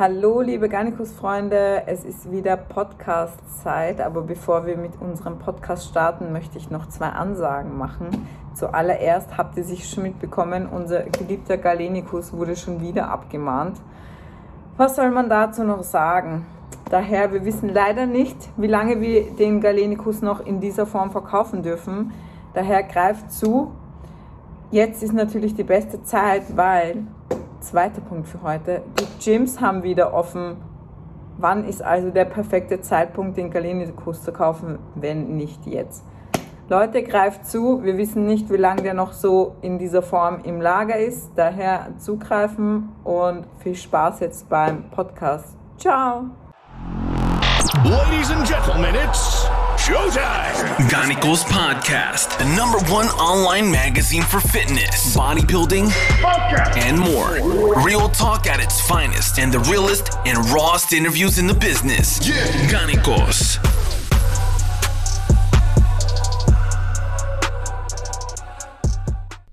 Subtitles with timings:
[0.00, 6.56] Hallo, liebe Garnicus-Freunde, es ist wieder Podcast-Zeit, aber bevor wir mit unserem Podcast starten, möchte
[6.56, 8.26] ich noch zwei Ansagen machen.
[8.54, 13.76] Zuallererst habt ihr sich schon mitbekommen, unser geliebter Galenikus wurde schon wieder abgemahnt.
[14.78, 16.46] Was soll man dazu noch sagen?
[16.88, 21.62] Daher, wir wissen leider nicht, wie lange wir den Galenikus noch in dieser Form verkaufen
[21.62, 22.14] dürfen.
[22.54, 23.72] Daher greift zu.
[24.70, 27.04] Jetzt ist natürlich die beste Zeit, weil
[27.60, 28.82] zweiter Punkt für heute.
[28.98, 30.56] Die Gyms haben wieder offen.
[31.38, 36.04] Wann ist also der perfekte Zeitpunkt, den Galenikus zu kaufen, wenn nicht jetzt?
[36.68, 37.82] Leute, greift zu.
[37.82, 41.32] Wir wissen nicht, wie lange der noch so in dieser Form im Lager ist.
[41.34, 45.56] Daher zugreifen und viel Spaß jetzt beim Podcast.
[45.78, 46.26] Ciao!
[47.78, 49.44] Ladies and gentlemen, it's
[49.76, 50.76] showtime!
[50.90, 55.88] Ganicos Podcast, the number one online magazine for fitness, bodybuilding,
[56.78, 57.36] and more.
[57.84, 62.26] Real talk at its finest and the realest and rawest interviews in the business.
[62.28, 62.34] Yeah.
[62.68, 63.99] Ganicos.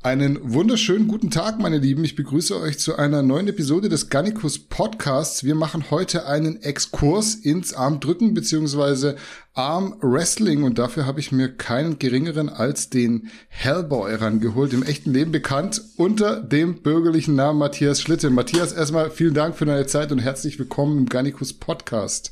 [0.07, 2.05] Einen wunderschönen guten Tag, meine Lieben.
[2.05, 5.43] Ich begrüße euch zu einer neuen Episode des Gannikus Podcasts.
[5.43, 9.15] Wir machen heute einen Exkurs ins Armdrücken bzw.
[9.53, 15.33] Armwrestling und dafür habe ich mir keinen geringeren als den Hellboy rangeholt, im echten Leben
[15.33, 18.29] bekannt unter dem bürgerlichen Namen Matthias Schlitte.
[18.29, 22.31] Matthias, erstmal vielen Dank für deine Zeit und herzlich willkommen im Gannikus Podcast.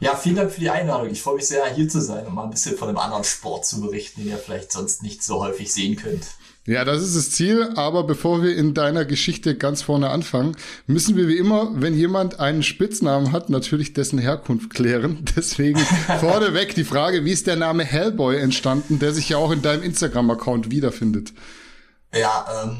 [0.00, 1.08] Ja, vielen Dank für die Einladung.
[1.10, 3.64] Ich freue mich sehr, hier zu sein und mal ein bisschen von einem anderen Sport
[3.64, 6.24] zu berichten, den ihr vielleicht sonst nicht so häufig sehen könnt.
[6.70, 11.16] Ja, das ist das Ziel, aber bevor wir in deiner Geschichte ganz vorne anfangen, müssen
[11.16, 15.24] wir wie immer, wenn jemand einen Spitznamen hat, natürlich dessen Herkunft klären.
[15.36, 15.80] Deswegen
[16.20, 19.82] vorneweg die Frage, wie ist der Name Hellboy entstanden, der sich ja auch in deinem
[19.82, 21.32] Instagram-Account wiederfindet?
[22.14, 22.76] Ja, ähm,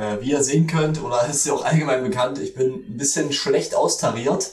[0.00, 3.32] äh, wie ihr sehen könnt, oder ist ja auch allgemein bekannt, ich bin ein bisschen
[3.32, 4.52] schlecht austariert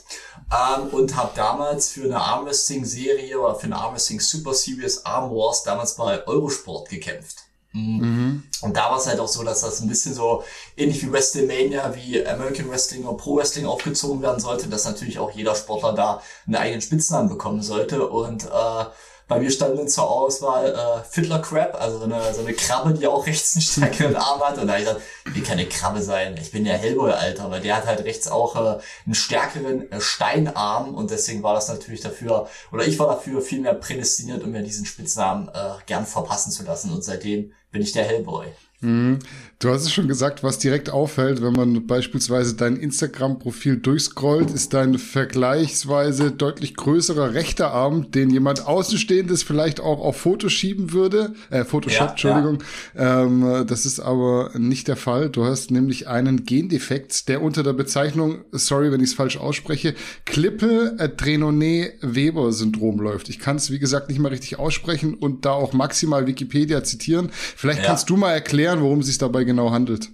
[0.52, 5.62] ähm, und habe damals für eine Armwrestling-Serie oder für eine Armwrestling Super Series Arm Wars
[5.62, 7.43] damals bei Eurosport gekämpft.
[7.73, 8.44] Mhm.
[8.61, 10.44] Und da war es halt auch so, dass das ein bisschen so
[10.78, 15.31] ähnlich wie WrestleMania, wie American Wrestling oder Pro Wrestling aufgezogen werden sollte, dass natürlich auch
[15.31, 18.07] jeder Sportler da einen eigenen Spitznamen bekommen sollte.
[18.07, 18.85] Und äh,
[19.34, 22.94] bei mir stand dann zur Auswahl äh, Fiddler Crab, also so eine, so eine Krabbe,
[22.94, 24.60] die auch rechts einen stärkeren Arm hat.
[24.60, 26.36] Und da habe ich gesagt, wie kann eine Krabbe sein?
[26.40, 30.00] Ich bin ja Hellboy, Alter, weil der hat halt rechts auch äh, einen stärkeren äh,
[30.00, 34.52] Steinarm und deswegen war das natürlich dafür, oder ich war dafür viel mehr prädestiniert, um
[34.52, 36.92] mir diesen Spitznamen äh, gern verpassen zu lassen.
[36.92, 38.46] Und seitdem bin ich der Hellboy.
[38.84, 39.20] Mhm.
[39.60, 44.74] Du hast es schon gesagt, was direkt auffällt, wenn man beispielsweise dein Instagram-Profil durchscrollt, ist
[44.74, 51.34] dein vergleichsweise deutlich größerer rechter Arm, den jemand Außenstehendes vielleicht auch auf Foto schieben würde.
[51.50, 52.58] Äh, Photoshop, Ja, Entschuldigung.
[52.98, 55.30] Ähm, das ist aber nicht der Fall.
[55.30, 59.96] Du hast nämlich einen Gendefekt, der unter der Bezeichnung, sorry, wenn ich es falsch ausspreche,
[60.26, 63.30] Klippe-Trenone-Weber-Syndrom läuft.
[63.30, 67.30] Ich kann es, wie gesagt, nicht mal richtig aussprechen und da auch maximal Wikipedia zitieren.
[67.32, 67.86] Vielleicht Ja.
[67.86, 70.09] kannst du mal erklären, worum es sich dabei genau handelt.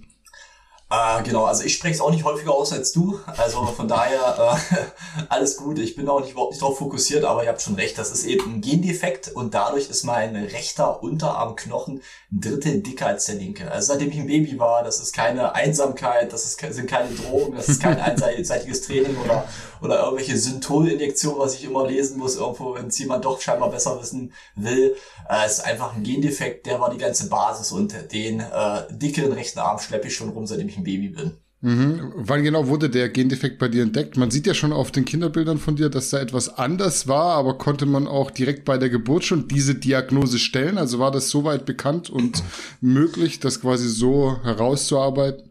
[0.90, 3.20] Äh, genau, also ich spreche es auch nicht häufiger aus als du.
[3.36, 4.76] Also von daher äh,
[5.28, 5.78] alles gut.
[5.78, 8.24] Ich bin auch nicht, überhaupt nicht darauf fokussiert, aber ihr habt schon recht, das ist
[8.24, 12.02] eben ein Gendefekt und dadurch ist mein rechter Unterarmknochen
[12.32, 13.70] ein Drittel dicker als der linke.
[13.70, 17.54] Also seitdem ich ein Baby war, das ist keine Einsamkeit, das ist, sind keine Drogen,
[17.54, 19.46] das ist kein einseitiges Training oder,
[19.80, 24.00] oder irgendwelche Syntholinjektionen, was ich immer lesen muss, irgendwo, wenn es jemand doch scheinbar besser
[24.00, 24.96] wissen will.
[25.28, 29.32] Äh, es ist einfach ein Gendefekt, der war die ganze Basis und den äh, dickeren
[29.32, 31.32] rechten Arm schleppe ich schon rum, seitdem ich ein Baby bin.
[31.62, 32.12] Mhm.
[32.16, 34.16] Wann genau wurde der Gendefekt bei dir entdeckt?
[34.16, 37.58] Man sieht ja schon auf den Kinderbildern von dir, dass da etwas anders war, aber
[37.58, 40.78] konnte man auch direkt bei der Geburt schon diese Diagnose stellen?
[40.78, 42.42] Also war das soweit bekannt und
[42.80, 45.50] möglich, das quasi so herauszuarbeiten?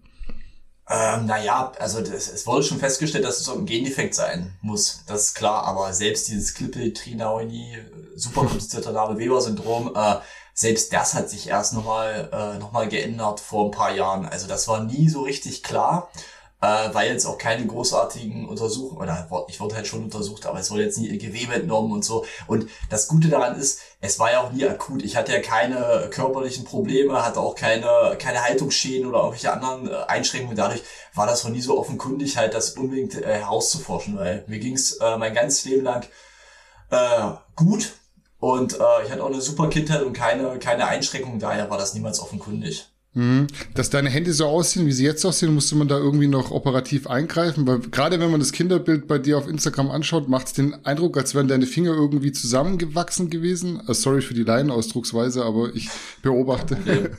[0.90, 5.04] Ähm, naja, also das, es wurde schon festgestellt, dass es so ein Gendefekt sein muss.
[5.06, 7.78] Das ist klar, aber selbst dieses Klippel-Trinauni,
[8.16, 10.16] super komplizierter Name Weber-Syndrom, äh,
[10.60, 14.26] selbst das hat sich erst nochmal äh, noch geändert vor ein paar Jahren.
[14.26, 16.10] Also das war nie so richtig klar,
[16.60, 20.70] äh, weil jetzt auch keine großartigen Untersuchungen, oder ich wurde halt schon untersucht, aber es
[20.70, 22.26] wurde jetzt nie Gewebe entnommen und so.
[22.46, 25.02] Und das Gute daran ist, es war ja auch nie akut.
[25.02, 29.96] Ich hatte ja keine körperlichen Probleme, hatte auch keine, keine Haltungsschäden oder irgendwelche anderen äh,
[30.10, 30.58] Einschränkungen.
[30.58, 30.84] Dadurch
[31.14, 35.18] war das noch nie so offenkundig, halt das unbedingt äh, herauszuforschen, weil mir ging's äh,
[35.18, 36.06] mein ganzes Leben lang
[36.90, 37.94] äh, gut
[38.40, 41.94] und äh, ich hatte auch eine super Kindheit und keine, keine Einschränkungen, daher war das
[41.94, 42.88] niemals offenkundig.
[43.14, 43.48] Mhm.
[43.74, 47.08] Dass deine Hände so aussehen, wie sie jetzt aussehen, musste man da irgendwie noch operativ
[47.08, 50.86] eingreifen, weil gerade wenn man das Kinderbild bei dir auf Instagram anschaut, macht es den
[50.86, 53.82] Eindruck, als wären deine Finger irgendwie zusammengewachsen gewesen.
[53.88, 55.90] Äh, sorry für die Laienausdrucksweise, aber ich
[56.22, 56.78] beobachte.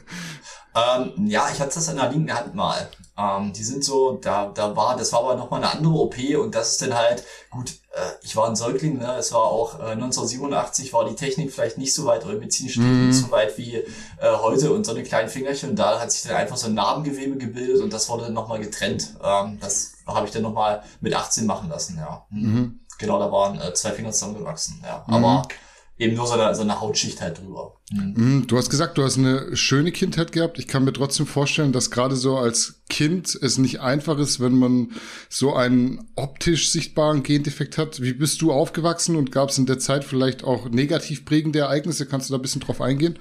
[0.75, 2.88] Ähm, ja, ich hatte das in der linken Hand mal.
[3.19, 6.55] Ähm, die sind so, da, da war, das war aber nochmal eine andere OP und
[6.55, 9.17] das ist dann halt, gut, äh, ich war ein Säugling, ne?
[9.19, 13.08] es war auch äh, 1987 war die Technik vielleicht nicht so weit oder medizinische Technik
[13.08, 13.84] nicht so weit wie äh,
[14.40, 17.37] heute und so eine kleinen Fingerchen und da hat sich dann einfach so ein Narbengewebe
[17.37, 19.14] gebildet und das wurde dann nochmal getrennt.
[19.22, 22.25] Ähm, das habe ich dann nochmal mit 18 machen lassen, ja.
[22.31, 22.81] Mhm.
[22.99, 25.05] Genau, da waren äh, zwei Finger zusammengewachsen, ja.
[25.08, 25.43] Aber
[26.00, 27.76] eben nur so eine, so eine Hautschicht halt drüber.
[27.93, 28.14] Mhm.
[28.17, 30.58] Mhm, Du hast gesagt, du hast eine schöne Kindheit gehabt.
[30.58, 34.58] Ich kann mir trotzdem vorstellen, dass gerade so als Kind es nicht einfach ist, wenn
[34.58, 34.93] man
[35.29, 38.00] so einen optisch sichtbaren Gendefekt hat.
[38.00, 42.06] Wie bist du aufgewachsen und gab es in der Zeit vielleicht auch negativ prägende Ereignisse?
[42.06, 43.19] Kannst du da ein bisschen drauf eingehen?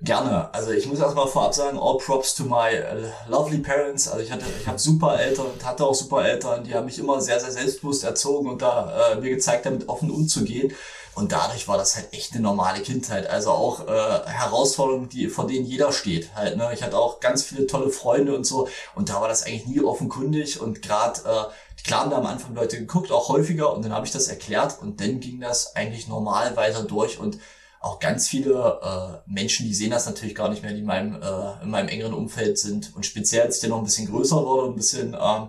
[0.00, 0.52] Gerne.
[0.54, 4.06] Also ich muss erstmal vorab sagen, all props to my uh, lovely parents.
[4.06, 7.00] Also ich hatte, ich habe super Eltern und hatte auch super Eltern, die haben mich
[7.00, 10.72] immer sehr, sehr selbstbewusst erzogen und da äh, mir gezeigt, damit offen umzugehen.
[11.18, 13.28] Und dadurch war das halt echt eine normale Kindheit.
[13.28, 16.56] Also auch äh, Herausforderungen, die, vor denen jeder steht halt.
[16.56, 16.70] Ne?
[16.72, 18.68] Ich hatte auch ganz viele tolle Freunde und so.
[18.94, 20.60] Und da war das eigentlich nie offenkundig.
[20.60, 23.74] Und gerade, äh, klar haben da am Anfang Leute geguckt, auch häufiger.
[23.74, 24.80] Und dann habe ich das erklärt.
[24.80, 27.18] Und dann ging das eigentlich normal weiter durch.
[27.18, 27.40] Und
[27.80, 31.20] auch ganz viele äh, Menschen, die sehen das natürlich gar nicht mehr, die in meinem,
[31.20, 32.94] äh, in meinem engeren Umfeld sind.
[32.94, 35.48] Und speziell, als ich dann noch ein bisschen größer wurde, ein bisschen, ähm,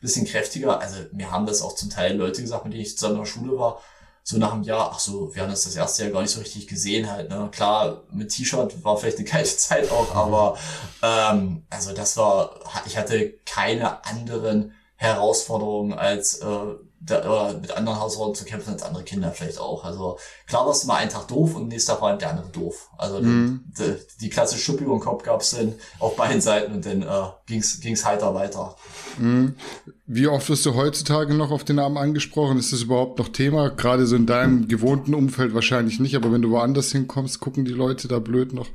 [0.00, 0.80] bisschen kräftiger.
[0.80, 3.26] Also mir haben das auch zum Teil Leute gesagt, mit denen ich zusammen in der
[3.26, 3.82] Schule war
[4.28, 6.40] so nach einem Jahr, ach so, wir haben das das erste Jahr gar nicht so
[6.40, 7.48] richtig gesehen halt, ne?
[7.50, 10.58] Klar, mit T-Shirt war vielleicht eine kalte Zeit auch, aber
[11.02, 16.46] ähm, also das war, ich hatte keine anderen Herausforderungen als äh,
[17.00, 19.84] da, oder mit anderen Herausforderungen zu kämpfen als andere Kinder vielleicht auch.
[19.84, 22.90] Also klar warst du mal einen Tag doof und nächster Tag war der andere doof.
[22.98, 23.64] Also mhm.
[23.78, 27.30] die, die klassische Schuppe über den Kopf gab's dann auf beiden Seiten und dann äh,
[27.46, 28.76] ging's ging's heiter weiter.
[29.18, 29.54] Mhm.
[30.06, 32.58] Wie oft wirst du heutzutage noch auf den Namen angesprochen?
[32.58, 33.70] Ist das überhaupt noch Thema?
[33.70, 37.72] Gerade so in deinem gewohnten Umfeld wahrscheinlich nicht, aber wenn du woanders hinkommst, gucken die
[37.72, 38.68] Leute da blöd noch.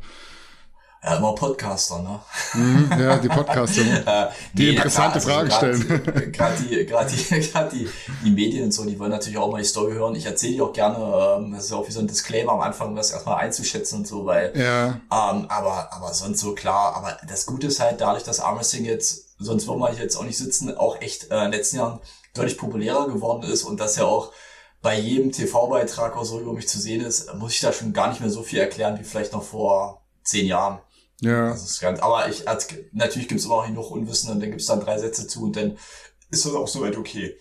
[1.03, 2.21] Ja, immer Podcaster, ne?
[2.53, 4.31] Mhm, ja, die Podcaster, ne?
[4.53, 6.31] die nee, interessante klar, also Fragen stellen.
[6.31, 7.89] Gerade die, gerade die, gerade die,
[8.23, 10.15] die Medien und so, die wollen natürlich auch mal die Story hören.
[10.15, 10.97] Ich erzähle die auch gerne,
[11.37, 14.07] ähm, das ist auch wie so ein Disclaimer am Anfang, um das erstmal einzuschätzen und
[14.07, 14.87] so, weil, ja.
[14.87, 19.35] ähm, aber, aber sonst so klar, aber das Gute ist halt dadurch, dass Armstrong jetzt,
[19.39, 21.99] sonst würden wir jetzt auch nicht sitzen, auch echt äh, in den letzten Jahren
[22.33, 24.31] deutlich populärer geworden ist und dass ja auch
[24.81, 28.07] bei jedem TV-Beitrag oder so über mich zu sehen ist, muss ich da schon gar
[28.07, 30.79] nicht mehr so viel erklären wie vielleicht noch vor zehn Jahren.
[31.21, 31.49] Ja.
[31.49, 34.65] Das ist ganz, aber ich, als, natürlich gibt's immer auch noch Unwissen und dann gibt's
[34.65, 35.77] dann drei Sätze zu und dann
[36.29, 37.37] ist das auch soweit okay.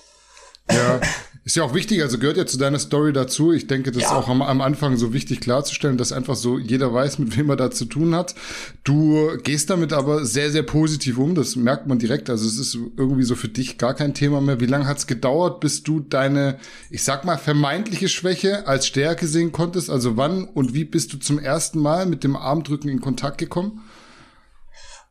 [0.71, 1.01] Ja,
[1.44, 3.53] ist ja auch wichtig, also gehört ja zu deiner Story dazu.
[3.53, 4.09] Ich denke, das ja.
[4.09, 7.50] ist auch am, am, Anfang so wichtig klarzustellen, dass einfach so jeder weiß, mit wem
[7.50, 8.37] er da zu tun hat.
[8.85, 12.31] Du gehst damit aber sehr, sehr positiv um, das merkt man direkt.
[12.31, 14.61] Also es ist irgendwie so für dich gar kein Thema mehr.
[14.61, 16.59] Wie lange hat's gedauert, bis du deine,
[16.91, 19.91] ich sag mal, vermeintliche Schwäche als Stärke sehen konntest?
[19.91, 23.83] Also wann und wie bist du zum ersten Mal mit dem Armdrücken in Kontakt gekommen?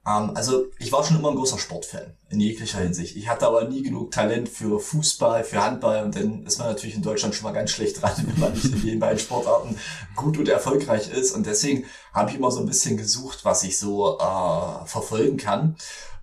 [0.06, 3.16] Ähm, also ich war schon immer ein großer Sportfan in jeglicher Hinsicht.
[3.16, 6.96] Ich hatte aber nie genug Talent für Fußball, für Handball und dann ist man natürlich
[6.96, 9.78] in Deutschland schon mal ganz schlecht dran, wenn man nicht in den beiden Sportarten
[10.16, 11.36] gut und erfolgreich ist.
[11.36, 15.76] Und deswegen habe ich immer so ein bisschen gesucht, was ich so äh, verfolgen kann.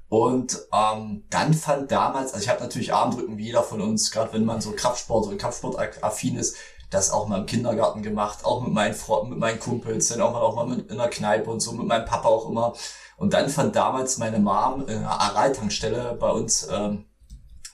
[0.08, 4.32] Und ähm, dann fand damals, also ich habe natürlich Armdrücken wie jeder von uns, gerade
[4.32, 6.56] wenn man so Kraftsport oder Kampfsport-affin ist,
[6.90, 10.32] das auch mal im Kindergarten gemacht, auch mit meinen Freunden, mit meinen Kumpels, dann auch
[10.32, 12.74] mal, auch mal mit, in der Kneipe und so, mit meinem Papa auch immer.
[13.18, 17.04] Und dann fand damals meine Mom in einer Aral-Tankstelle bei uns ähm,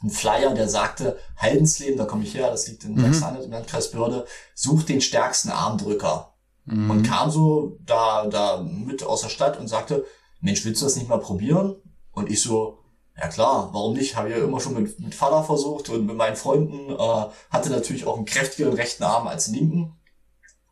[0.03, 3.13] ein Flyer, der sagte, Heidensleben, da komme ich her, das liegt in mhm.
[3.13, 6.35] Sachsen im Landkreis Börde, sucht den stärksten Armdrücker.
[6.65, 6.91] Mhm.
[6.91, 10.07] Und kam so da, da mit aus der Stadt und sagte,
[10.41, 11.77] Mensch, willst du das nicht mal probieren?
[12.13, 12.79] Und ich so,
[13.15, 14.17] ja klar, warum nicht?
[14.17, 17.69] Habe ich ja immer schon mit, mit Vater versucht und mit meinen Freunden, äh, hatte
[17.69, 20.01] natürlich auch einen kräftigeren rechten Arm als linken.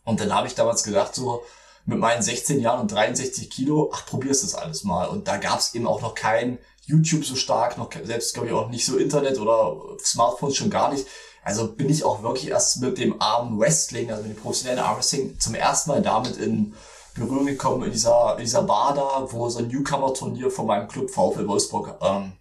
[0.05, 1.43] Und dann habe ich damals gedacht, so,
[1.85, 5.07] mit meinen 16 Jahren und 63 Kilo, ach, probierst das alles mal.
[5.09, 8.55] Und da gab es eben auch noch kein YouTube so stark, noch selbst glaube ich
[8.55, 11.07] auch nicht so Internet oder Smartphones schon gar nicht.
[11.45, 15.39] Also bin ich auch wirklich erst mit dem Arm Wrestling, also mit dem professionellen Armwrestling,
[15.41, 16.75] zum ersten Mal damit in
[17.15, 21.11] Berührung gekommen, in dieser, in dieser Bar da, wo so ein Newcomer-Turnier von meinem Club
[21.11, 22.33] VfL Wolfsburg ähm,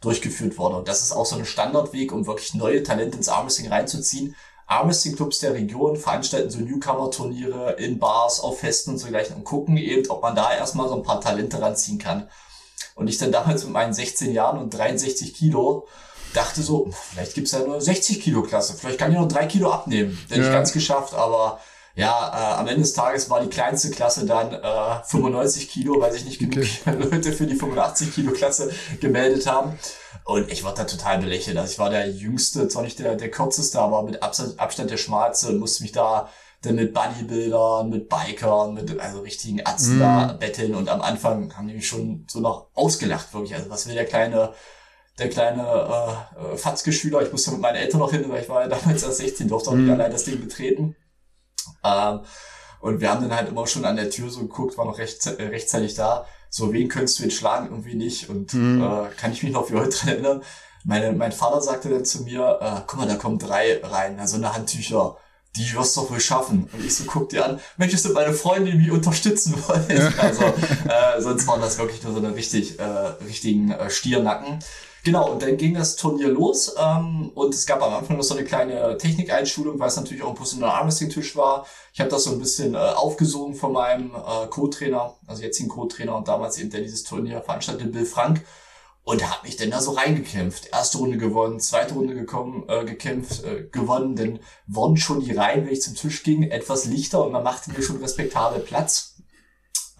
[0.00, 0.76] durchgeführt wurde.
[0.76, 4.36] Und das ist auch so ein Standardweg, um wirklich neue Talente ins Armwrestling reinzuziehen.
[4.66, 9.76] Armwrestling-Clubs der Region veranstalten so Newcomer-Turniere in Bars, auf Festen und so gleich und gucken
[9.76, 12.28] eben, ob man da erstmal so ein paar Talente ranziehen kann.
[12.94, 15.86] Und ich dann damals mit meinen 16 Jahren und 63 Kilo
[16.34, 19.70] dachte so, vielleicht gibt's ja nur 60 Kilo Klasse, vielleicht kann ich noch drei Kilo
[19.70, 20.18] abnehmen.
[20.30, 20.44] Denn ja.
[20.44, 21.60] nicht ganz geschafft, aber
[21.94, 26.12] ja, äh, am Ende des Tages war die kleinste Klasse dann äh, 95 Kilo, weil
[26.12, 26.96] sich nicht genug okay.
[27.10, 29.78] Leute für die 85 Kilo Klasse gemeldet haben.
[30.24, 31.56] Und ich war da total belächelt.
[31.56, 34.96] Also ich war der Jüngste, zwar nicht der, der Kürzeste, aber mit Abstand, Abstand der
[34.96, 36.28] Schmalste und musste mich da
[36.62, 41.66] dann mit Bodybuildern, mit Bikern, mit also richtigen Ärzten da betteln und am Anfang haben
[41.66, 43.54] die mich schon so noch ausgelacht, wirklich.
[43.56, 44.54] Also was will der kleine,
[45.18, 48.68] der kleine äh, Fatzke-Schüler, ich musste mit meinen Eltern noch hin, weil ich war ja
[48.76, 50.94] damals erst 16, durfte auch nicht allein das Ding betreten.
[51.82, 52.20] Ähm,
[52.80, 55.26] und wir haben dann halt immer schon an der Tür so geguckt, war noch recht,
[55.26, 56.26] äh, rechtzeitig da.
[56.54, 58.28] So, wen könntest du jetzt schlagen, irgendwie nicht.
[58.28, 60.42] Und äh, kann ich mich noch wie heute dran erinnern.
[60.84, 64.36] Meine, mein Vater sagte dann zu mir, äh, guck mal, da kommen drei rein, also
[64.36, 65.16] eine Handtücher.
[65.56, 66.68] Die wirst du doch wohl schaffen.
[66.70, 70.12] Und ich so guck dir an, Mensch, das sind meine Freunde, die mich unterstützen wollen.
[70.18, 74.58] Also, äh, sonst waren das wirklich nur so eine richtig, äh, richtigen äh, Stiernacken.
[75.04, 78.36] Genau, und dann ging das Turnier los ähm, und es gab am Anfang noch so
[78.36, 81.66] eine kleine Technikeinschulung, weil es natürlich auch ein professioneller Armwrestling-Tisch war.
[81.92, 86.14] Ich habe das so ein bisschen äh, aufgesogen von meinem äh, Co-Trainer, also jetzigen Co-Trainer
[86.14, 88.44] und damals eben der dieses Turnier veranstaltete, Bill Frank.
[89.04, 90.68] Und habe mich dann da so reingekämpft.
[90.70, 94.14] Erste Runde gewonnen, zweite Runde gekommen, äh, gekämpft, äh, gewonnen.
[94.14, 97.72] Dann wurden schon die Reihen, wenn ich zum Tisch ging, etwas lichter und man machte
[97.72, 99.16] mir schon respektabel Platz.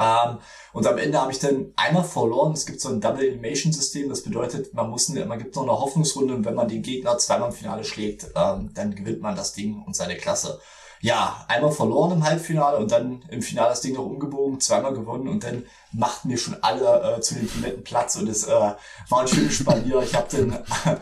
[0.03, 0.39] Ähm,
[0.73, 2.53] und am Ende habe ich dann einmal verloren.
[2.53, 4.09] Es gibt so ein Double Elimination System.
[4.09, 7.51] Das bedeutet, man muss, man gibt noch eine Hoffnungsrunde und wenn man den Gegner zweimal
[7.51, 10.61] im Finale schlägt, ähm, dann gewinnt man das Ding und seine Klasse.
[11.01, 15.27] Ja, einmal verloren im Halbfinale und dann im Finale das Ding noch umgebogen, zweimal gewonnen
[15.27, 19.21] und dann machten wir schon alle äh, zu den Toiletten Platz und es äh, war
[19.21, 20.01] ein schönes Spalier.
[20.01, 20.63] Ich habe dann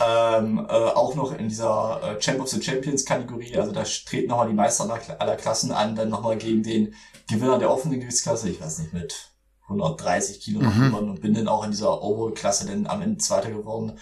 [0.00, 4.28] ähm, äh, auch noch in dieser äh, Champ of the Champions Kategorie, also da treten
[4.28, 6.94] nochmal die Meister aller, aller Klassen an, dann nochmal gegen den
[7.28, 9.32] Gewinner der offenen Gewichtsklasse, ich weiß nicht, mit
[9.64, 13.50] 130 Kilo noch gewonnen und bin dann auch in dieser Overall-Klasse dann am Ende Zweiter
[13.50, 13.98] geworden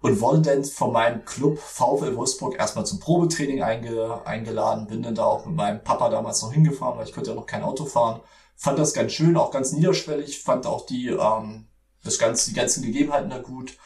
[0.00, 5.14] und wurde dann von meinem Club VfL Wolfsburg erstmal zum Probetraining einge eingeladen, bin dann
[5.14, 7.86] da auch mit meinem Papa damals noch hingefahren, weil ich konnte ja noch kein Auto
[7.86, 8.20] fahren.
[8.56, 11.66] Fand das ganz schön, auch ganz niederschwellig, fand auch die, ähm,
[12.04, 13.76] das ganze, die ganzen Gegebenheiten da gut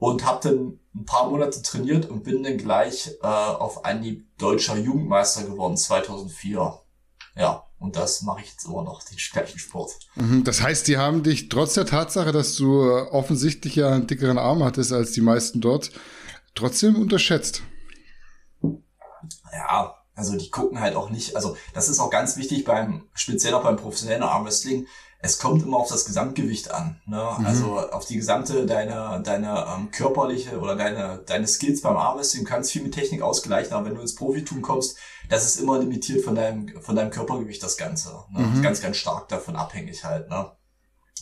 [0.00, 4.76] und habe dann ein paar Monate trainiert und bin dann gleich äh, auf Anhieb deutscher
[4.76, 6.80] Jugendmeister geworden 2004.
[7.36, 9.92] Ja, und das mache ich jetzt immer noch, den gleichen Sport.
[10.16, 14.06] Mhm, Das heißt, die haben dich trotz der Tatsache, dass du äh, offensichtlich ja einen
[14.06, 15.92] dickeren Arm hattest als die meisten dort,
[16.54, 17.62] trotzdem unterschätzt.
[19.52, 23.54] Ja, also die gucken halt auch nicht, also das ist auch ganz wichtig beim, speziell
[23.54, 24.86] auch beim professionellen Armwrestling,
[25.22, 27.00] es kommt immer auf das Gesamtgewicht an.
[27.06, 27.22] Ne?
[27.44, 32.44] Also auf die gesamte, deine, deine ähm, körperliche oder deine, deine Skills beim Armwrestling.
[32.44, 34.96] Du kannst viel mit Technik ausgleichen, aber wenn du ins Profitum kommst,
[35.28, 38.24] das ist immer limitiert von deinem, von deinem Körpergewicht, das Ganze.
[38.30, 38.62] Ne?
[38.62, 40.30] Ganz, ganz stark davon abhängig halt.
[40.30, 40.50] Ne?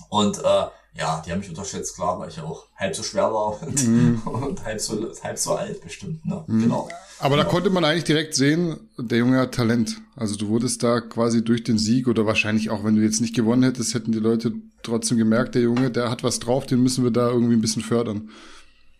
[0.08, 3.60] Und äh, ja, die haben mich unterschätzt, klar, weil ich auch halb so schwer war
[3.62, 6.24] und, und halb, so, halb so alt bestimmt.
[6.24, 6.44] Ne?
[6.46, 6.88] Genau.
[7.20, 9.96] Aber da konnte man eigentlich direkt sehen, der Junge hat Talent.
[10.14, 13.34] Also du wurdest da quasi durch den Sieg oder wahrscheinlich auch, wenn du jetzt nicht
[13.34, 17.02] gewonnen hättest, hätten die Leute trotzdem gemerkt, der Junge, der hat was drauf, den müssen
[17.02, 18.30] wir da irgendwie ein bisschen fördern.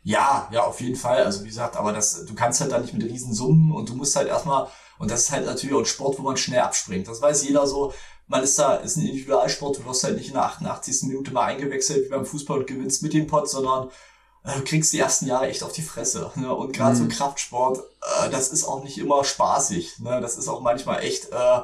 [0.02, 1.22] Ja, ja, auf jeden Fall.
[1.22, 4.16] Also wie gesagt, aber das, du kannst halt da nicht mit Riesensummen und du musst
[4.16, 4.66] halt erstmal,
[4.98, 7.06] und das ist halt natürlich auch ein Sport, wo man schnell abspringt.
[7.06, 7.92] Das weiß jeder so.
[8.26, 11.04] Man ist da, ist ein Individualsport, du wirst halt nicht in der 88.
[11.04, 13.90] Minute mal eingewechselt wie beim Fußball und gewinnst mit dem Pot, sondern
[14.54, 16.30] du kriegst die ersten Jahre echt auf die Fresse.
[16.36, 16.54] Ne?
[16.54, 19.98] Und gerade so Kraftsport, äh, das ist auch nicht immer spaßig.
[19.98, 20.20] Ne?
[20.20, 21.60] Das ist auch manchmal echt, äh,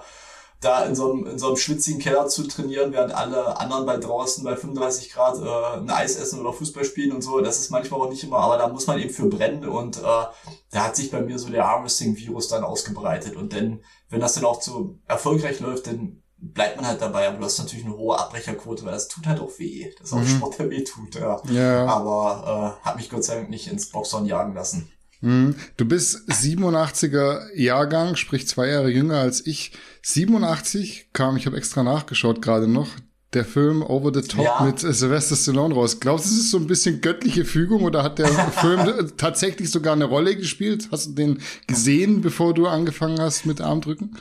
[0.65, 3.97] da in so, einem, in so einem schwitzigen Keller zu trainieren, während alle anderen bei
[3.97, 7.41] draußen bei 35 Grad äh, ein Eis essen oder Fußball spielen und so.
[7.41, 10.01] Das ist manchmal auch nicht immer, aber da muss man eben für brennen und äh,
[10.03, 13.37] da hat sich bei mir so der Armwrestling-Virus dann ausgebreitet.
[13.37, 16.23] Und dann, wenn das dann auch so erfolgreich läuft, dann
[16.53, 19.41] bleibt man halt dabei, aber du hast natürlich eine hohe Abbrecherquote, weil das tut halt
[19.41, 19.91] auch weh.
[19.99, 21.41] Das ist auch ein Sport, der weh tut, ja.
[21.51, 21.87] Ja.
[21.87, 24.89] Aber äh, hat mich Gott sei Dank nicht ins Boxhorn jagen lassen.
[25.21, 25.55] Mhm.
[25.79, 29.73] Du bist 87er Jahrgang, sprich zwei Jahre jünger als ich.
[30.03, 32.89] 87 kam, ich habe extra nachgeschaut gerade noch,
[33.33, 34.63] der Film Over the Top Ja.
[34.63, 35.99] mit Sylvester Stallone raus.
[35.99, 39.95] Glaubst du, es ist so ein bisschen göttliche Fügung oder hat der Film tatsächlich sogar
[39.95, 40.89] eine Rolle gespielt?
[40.93, 44.17] Hast du den gesehen, bevor du angefangen hast mit Armdrücken?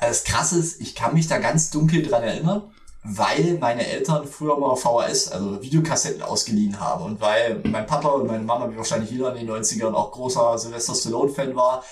[0.00, 2.70] Das Krasse ist, ich kann mich da ganz dunkel dran erinnern,
[3.02, 8.26] weil meine Eltern früher mal VHS, also Videokassetten ausgeliehen haben und weil mein Papa und
[8.26, 11.84] meine Mama, wie wahrscheinlich jeder in den 90ern auch großer Sylvester Stallone-Fan war,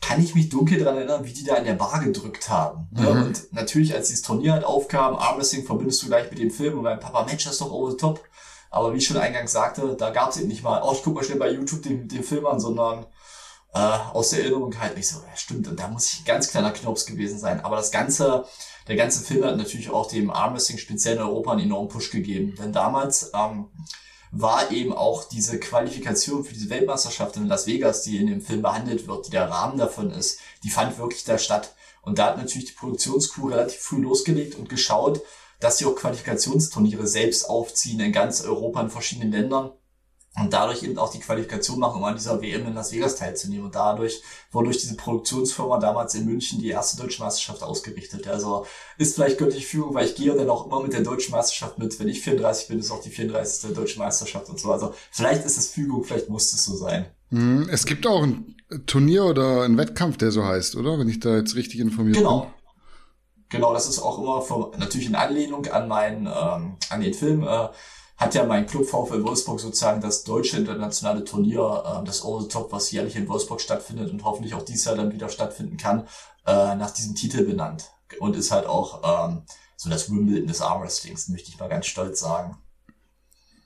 [0.00, 2.88] kann ich mich dunkel dran erinnern, wie die da in der Bar gedrückt haben.
[2.90, 3.08] Ne?
[3.08, 6.84] Und natürlich, als dieses Turnier halt aufkam, Armwrestling verbindest du gleich mit dem Film und
[6.84, 8.20] mein Papa, Mensch, das ist doch over the top.
[8.70, 11.14] Aber wie ich schon eingangs sagte, da gab es eben nicht mal, oh, ich guck
[11.14, 13.06] mal schnell bei YouTube den, den Film an, sondern
[13.76, 16.48] äh, aus der Erinnerung halt nicht so, ja, stimmt, und da muss ich ein ganz
[16.48, 17.60] kleiner Knops gewesen sein.
[17.60, 18.46] Aber das Ganze,
[18.88, 22.54] der ganze Film hat natürlich auch dem Armwrestling speziell in Europa einen enormen Push gegeben.
[22.58, 23.66] Denn damals ähm,
[24.30, 28.62] war eben auch diese Qualifikation für diese Weltmeisterschaft in Las Vegas, die in dem Film
[28.62, 31.74] behandelt wird, die der Rahmen davon ist, die fand wirklich da statt.
[32.00, 35.20] Und da hat natürlich die Produktionscrew relativ früh losgelegt und geschaut,
[35.60, 39.72] dass sie auch Qualifikationsturniere selbst aufziehen in ganz Europa, in verschiedenen Ländern
[40.38, 43.66] und dadurch eben auch die Qualifikation machen, um an dieser WM in Las Vegas teilzunehmen.
[43.66, 48.28] Und dadurch wurde durch diese Produktionsfirma damals in München die erste deutsche Meisterschaft ausgerichtet.
[48.28, 48.66] Also
[48.98, 51.98] ist vielleicht göttliche Führung, weil ich gehe dann auch immer mit der deutschen Meisterschaft mit.
[51.98, 53.74] Wenn ich 34 bin, ist auch die 34.
[53.74, 54.70] deutsche Meisterschaft und so.
[54.70, 57.06] Also vielleicht ist es Fügung, vielleicht muss es so sein.
[57.30, 57.68] Mhm.
[57.70, 60.98] Es gibt auch ein Turnier oder ein Wettkampf, der so heißt, oder?
[60.98, 62.40] Wenn ich da jetzt richtig informiert genau.
[62.40, 62.50] bin.
[63.48, 67.44] Genau, das ist auch immer vom, natürlich in Anlehnung an meinen, ähm, an den Film.
[67.44, 67.68] Äh,
[68.16, 72.72] hat ja mein Club VfL Wolfsburg sozusagen das deutsche internationale Turnier, äh, das Over Top,
[72.72, 76.06] was jährlich in Wolfsburg stattfindet und hoffentlich auch dieses Jahr dann wieder stattfinden kann,
[76.46, 77.90] äh, nach diesem Titel benannt.
[78.20, 79.42] Und ist halt auch ähm,
[79.76, 82.56] so das Wimbledon des Armwrestlings, möchte ich mal ganz stolz sagen.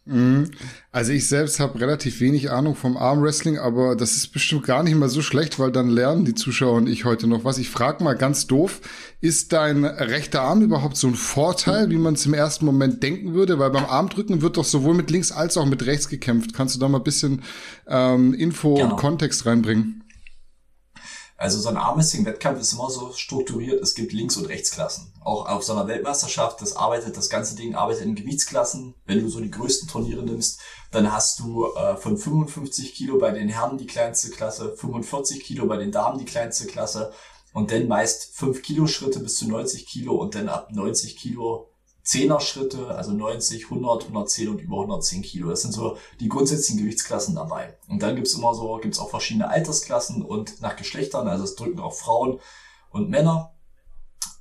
[0.06, 0.50] Mhm.
[0.92, 4.96] Also ich selbst habe relativ wenig Ahnung vom Armwrestling, aber das ist bestimmt gar nicht
[4.96, 7.58] mal so schlecht, weil dann lernen die Zuschauer und ich heute noch was.
[7.58, 8.80] Ich frage mal ganz doof,
[9.20, 13.34] ist dein rechter Arm überhaupt so ein Vorteil, wie man es im ersten Moment denken
[13.34, 13.58] würde?
[13.58, 16.54] Weil beim Armdrücken wird doch sowohl mit links als auch mit rechts gekämpft.
[16.54, 17.42] Kannst du da mal ein bisschen
[17.86, 18.90] ähm, Info genau.
[18.90, 20.02] und Kontext reinbringen?
[21.40, 25.10] Also so ein Armwrestling-Wettkampf ist immer so strukturiert, es gibt Links- und Rechtsklassen.
[25.20, 28.94] Auch auf so einer Weltmeisterschaft, das arbeitet, das ganze Ding arbeitet in Gewichtsklassen.
[29.06, 33.30] Wenn du so die größten Turniere nimmst, dann hast du äh, von 55 Kilo bei
[33.30, 37.10] den Herren die kleinste Klasse, 45 Kilo bei den Damen die kleinste Klasse
[37.54, 41.69] und dann meist 5 Kilo Schritte bis zu 90 Kilo und dann ab 90 Kilo
[42.10, 45.48] Zehner-Schritte, also 90, 100, 110 und über 110 Kilo.
[45.48, 47.78] Das sind so die grundsätzlichen Gewichtsklassen dabei.
[47.86, 51.78] Und dann gibt's immer so, gibt's auch verschiedene Altersklassen und nach Geschlechtern, also es drücken
[51.78, 52.40] auch Frauen
[52.90, 53.54] und Männer.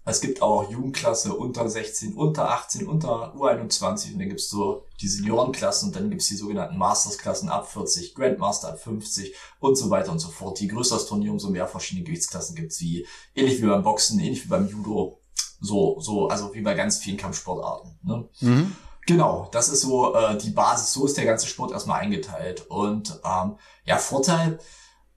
[0.04, 5.08] Es gibt auch Jugendklasse unter 16, unter 18, unter U21 und dann gibt's so die
[5.08, 10.12] Seniorenklassen und dann gibt's die sogenannten Mastersklassen ab 40, Grandmaster ab 50 und so weiter
[10.12, 10.60] und so fort.
[10.60, 14.46] Je größer das Turnier, umso mehr verschiedene Gewichtsklassen gibt's wie ähnlich wie beim Boxen, ähnlich
[14.46, 15.19] wie beim Judo
[15.60, 18.00] so, so, also wie bei ganz vielen Kampfsportarten.
[18.04, 18.30] Ne?
[18.42, 18.75] Mhm.
[19.06, 20.94] Genau, das ist so äh, die Basis.
[20.94, 22.68] So ist der ganze Sport erstmal eingeteilt.
[22.70, 24.60] Und ähm, ja, Vorteil,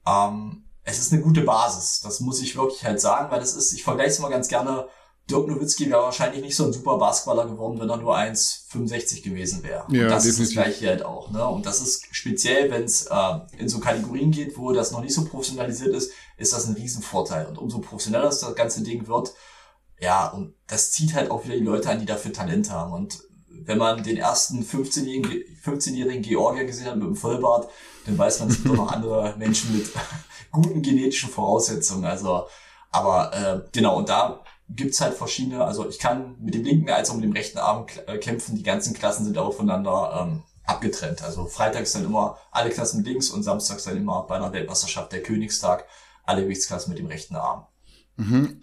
[0.07, 2.01] ähm, es ist eine gute Basis.
[2.01, 4.89] Das muss ich wirklich halt sagen, weil das ist, ich vergleiche es mal ganz gerne.
[5.31, 9.63] Dirk Nowitzki wäre wahrscheinlich nicht so ein super Basketballer geworden, wenn er nur 1,65 gewesen
[9.63, 9.85] wäre.
[9.91, 10.29] Ja, und das definitiv.
[10.29, 11.31] ist das gleiche halt auch.
[11.31, 11.47] Ne?
[11.47, 15.15] Und das ist speziell, wenn es äh, in so Kategorien geht, wo das noch nicht
[15.15, 17.47] so professionalisiert ist, ist das ein Riesenvorteil.
[17.47, 19.33] Und umso professioneller das ganze Ding wird,
[20.03, 22.93] ja, und das zieht halt auch wieder die Leute an, die dafür Talent haben.
[22.93, 27.71] Und wenn man den ersten 15-jährigen 15 Georgier gesehen hat mit dem Vollbart,
[28.05, 29.88] dann weiß man, es gibt auch noch andere Menschen mit
[30.51, 32.05] guten genetischen Voraussetzungen.
[32.05, 32.49] Also,
[32.91, 37.09] aber äh, genau, und da gibt's halt verschiedene, also ich kann mit dem linken als
[37.09, 38.57] auch mit dem rechten Arm äh, kämpfen.
[38.57, 41.23] Die ganzen Klassen sind aber voneinander ähm, abgetrennt.
[41.23, 45.23] Also freitags dann immer alle Klassen links und samstags dann immer bei einer Weltmeisterschaft der
[45.23, 45.87] Königstag
[46.25, 47.69] alle Gewichtsklassen mit dem rechten Arm.
[48.16, 48.61] Mhm.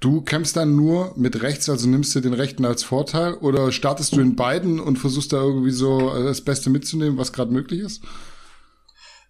[0.00, 4.14] Du kämpfst dann nur mit rechts, also nimmst du den rechten als Vorteil oder startest
[4.14, 7.80] du in beiden und versuchst da irgendwie so äh, das Beste mitzunehmen, was gerade möglich
[7.80, 8.02] ist?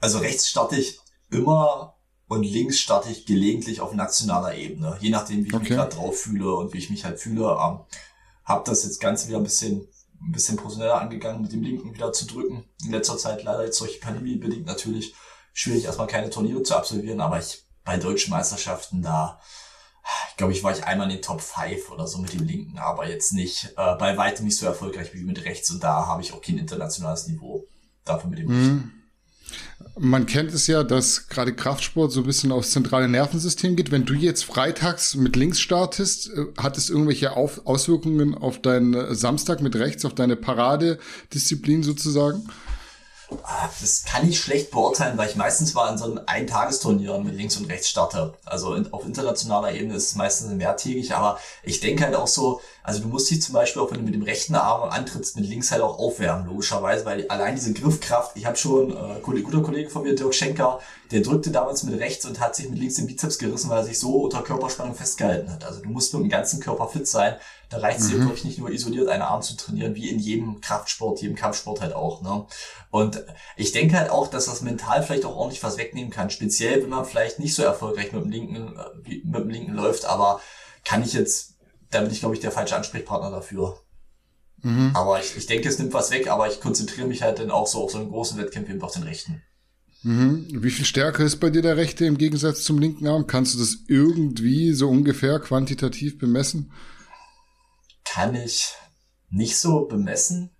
[0.01, 0.99] Also rechts starte ich
[1.31, 1.95] immer
[2.27, 5.63] und links starte ich gelegentlich auf nationaler Ebene, je nachdem, wie ich okay.
[5.63, 7.45] mich gerade drauf fühle und wie ich mich halt fühle.
[7.45, 7.81] Ähm,
[8.45, 9.87] hab das jetzt Ganze wieder ein bisschen
[10.25, 12.65] ein bisschen professioneller angegangen, mit dem linken wieder zu drücken.
[12.85, 15.15] In letzter Zeit leider jetzt solche Pandemie bedingt natürlich
[15.53, 19.41] schwierig, erstmal keine Turniere zu absolvieren, aber ich bei deutschen Meisterschaften da,
[20.31, 22.79] ich glaube, ich war ich einmal in den Top 5 oder so mit dem linken,
[22.79, 26.23] aber jetzt nicht, äh, bei weitem nicht so erfolgreich wie mit rechts und da habe
[26.23, 27.65] ich auch kein internationales Niveau
[28.05, 28.93] dafür mit dem mhm.
[29.99, 33.91] Man kennt es ja, dass gerade Kraftsport so ein bisschen aufs zentrale Nervensystem geht.
[33.91, 39.15] Wenn du jetzt freitags mit links startest, äh, hat es irgendwelche auf Auswirkungen auf deinen
[39.15, 42.49] Samstag mit rechts, auf deine Paradedisziplin sozusagen?
[43.43, 47.35] Ah, das kann ich schlecht beurteilen, weil ich meistens mal in so einem Eintagesturnieren mit
[47.35, 48.35] links und rechts starte.
[48.45, 52.61] Also in, auf internationaler Ebene ist es meistens mehrtägig, aber ich denke halt auch so,
[52.83, 55.47] also du musst dich zum Beispiel auch, wenn du mit dem rechten Arm antrittst, mit
[55.47, 59.91] links halt auch aufwärmen, logischerweise, weil allein diese Griffkraft, ich habe schon, äh, guter Kollege
[59.91, 60.81] von mir, Dirk Schenker,
[61.13, 63.85] der drückte damals mit rechts und hat sich mit links den Bizeps gerissen, weil er
[63.85, 65.65] sich so unter Körperspannung festgehalten hat.
[65.65, 67.37] Also du musst mit dem ganzen Körper fit sein.
[67.73, 68.13] Da reicht es mhm.
[68.13, 71.81] dir wirklich nicht nur isoliert einen Arm zu trainieren, wie in jedem Kraftsport, jedem Kampfsport
[71.81, 72.23] halt auch.
[72.23, 72.47] Ne?
[72.91, 73.25] Und
[73.57, 76.31] ich denke halt auch, dass das mental vielleicht auch ordentlich was wegnehmen kann.
[76.31, 80.05] Speziell, wenn man vielleicht nicht so erfolgreich mit dem linken, äh, mit dem linken läuft,
[80.05, 80.41] aber
[80.85, 81.53] kann ich jetzt
[81.93, 83.79] da bin ich, glaube ich, der falsche Ansprechpartner dafür.
[84.63, 84.91] Mhm.
[84.95, 87.67] Aber ich, ich denke, es nimmt was weg, aber ich konzentriere mich halt dann auch
[87.67, 89.43] so auf so einen großen Wettkampf wie auf den rechten.
[90.03, 90.47] Mhm.
[90.51, 93.27] Wie viel stärker ist bei dir der rechte im Gegensatz zum linken Arm?
[93.27, 96.73] Kannst du das irgendwie so ungefähr quantitativ bemessen?
[98.05, 98.75] Kann ich
[99.31, 100.55] nicht so bemessen,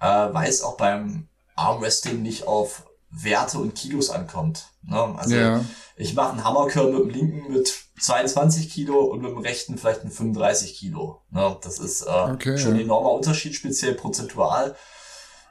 [0.00, 4.68] äh, weil es auch beim Armwrestling nicht auf Werte und Kilos ankommt.
[4.82, 5.14] Ne?
[5.16, 5.64] Also ja.
[5.96, 10.04] ich mache einen Hammercurl mit dem linken mit 22 Kilo und mit dem rechten vielleicht
[10.04, 11.22] ein 35 Kilo.
[11.30, 11.56] Ne?
[11.62, 14.74] Das ist äh, okay, schon ein enormer Unterschied, speziell prozentual.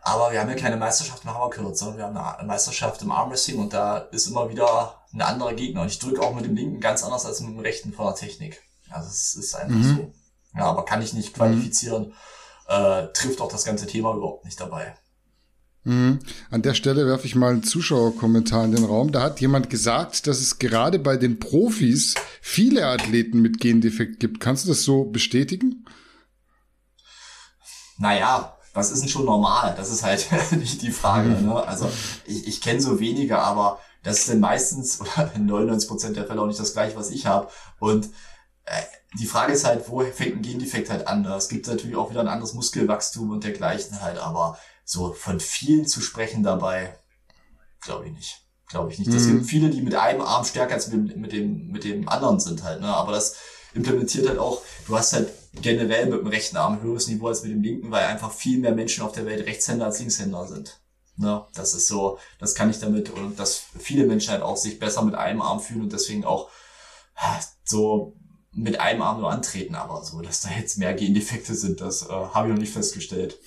[0.02, 3.60] Aber wir haben ja keine Meisterschaft im Hammerkürz, sondern wir haben eine Meisterschaft im Armwrestling
[3.60, 5.82] und da ist immer wieder ein anderer Gegner.
[5.82, 8.16] Und ich drücke auch mit dem linken ganz anders als mit dem rechten von der
[8.16, 8.62] Technik.
[8.90, 9.96] Also es ist einfach mhm.
[9.96, 10.14] so.
[10.56, 12.14] Ja, aber kann ich nicht qualifizieren, mhm.
[12.68, 14.96] äh, trifft auch das ganze Thema überhaupt nicht dabei.
[15.86, 16.20] Mhm.
[16.50, 19.12] An der Stelle werfe ich mal einen Zuschauerkommentar in den Raum.
[19.12, 24.40] Da hat jemand gesagt, dass es gerade bei den Profis viele Athleten mit Gendefekt gibt.
[24.40, 25.86] Kannst du das so bestätigen?
[27.98, 29.74] Naja, was ist denn schon normal?
[29.78, 31.30] Das ist halt nicht die Frage.
[31.30, 31.48] Mhm.
[31.48, 31.68] Ne?
[31.68, 31.90] Also
[32.26, 36.26] ich, ich kenne so wenige, aber das ist dann meistens oder in 99 Prozent der
[36.26, 37.50] Fälle auch nicht das gleiche, was ich habe.
[37.80, 38.06] Und
[38.66, 38.82] äh,
[39.20, 41.26] die Frage ist halt, wo fängt ein Gendefekt halt an?
[41.26, 45.86] Es gibt natürlich auch wieder ein anderes Muskelwachstum und dergleichen halt, aber so von vielen
[45.86, 46.98] zu sprechen dabei,
[47.82, 48.42] glaube ich nicht.
[48.70, 49.10] Glaube ich nicht.
[49.10, 49.14] Mhm.
[49.14, 52.40] Das gibt viele, die mit einem Arm stärker als mit, mit, dem, mit dem anderen
[52.40, 52.88] sind halt, ne?
[52.88, 53.36] Aber das
[53.74, 55.30] implementiert halt auch, du hast halt
[55.62, 58.74] generell mit dem rechten Arm höheres Niveau als mit dem linken, weil einfach viel mehr
[58.74, 60.80] Menschen auf der Welt Rechtshänder als Linkshänder sind.
[61.18, 61.46] Ne?
[61.54, 65.04] Das ist so, das kann ich damit und dass viele Menschen halt auch sich besser
[65.04, 66.50] mit einem Arm fühlen und deswegen auch
[67.64, 68.16] so
[68.54, 72.12] mit einem Arm nur antreten, aber so, dass da jetzt mehr Gendefekte sind, das äh,
[72.12, 73.38] habe ich noch nicht festgestellt.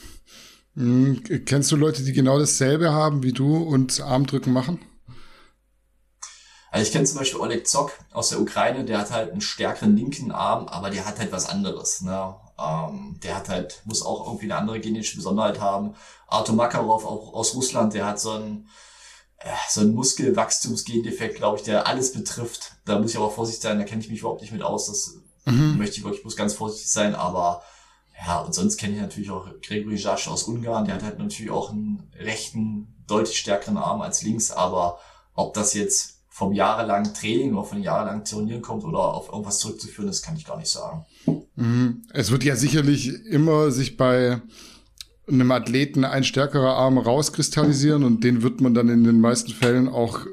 [0.74, 1.22] Mhm.
[1.44, 4.80] Kennst du Leute, die genau dasselbe haben wie du und Armdrücken machen?
[6.70, 9.96] Also ich kenne zum Beispiel Oleg Zock aus der Ukraine, der hat halt einen stärkeren
[9.96, 12.02] linken Arm, aber der hat halt was anderes.
[12.02, 12.34] Ne?
[12.58, 15.94] Ähm, der hat halt, muss auch irgendwie eine andere genetische Besonderheit haben.
[16.26, 18.68] Artur Makarov auch aus Russland, der hat so ein äh,
[19.68, 22.72] so ein Muskelwachstumsgendefekt, glaube ich, der alles betrifft.
[22.84, 24.86] Da muss ich aber vorsichtig sein, da kenne ich mich überhaupt nicht mit aus.
[24.86, 25.78] Das mhm.
[25.78, 27.62] möchte ich wirklich, muss ganz vorsichtig sein, aber
[28.26, 31.50] ja, und sonst kenne ich natürlich auch Gregory Jasch aus Ungarn, der hat halt natürlich
[31.50, 34.98] auch einen rechten, deutlich stärkeren Arm als links, aber
[35.34, 40.08] ob das jetzt vom jahrelangen Training oder von jahrelangen Turnieren kommt oder auf irgendwas zurückzuführen,
[40.08, 41.04] das kann ich gar nicht sagen.
[41.54, 42.02] Mhm.
[42.12, 44.40] Es wird ja sicherlich immer sich bei
[45.28, 49.88] einem Athleten ein stärkerer Arm rauskristallisieren und den wird man dann in den meisten Fällen
[49.88, 50.26] auch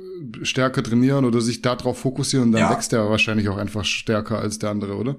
[0.43, 2.69] stärker trainieren oder sich darauf fokussieren und dann ja.
[2.69, 5.15] wächst er wahrscheinlich auch einfach stärker als der andere, oder?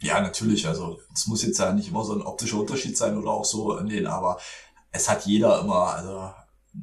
[0.00, 0.66] Ja, natürlich.
[0.66, 3.76] Also es muss jetzt ja nicht immer so ein optischer Unterschied sein oder auch so
[3.76, 4.38] in den, aber
[4.92, 6.30] es hat jeder immer also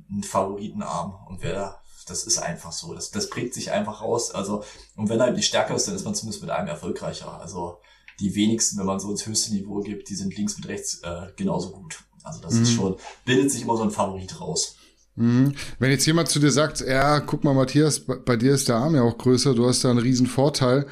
[0.09, 2.93] einen Favoritenarm und wer das ist einfach so.
[2.93, 4.31] Das, das prägt sich einfach raus.
[4.31, 4.63] Also,
[4.95, 7.39] und wenn er halt nicht stärker ist, dann ist man zumindest mit einem erfolgreicher.
[7.39, 7.79] Also
[8.19, 11.27] die wenigsten, wenn man so ins höchste Niveau gibt, die sind links mit rechts äh,
[11.35, 11.99] genauso gut.
[12.23, 12.63] Also das mhm.
[12.63, 14.75] ist schon, bildet sich immer so ein Favorit raus.
[15.15, 15.55] Mhm.
[15.79, 18.95] Wenn jetzt jemand zu dir sagt, ja, guck mal, Matthias, bei, dir ist der Arm
[18.95, 20.87] ja auch größer, du hast da einen riesen Vorteil.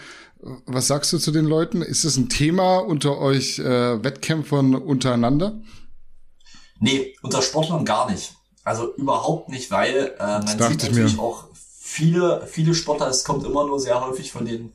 [0.66, 1.82] Was sagst du zu den Leuten?
[1.82, 5.62] Ist das ein Thema unter euch äh, Wettkämpfern untereinander?
[6.80, 8.36] Nee, unter Sportlern gar nicht.
[8.64, 11.46] Also überhaupt nicht, weil äh, man sieht natürlich auch
[11.80, 14.74] viele, viele Sportler, es kommt immer nur sehr häufig von den,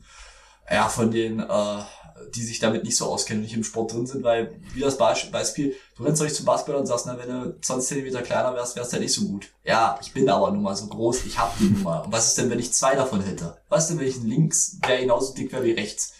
[0.69, 1.79] ja, von den äh,
[2.35, 5.75] die sich damit nicht so auskennen nicht im Sport drin sind, weil, wie das Beispiel,
[5.95, 8.75] du rennst doch nicht zum Basketball und sagst, na, wenn du 20 Zentimeter kleiner wärst,
[8.75, 9.49] wärst du ja nicht so gut.
[9.63, 11.99] Ja, ich bin aber nun mal so groß, ich hab die nun mal.
[11.99, 13.57] Und was ist denn, wenn ich zwei davon hätte?
[13.69, 16.13] Was ist denn, wenn ich links, der genauso dick wäre wie rechts?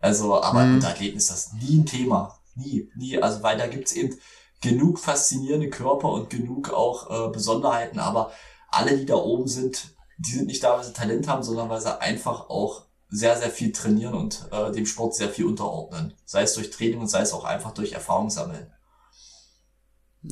[0.00, 0.74] Also, aber mhm.
[0.76, 2.38] unter Athleten ist das nie ein Thema.
[2.54, 3.20] Nie, nie.
[3.20, 4.16] Also, weil da gibt's eben
[4.60, 8.32] genug faszinierende Körper und genug auch äh, Besonderheiten, aber
[8.70, 11.80] alle, die da oben sind, die sind nicht da, weil sie Talent haben, sondern weil
[11.80, 16.14] sie einfach auch sehr, sehr viel trainieren und äh, dem Sport sehr viel unterordnen.
[16.24, 18.66] Sei es durch Training und sei es auch einfach durch Erfahrung sammeln.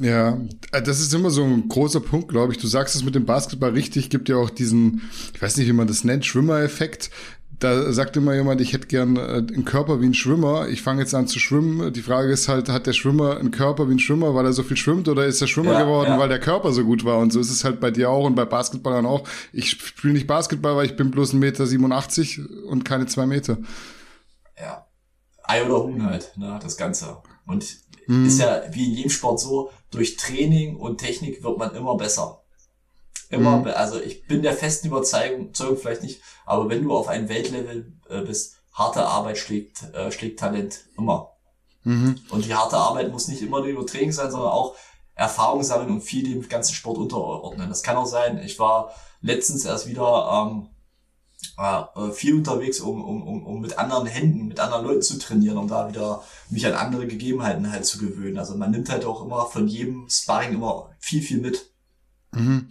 [0.00, 0.40] Ja,
[0.72, 2.58] äh, das ist immer so ein großer Punkt, glaube ich.
[2.58, 5.72] Du sagst es mit dem Basketball richtig, gibt ja auch diesen, ich weiß nicht, wie
[5.72, 7.10] man das nennt, Schwimmereffekt
[7.58, 10.68] da sagt immer jemand, ich hätte gern äh, einen Körper wie ein Schwimmer.
[10.68, 11.92] Ich fange jetzt an zu schwimmen.
[11.92, 14.62] Die Frage ist halt, hat der Schwimmer einen Körper wie ein Schwimmer, weil er so
[14.62, 16.18] viel schwimmt, oder ist er Schwimmer ja, geworden, ja.
[16.18, 17.18] weil der Körper so gut war?
[17.18, 19.26] Und so ist es halt bei dir auch und bei Basketballern auch.
[19.52, 23.58] Ich spiele nicht Basketball, weil ich bin bloß 1,87 Meter und keine zwei Meter.
[24.58, 24.86] Ja.
[25.42, 27.18] Ei oder Huhn halt, ne, das Ganze.
[27.46, 27.64] Und
[28.06, 28.26] hm.
[28.26, 32.43] ist ja wie in jedem Sport so, durch Training und Technik wird man immer besser.
[33.34, 33.66] Immer, mhm.
[33.68, 38.22] also ich bin der festen Überzeugung, vielleicht nicht, aber wenn du auf einem Weltlevel äh,
[38.22, 41.32] bist, harte Arbeit schlägt, äh, schlägt Talent immer.
[41.84, 42.18] Mhm.
[42.30, 44.74] Und die harte Arbeit muss nicht immer nur über Training sein, sondern auch
[45.14, 47.68] Erfahrung sammeln und viel dem ganzen Sport unterordnen.
[47.68, 50.68] Das kann auch sein, ich war letztens erst wieder ähm,
[51.56, 55.58] äh, viel unterwegs, um, um, um, um mit anderen Händen, mit anderen Leuten zu trainieren,
[55.58, 58.38] um da wieder mich an andere Gegebenheiten halt zu gewöhnen.
[58.38, 61.70] Also man nimmt halt auch immer von jedem Sparring immer viel, viel mit.
[62.32, 62.70] Mhm.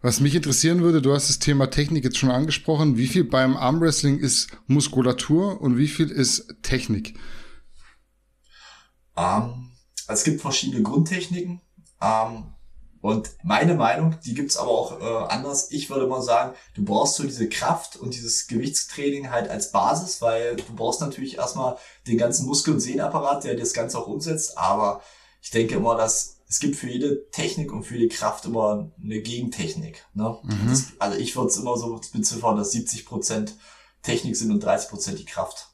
[0.00, 2.96] Was mich interessieren würde, du hast das Thema Technik jetzt schon angesprochen.
[2.96, 7.18] Wie viel beim Armwrestling ist Muskulatur und wie viel ist Technik?
[9.16, 9.70] Um, ähm,
[10.06, 11.60] es gibt verschiedene Grundtechniken.
[12.00, 12.44] Um, ähm,
[13.00, 15.70] und meine Meinung, die gibt's aber auch äh, anders.
[15.70, 20.20] Ich würde mal sagen, du brauchst so diese Kraft und dieses Gewichtstraining halt als Basis,
[20.20, 24.58] weil du brauchst natürlich erstmal den ganzen Muskel- und Sehnapparat, der das Ganze auch umsetzt.
[24.58, 25.02] Aber
[25.42, 29.20] ich denke immer, dass es gibt für jede Technik und für jede Kraft immer eine
[29.20, 30.06] Gegentechnik.
[30.14, 30.38] Ne?
[30.42, 30.68] Mhm.
[30.68, 33.54] Das, also ich würde es immer so beziffern, dass 70 Prozent
[34.02, 35.68] Technik sind und 30 Prozent die Kraft.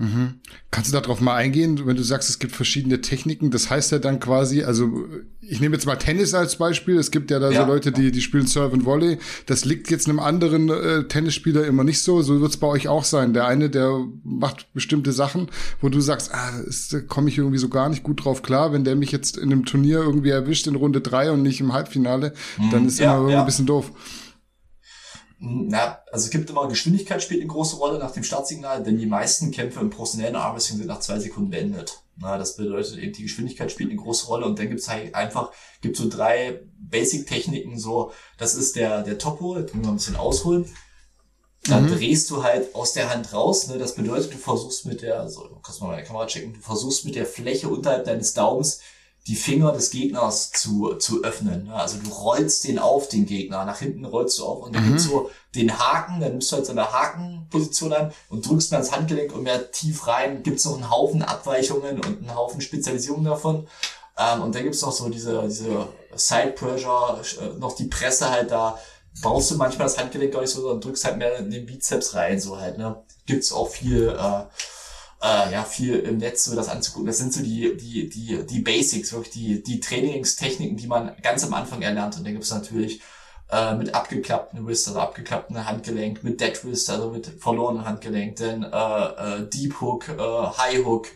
[0.00, 0.40] Mhm.
[0.70, 3.50] Kannst du darauf mal eingehen, wenn du sagst, es gibt verschiedene Techniken?
[3.50, 5.04] Das heißt ja dann quasi, also
[5.42, 6.96] ich nehme jetzt mal Tennis als Beispiel.
[6.96, 7.60] Es gibt ja da ja.
[7.60, 9.18] so Leute, die die spielen Serve und Volley.
[9.44, 12.22] Das liegt jetzt einem anderen äh, Tennisspieler immer nicht so.
[12.22, 13.34] So wird es bei euch auch sein.
[13.34, 15.48] Der eine, der macht bestimmte Sachen,
[15.82, 16.50] wo du sagst, ah,
[16.92, 18.72] da komme ich irgendwie so gar nicht gut drauf klar.
[18.72, 21.74] Wenn der mich jetzt in einem Turnier irgendwie erwischt in Runde drei und nicht im
[21.74, 22.70] Halbfinale, mhm.
[22.70, 23.40] dann ist ja, immer irgendwie ja.
[23.40, 23.92] ein bisschen doof.
[25.42, 29.06] Na, also es gibt immer Geschwindigkeit spielt eine große Rolle nach dem Startsignal, denn die
[29.06, 32.02] meisten Kämpfe im professionellen Armwrestling sind nach zwei Sekunden beendet.
[32.18, 35.50] Na, das bedeutet eben, die Geschwindigkeit spielt eine große Rolle und dann gibt's halt einfach,
[35.80, 40.16] gibt so drei Basic-Techniken, so, das ist der, der Topo, jetzt müssen wir ein bisschen
[40.16, 40.66] ausholen.
[41.64, 41.96] Dann mhm.
[41.96, 43.78] drehst du halt aus der Hand raus, ne?
[43.78, 47.06] das bedeutet, du versuchst mit der, so, kannst du mal meine Kamera checken, du versuchst
[47.06, 48.80] mit der Fläche unterhalb deines Daumens
[49.26, 51.70] die Finger des Gegners zu, zu öffnen.
[51.70, 53.64] Also du rollst den auf, den Gegner.
[53.64, 54.88] Nach hinten rollst du auf und dann mhm.
[54.88, 58.80] gibt's so den Haken, dann nimmst du halt so eine Hakenposition an und drückst dann
[58.80, 60.42] das Handgelenk und mehr tief rein.
[60.42, 63.66] Gibt's noch einen Haufen Abweichungen und einen Haufen Spezialisierungen davon.
[64.16, 68.50] Ähm, und dann gibt's noch so diese, diese Side Pressure, äh, noch die Presse halt
[68.50, 68.78] da.
[69.22, 72.14] Brauchst du manchmal das Handgelenk gar nicht so, sondern drückst halt mehr in den Bizeps
[72.14, 73.02] rein, so halt, ne.
[73.26, 74.42] Gibt's auch viel, äh,
[75.22, 77.06] äh, ja, viel im Netz so das anzugucken.
[77.06, 81.44] Das sind so die, die, die, die Basics, wirklich die, die Trainingstechniken, die man ganz
[81.44, 82.16] am Anfang erlernt.
[82.16, 83.02] Und dann gibt's natürlich
[83.50, 88.62] äh, mit abgeklappten Wrist, also abgeklappten Handgelenk, mit Dead Wrist, also mit verlorenen Handgelenk, dann
[88.62, 91.08] äh, äh, Deep Hook, äh, High Hook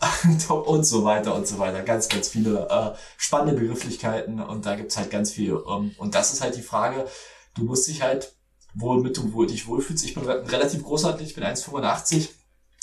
[0.48, 1.82] und so weiter und so weiter.
[1.82, 5.62] Ganz, ganz viele äh, spannende Begrifflichkeiten und da gibt's halt ganz viel.
[5.68, 7.06] Ähm, und das ist halt die Frage,
[7.54, 8.34] du musst dich halt,
[8.74, 10.04] womit du wohl dich wohlfühlst.
[10.04, 12.30] Ich bin relativ großartig, ich bin 1,85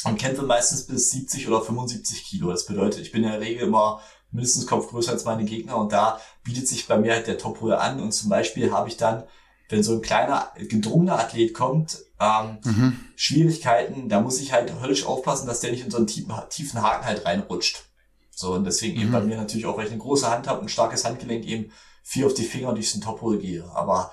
[0.05, 2.51] und kämpfe meistens bis 70 oder 75 Kilo.
[2.51, 5.91] Das bedeutet, ich bin in der Regel immer mindestens Kopf größer als meine Gegner und
[5.91, 9.23] da bietet sich bei mir halt der top an und zum Beispiel habe ich dann,
[9.69, 12.99] wenn so ein kleiner, gedrungener Athlet kommt, ähm, mhm.
[13.15, 16.81] Schwierigkeiten, da muss ich halt höllisch aufpassen, dass der nicht in so einen tiefen, tiefen
[16.81, 17.85] Haken halt reinrutscht.
[18.31, 19.01] So, und deswegen mhm.
[19.03, 21.71] eben bei mir natürlich auch, weil ich eine große Hand habe, ein starkes Handgelenk eben
[22.03, 23.65] viel auf die Finger durch den Top gehe.
[23.73, 24.11] Aber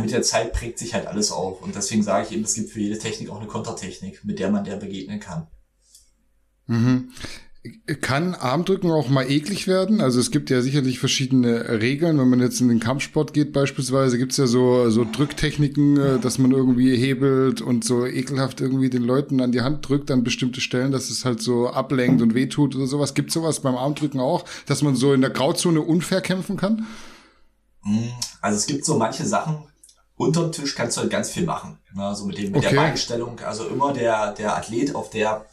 [0.00, 1.62] mit der Zeit prägt sich halt alles auf.
[1.62, 4.50] Und deswegen sage ich eben, es gibt für jede Technik auch eine Kontertechnik, mit der
[4.50, 5.46] man der begegnen kann.
[6.66, 7.10] Mhm.
[8.00, 10.00] Kann Armdrücken auch mal eklig werden?
[10.00, 12.18] Also es gibt ja sicherlich verschiedene Regeln.
[12.18, 16.18] Wenn man jetzt in den Kampfsport geht beispielsweise, gibt es ja so, so Drücktechniken, äh,
[16.18, 20.22] dass man irgendwie hebelt und so ekelhaft irgendwie den Leuten an die Hand drückt an
[20.24, 23.14] bestimmte Stellen, dass es halt so ablenkt und wehtut oder sowas.
[23.14, 26.86] Gibt sowas beim Armdrücken auch, dass man so in der Grauzone unfair kämpfen kann?
[27.82, 28.10] Hm,
[28.40, 29.64] also es gibt so manche Sachen,
[30.18, 31.78] unterm Tisch kannst du halt ganz viel machen.
[31.94, 32.04] Ne?
[32.04, 32.74] Also mit, dem, mit okay.
[32.74, 35.46] der Beinstellung, also immer der, der Athlet auf der,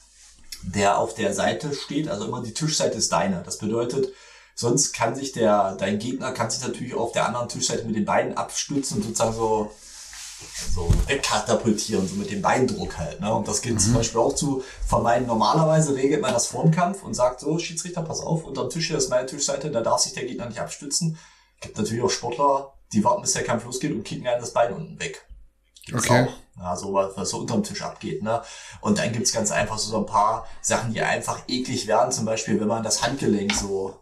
[0.64, 3.44] der auf der Seite steht, also immer die Tischseite ist deine.
[3.46, 4.12] Das bedeutet,
[4.56, 8.06] sonst kann sich der, dein Gegner kann sich natürlich auf der anderen Tischseite mit den
[8.06, 9.72] Beinen abstützen und sozusagen so,
[10.74, 13.22] so wegkatapultieren, so mit dem Beindruck halt.
[13.22, 13.34] Ne?
[13.34, 13.80] Und das gilt mhm.
[13.80, 15.28] zum Beispiel auch zu vermeiden.
[15.28, 18.98] Normalerweise regelt man das vorm Kampf und sagt so, Schiedsrichter, pass auf, unterm Tisch hier
[18.98, 21.20] ist meine Tischseite, da darf sich der Gegner nicht abstützen.
[21.62, 24.74] Gibt natürlich auch Sportler, die warten, bis der Kampf losgeht und kicken einen das Bein
[24.74, 25.26] unten weg.
[25.86, 26.28] Gibt's okay.
[26.28, 26.62] auch.
[26.62, 28.42] Ja, so was, was so unterm Tisch abgeht, ne?
[28.82, 32.12] Und dann gibt's ganz einfach so, so ein paar Sachen, die einfach eklig werden.
[32.12, 34.00] Zum Beispiel, wenn man das Handgelenk so,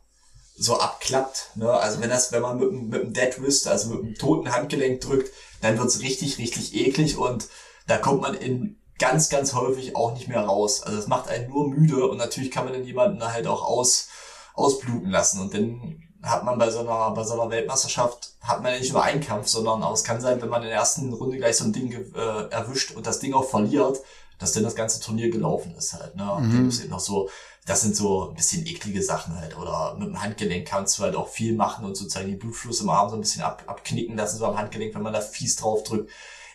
[0.55, 1.71] so abklappt, ne?
[1.71, 5.01] Also wenn das, wenn man mit, mit einem Dead Wrist, also mit einem toten Handgelenk
[5.01, 7.47] drückt, dann wird's richtig, richtig eklig und
[7.87, 10.83] da kommt man in ganz, ganz häufig auch nicht mehr raus.
[10.83, 14.09] Also das macht einen nur müde und natürlich kann man dann jemanden halt auch aus,
[14.53, 18.73] ausbluten lassen und dann hat man bei so einer, bei so einer Weltmeisterschaft, hat man
[18.73, 21.11] ja nicht nur einen Kampf, sondern auch es kann sein, wenn man in der ersten
[21.11, 23.99] Runde gleich so ein Ding äh, erwischt und das Ding auch verliert,
[24.39, 26.31] dass dann das ganze Turnier gelaufen ist halt, ne?
[26.31, 26.53] Und mhm.
[26.53, 27.29] dann ist eben noch so,
[27.65, 29.57] das sind so ein bisschen eklige Sachen halt.
[29.57, 32.89] Oder mit dem Handgelenk kannst du halt auch viel machen und sozusagen den Blutfluss im
[32.89, 35.83] Arm so ein bisschen ab, abknicken lassen, so am Handgelenk, wenn man da fies drauf
[35.83, 36.09] drückt.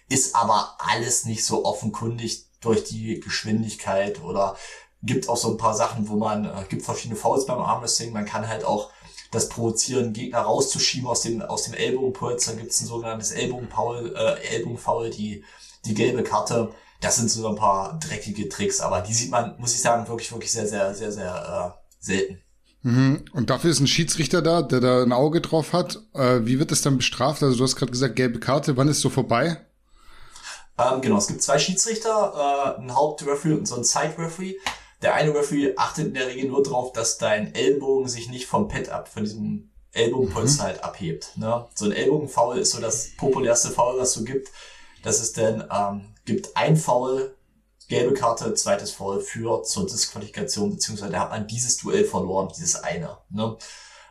[0.08, 4.56] Ist aber alles nicht so offenkundig durch die Geschwindigkeit oder
[5.02, 8.26] gibt auch so ein paar Sachen, wo man, äh, gibt verschiedene Fouls beim Armwrestling, man
[8.26, 8.90] kann halt auch
[9.30, 12.46] das provozieren, Gegner rauszuschieben aus dem, aus dem Ellbogenpolz.
[12.46, 15.44] Dann gibt es ein sogenanntes Ellbogenfoul, äh, Ellbogenfoul, die,
[15.84, 16.70] die gelbe Karte.
[17.00, 20.32] Das sind so ein paar dreckige Tricks, aber die sieht man, muss ich sagen, wirklich,
[20.32, 22.42] wirklich sehr, sehr, sehr, sehr äh, selten.
[22.82, 23.24] Mhm.
[23.32, 26.00] Und dafür ist ein Schiedsrichter da, der da ein Auge drauf hat.
[26.14, 27.42] Äh, wie wird das dann bestraft?
[27.42, 28.76] Also du hast gerade gesagt, gelbe Karte.
[28.76, 29.64] Wann ist so vorbei?
[30.78, 34.56] Ähm, genau, es gibt zwei Schiedsrichter, äh, ein Hauptreferee und so ein Side-Referee.
[35.02, 38.68] Der eine Referee achtet in der Regel nur darauf, dass dein Ellbogen sich nicht vom
[38.68, 40.66] Pad ab, von diesem Ellbogenpolster mhm.
[40.66, 41.36] halt abhebt.
[41.36, 41.66] Ne?
[41.74, 44.50] So ein Ellbogenfoul ist so das populärste Foul, was so gibt.
[45.02, 47.36] Das ist dann, ähm, gibt ein Foul,
[47.88, 52.76] gelbe Karte, zweites Foul für zur Disqualifikation, beziehungsweise da hat man dieses Duell verloren, dieses
[52.76, 53.18] eine.
[53.30, 53.56] Ne?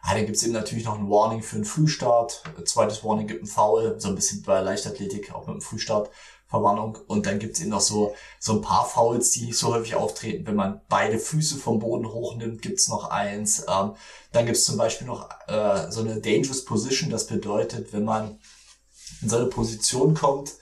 [0.01, 2.43] Ah, dann gibt's eben natürlich noch ein Warning für einen Frühstart.
[2.57, 6.09] Ein zweites Warning gibt ein Foul, so ein bisschen bei Leichtathletik, auch mit einem Frühstart.
[6.47, 6.97] Verwarnung.
[7.07, 10.47] Und dann gibt's eben noch so, so ein paar Fouls, die nicht so häufig auftreten.
[10.47, 13.65] Wenn man beide Füße vom Boden hochnimmt, gibt's noch eins.
[13.67, 13.91] Ähm,
[14.31, 17.09] dann gibt's zum Beispiel noch äh, so eine Dangerous Position.
[17.09, 18.39] Das bedeutet, wenn man
[19.21, 20.53] in so eine Position kommt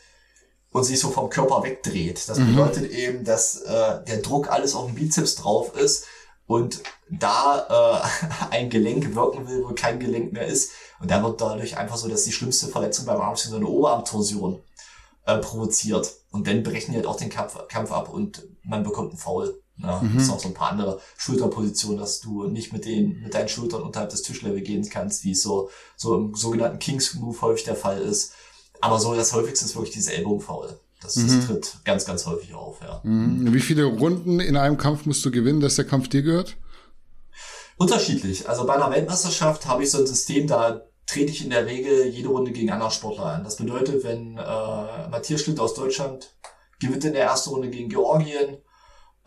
[0.71, 2.27] und sich so vom Körper wegdreht.
[2.27, 6.05] Das bedeutet eben, dass äh, der Druck alles auf dem Bizeps drauf ist
[6.47, 10.71] und da äh, ein Gelenk wirken will, wo kein Gelenk mehr ist.
[10.99, 14.61] Und da wird dadurch einfach so, dass die schlimmste Verletzung beim Armstring so eine Oberarmtorsion
[15.25, 16.13] äh, provoziert.
[16.31, 19.61] Und dann brechen die halt auch den Kampf, Kampf ab und man bekommt einen Foul.
[19.77, 20.17] Ja, mhm.
[20.17, 23.81] ist auch so ein paar andere Schulterpositionen, dass du nicht mit den, mit deinen Schultern
[23.81, 27.75] unterhalb des Tischlevel gehen kannst, wie es so, so im sogenannten Kings Move häufig der
[27.75, 28.31] Fall ist.
[28.79, 30.79] Aber so das häufigste ist wirklich diese Ellbogenfoul.
[31.01, 31.27] Das, mhm.
[31.27, 33.01] das tritt ganz, ganz häufig auf, ja.
[33.03, 33.53] Mhm.
[33.53, 36.55] Wie viele Runden in einem Kampf musst du gewinnen, dass der Kampf dir gehört?
[37.77, 38.47] Unterschiedlich.
[38.47, 42.07] Also bei einer Weltmeisterschaft habe ich so ein System, da trete ich in der Regel
[42.07, 43.43] jede Runde gegen anderen Sportler ein.
[43.43, 46.35] Das bedeutet, wenn äh, Matthias Schlitt aus Deutschland
[46.79, 48.57] gewinnt in der ersten Runde gegen Georgien,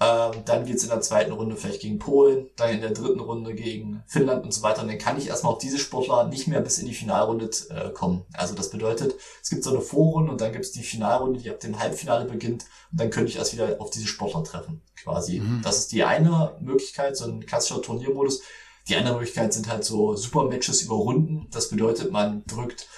[0.00, 3.54] ähm, dann geht's in der zweiten Runde vielleicht gegen Polen, dann in der dritten Runde
[3.54, 4.82] gegen Finnland und so weiter.
[4.82, 7.90] Und dann kann ich erstmal auf diese Sportler nicht mehr bis in die Finalrunde äh,
[7.90, 8.24] kommen.
[8.32, 11.58] Also das bedeutet, es gibt so eine Vorrunde und dann gibt's die Finalrunde, die ab
[11.58, 12.66] dem Halbfinale beginnt.
[12.92, 15.40] Und dann könnte ich erst wieder auf diese Sportler treffen, quasi.
[15.40, 15.62] Mhm.
[15.64, 18.42] Das ist die eine Möglichkeit, so ein klassischer Turniermodus.
[18.88, 21.48] Die andere Möglichkeit sind halt so Supermatches über Runden.
[21.50, 22.88] Das bedeutet, man drückt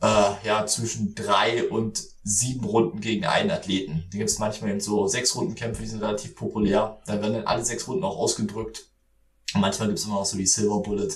[0.00, 4.04] äh, ja zwischen drei und sieben Runden gegen einen Athleten.
[4.10, 7.00] Da gibt es manchmal eben so sechs Rundenkämpfe, die sind relativ populär.
[7.06, 8.86] Da werden dann alle sechs Runden auch ausgedrückt.
[9.54, 11.10] Und manchmal gibt es immer auch so die Silver Bullet.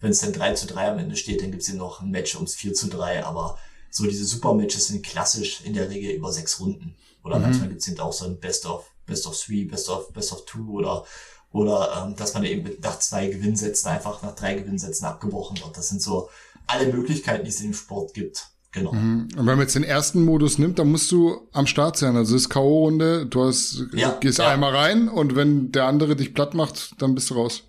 [0.00, 2.10] Wenn es dann 3 zu 3 am Ende steht, dann gibt es eben noch ein
[2.10, 3.24] Match ums 4 zu 3.
[3.24, 3.58] Aber
[3.90, 6.96] so diese Super-Matches sind klassisch in der Regel über sechs Runden.
[7.24, 7.42] Oder mhm.
[7.42, 10.32] manchmal gibt es eben auch so ein Best of, Best of Three, Best of, Best
[10.32, 11.04] of Two oder
[11.52, 15.76] oder ähm, dass man eben nach zwei Gewinnsätzen einfach nach drei Gewinnsätzen abgebrochen wird.
[15.76, 16.28] Das sind so
[16.66, 18.48] alle Möglichkeiten, die es im Sport gibt.
[18.72, 18.92] Genau.
[18.92, 19.28] Mhm.
[19.36, 22.16] Und wenn man jetzt den ersten Modus nimmt, dann musst du am Start sein.
[22.16, 24.48] Also es ist K.O.-Runde, du hast, ja, gehst ja.
[24.48, 27.64] einmal rein und wenn der andere dich platt macht, dann bist du raus.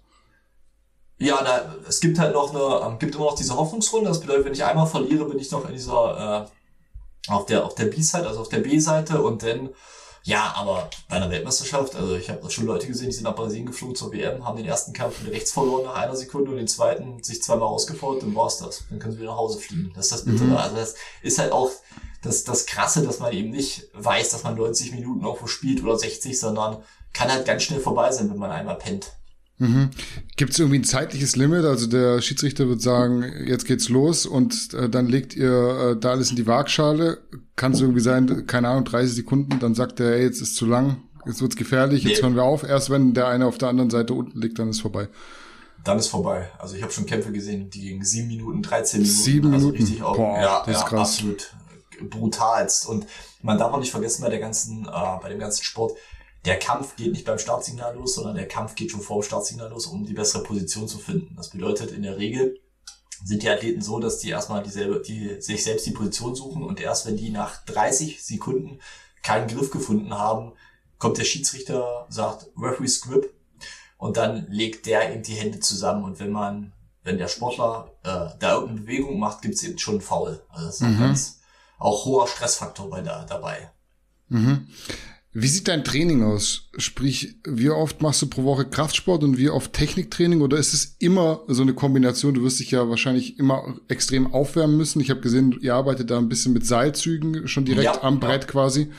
[1.17, 4.09] Ja, na, es gibt halt noch eine, ähm, gibt immer noch diese Hoffnungsrunde.
[4.09, 6.47] Das bedeutet, wenn ich einmal verliere, bin ich noch in dieser,
[7.27, 9.69] äh, auf der, auf der B-Seite, also auf der B-Seite und dann
[10.23, 13.67] ja, aber bei einer Weltmeisterschaft, also ich habe schon Leute gesehen, die sind nach Brasilien
[13.67, 16.67] geflogen zur WM, haben den ersten Kampf mit rechts verloren nach einer Sekunde und den
[16.67, 18.83] zweiten sich zweimal ausgefordert und war's das.
[18.89, 19.91] Dann können sie wieder nach Hause fliegen.
[19.95, 20.49] Das ist das Bittere.
[20.49, 20.57] Mhm.
[20.57, 21.71] Also das ist halt auch
[22.21, 25.97] das, das Krasse, dass man eben nicht weiß, dass man 90 Minuten irgendwo spielt oder
[25.97, 29.13] 60, sondern kann halt ganz schnell vorbei sein, wenn man einmal pennt.
[29.59, 29.89] Mhm.
[30.37, 31.65] Gibt es irgendwie ein zeitliches Limit?
[31.65, 36.11] Also der Schiedsrichter wird sagen, jetzt geht's los und äh, dann legt ihr äh, da
[36.11, 37.19] alles in die Waagschale.
[37.57, 40.65] Kann es irgendwie sein, keine Ahnung, 30 Sekunden, dann sagt er, ey, jetzt ist zu
[40.65, 42.23] lang, jetzt wird's gefährlich, jetzt nee.
[42.23, 42.63] hören wir auf.
[42.63, 45.09] Erst wenn der eine auf der anderen Seite unten liegt, dann ist vorbei.
[45.83, 46.49] Dann ist vorbei.
[46.57, 49.21] Also ich habe schon Kämpfe gesehen, die gegen sieben Minuten, 13 Minuten.
[49.21, 49.83] Sieben also Minuten.
[49.83, 51.09] Richtig auch, Boah, ja, das ist ja, krass.
[51.09, 51.53] absolut
[52.09, 52.87] brutalst.
[52.87, 53.07] Und
[53.41, 55.97] man darf auch nicht vergessen bei der ganzen, äh, bei dem ganzen Sport,
[56.45, 59.69] der Kampf geht nicht beim Startsignal los, sondern der Kampf geht schon vor dem Startsignal
[59.69, 61.35] los, um die bessere Position zu finden.
[61.35, 62.59] Das bedeutet, in der Regel
[63.23, 66.79] sind die Athleten so, dass die erstmal dieselbe, die sich selbst die Position suchen und
[66.79, 68.79] erst wenn die nach 30 Sekunden
[69.21, 70.53] keinen Griff gefunden haben,
[70.97, 73.33] kommt der Schiedsrichter, sagt Referee Script
[73.97, 76.71] und dann legt der eben die Hände zusammen und wenn man,
[77.03, 80.41] wenn der Sportler äh, da irgendeine Bewegung macht, gibt es eben schon einen Foul.
[80.49, 80.87] Also das ist mhm.
[80.87, 81.41] ein ganz
[81.77, 83.71] auch hoher Stressfaktor bei da, dabei.
[84.27, 84.67] Mhm.
[85.41, 86.69] Wie sieht dein Training aus?
[86.77, 90.41] Sprich, wie oft machst du pro Woche Kraftsport und wie oft Techniktraining?
[90.41, 92.33] Oder ist es immer so eine Kombination?
[92.33, 94.99] Du wirst dich ja wahrscheinlich immer extrem aufwärmen müssen.
[94.99, 98.43] Ich habe gesehen, ihr arbeitet da ein bisschen mit Seilzügen schon direkt ja, am Brett
[98.43, 98.49] ja.
[98.49, 98.91] quasi.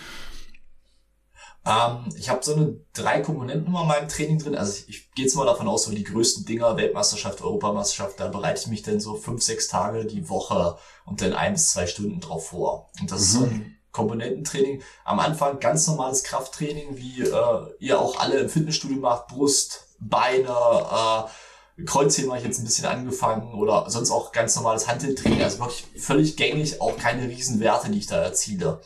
[1.66, 4.54] Ähm, ich habe so eine drei Komponenten in meinem Training drin.
[4.54, 8.28] Also ich, ich gehe jetzt mal davon aus, so die größten Dinger, Weltmeisterschaft, Europameisterschaft, da
[8.28, 11.86] bereite ich mich dann so fünf, sechs Tage die Woche und dann ein bis zwei
[11.86, 12.90] Stunden drauf vor.
[12.98, 13.24] Und das mhm.
[13.24, 14.82] ist so ein Komponententraining.
[15.04, 20.48] Am Anfang ganz normales Krafttraining, wie äh, ihr auch alle im Fitnessstudio macht, Brust, Beine,
[20.48, 25.42] äh, Kreuzheben habe ich jetzt ein bisschen angefangen oder sonst auch ganz normales Handeltraining.
[25.42, 28.80] Also wirklich völlig gängig, auch keine Riesenwerte, die ich da erziele.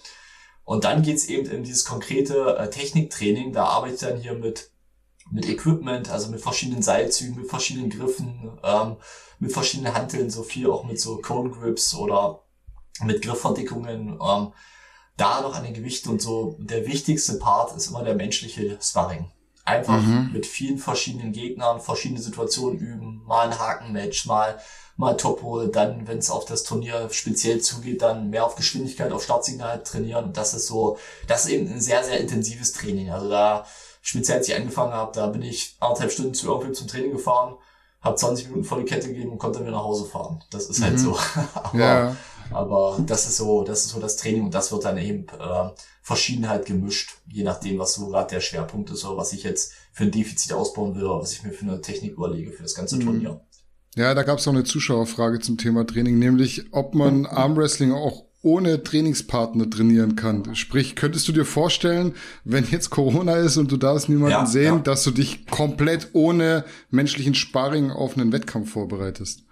[0.64, 3.52] Und dann geht's eben in dieses konkrete äh, Techniktraining.
[3.52, 4.70] Da arbeite ich dann hier mit
[5.30, 8.96] mit Equipment, also mit verschiedenen Seilzügen, mit verschiedenen Griffen, ähm,
[9.38, 12.44] mit verschiedenen Hanteln, so viel auch mit so Cone Grips oder
[13.02, 14.18] mit Griffverdickungen.
[14.22, 14.52] Ähm,
[15.16, 19.30] da noch an den Gewichten und so, der wichtigste Part ist immer der menschliche Sparring.
[19.64, 20.30] Einfach mhm.
[20.32, 24.58] mit vielen verschiedenen Gegnern, verschiedene Situationen üben, mal ein Hakenmatch, mal
[24.96, 29.24] mal Topo, dann, wenn es auf das Turnier speziell zugeht, dann mehr auf Geschwindigkeit, auf
[29.24, 30.26] Startsignal trainieren.
[30.26, 33.10] Und das ist so, das ist eben ein sehr, sehr intensives Training.
[33.10, 33.66] Also da,
[34.02, 37.56] speziell als ich angefangen habe, da bin ich anderthalb Stunden zu irgendwem zum Training gefahren,
[38.02, 40.42] habe 20 Minuten volle Kette gegeben und konnte mir nach Hause fahren.
[40.50, 40.98] Das ist halt Mhm.
[40.98, 41.18] so.
[41.54, 42.16] aber, Ja.
[42.50, 45.70] Aber das ist so, das ist so das Training und das wird dann eben äh,
[46.02, 50.04] Verschiedenheit gemischt, je nachdem, was so gerade der Schwerpunkt ist oder was ich jetzt für
[50.04, 52.96] ein Defizit ausbauen will oder was ich mir für eine Technik überlege für das ganze
[52.96, 53.00] Mhm.
[53.00, 53.40] Turnier.
[53.96, 58.24] Ja, da gab es auch eine Zuschauerfrage zum Thema Training, nämlich ob man Armwrestling auch
[58.42, 60.54] ohne Trainingspartner trainieren kann.
[60.54, 62.14] Sprich, könntest du dir vorstellen,
[62.44, 64.78] wenn jetzt Corona ist und du darfst niemanden Ja, sehen, ja.
[64.80, 69.44] dass du dich komplett ohne menschlichen Sparring auf einen Wettkampf vorbereitest?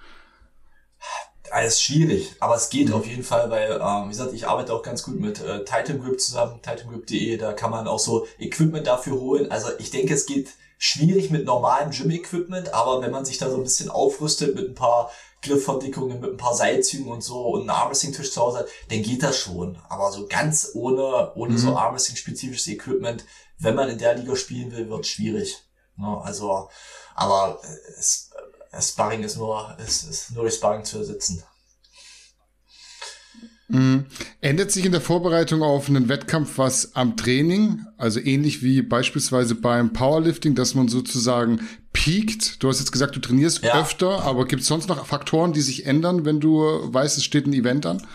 [1.53, 4.82] Alles schwierig, aber es geht auf jeden Fall, weil, ähm, wie gesagt, ich arbeite auch
[4.82, 9.20] ganz gut mit äh, Titan Grip zusammen, titangrip.de, da kann man auch so Equipment dafür
[9.20, 9.50] holen.
[9.50, 10.48] Also ich denke, es geht
[10.78, 14.74] schwierig mit normalem Gym-Equipment, aber wenn man sich da so ein bisschen aufrüstet mit ein
[14.74, 15.11] paar
[15.42, 19.22] Griffverdickungen, mit ein paar Seilzügen und so und einen Armwrestling-Tisch zu Hause hat, dann geht
[19.22, 19.78] das schon.
[19.90, 23.26] Aber so ganz ohne, ohne so Armwrestling-spezifisches Equipment,
[23.59, 25.62] wenn man in der Liga spielen will, wird schwierig.
[25.96, 26.18] Ne?
[26.24, 26.70] Also,
[27.14, 28.30] aber äh, es,
[28.81, 31.43] Sparring ist nur, ist, ist nur durch Sparring zu ersetzen.
[33.68, 34.05] Mhm.
[34.43, 37.87] Ändert sich in der Vorbereitung auf einen Wettkampf was am Training?
[37.97, 42.62] Also ähnlich wie beispielsweise beim Powerlifting, dass man sozusagen peakt.
[42.62, 43.81] Du hast jetzt gesagt, du trainierst Ja.
[43.81, 46.61] öfter, aber gibt es sonst noch Faktoren, die sich ändern, wenn du
[46.93, 48.07] weißt, es steht ein Event an?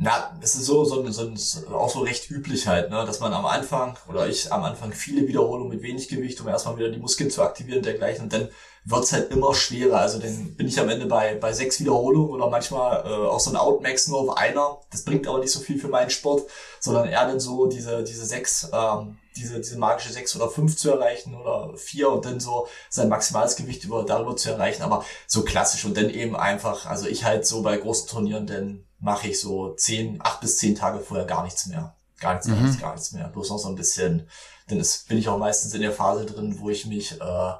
[0.00, 3.32] Na, es ist so, so, so, ein- auch so recht üblich halt, ne, dass man
[3.32, 7.00] am Anfang oder ich am Anfang viele Wiederholungen mit wenig Gewicht, um erstmal wieder die
[7.00, 8.48] Muskeln zu aktivieren und dergleichen und dann
[8.84, 9.98] wird's halt immer schwerer.
[9.98, 13.50] Also dann bin ich am Ende bei, bei sechs Wiederholungen oder manchmal äh, auch so
[13.50, 14.78] ein Outmax nur auf einer.
[14.92, 18.24] Das bringt aber nicht so viel für meinen Sport, sondern eher dann so diese, diese
[18.24, 22.68] sechs, ähm, diese, diese magische sechs oder fünf zu erreichen oder vier und dann so
[22.88, 27.08] sein maximales Gewicht über darüber zu erreichen, aber so klassisch und dann eben einfach, also
[27.08, 31.00] ich halt so bei großen Turnieren, dann mache ich so zehn, acht bis zehn Tage
[31.00, 31.94] vorher gar nichts mehr.
[32.20, 33.28] Gar nichts, gar nichts, gar nichts mehr.
[33.28, 34.28] Bloß noch so ein bisschen,
[34.66, 37.52] dann ist, bin ich auch meistens in der Phase drin, wo ich mich äh,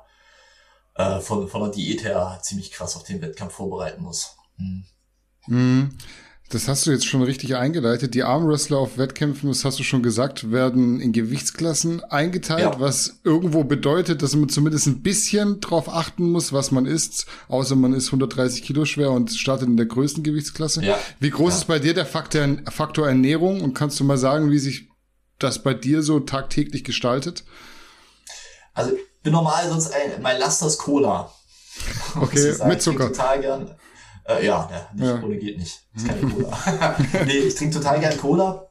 [0.94, 4.36] äh, von, von der Diät her ziemlich krass auf den Wettkampf vorbereiten muss.
[4.56, 4.84] Hm.
[5.46, 5.98] Mhm.
[6.50, 8.14] Das hast du jetzt schon richtig eingeleitet.
[8.14, 12.80] Die Armwrestler auf Wettkämpfen, das hast du schon gesagt, werden in Gewichtsklassen eingeteilt, Ja.
[12.80, 17.76] was irgendwo bedeutet, dass man zumindest ein bisschen drauf achten muss, was man isst, außer
[17.76, 20.82] man ist 130 Kilo schwer und startet in der größten Gewichtsklasse.
[20.82, 20.98] Ja.
[21.20, 21.58] Wie groß Ja.
[21.58, 24.88] ist bei dir der Faktor, Faktor Ernährung und kannst du mal sagen, wie sich
[25.38, 27.44] das bei dir so tagtäglich gestaltet?
[28.72, 31.30] Also ich bin normal sonst ein, mein Laster ist Cola.
[32.20, 33.08] Okay, ich mit Ich Zucker.
[33.08, 33.74] total gern.
[34.28, 35.22] Äh, ja, ja, nicht, Ja.
[35.24, 35.80] ohne geht nicht.
[35.96, 36.96] Ist keine Cola.
[37.24, 38.70] nee, ich trinke total gern Cola.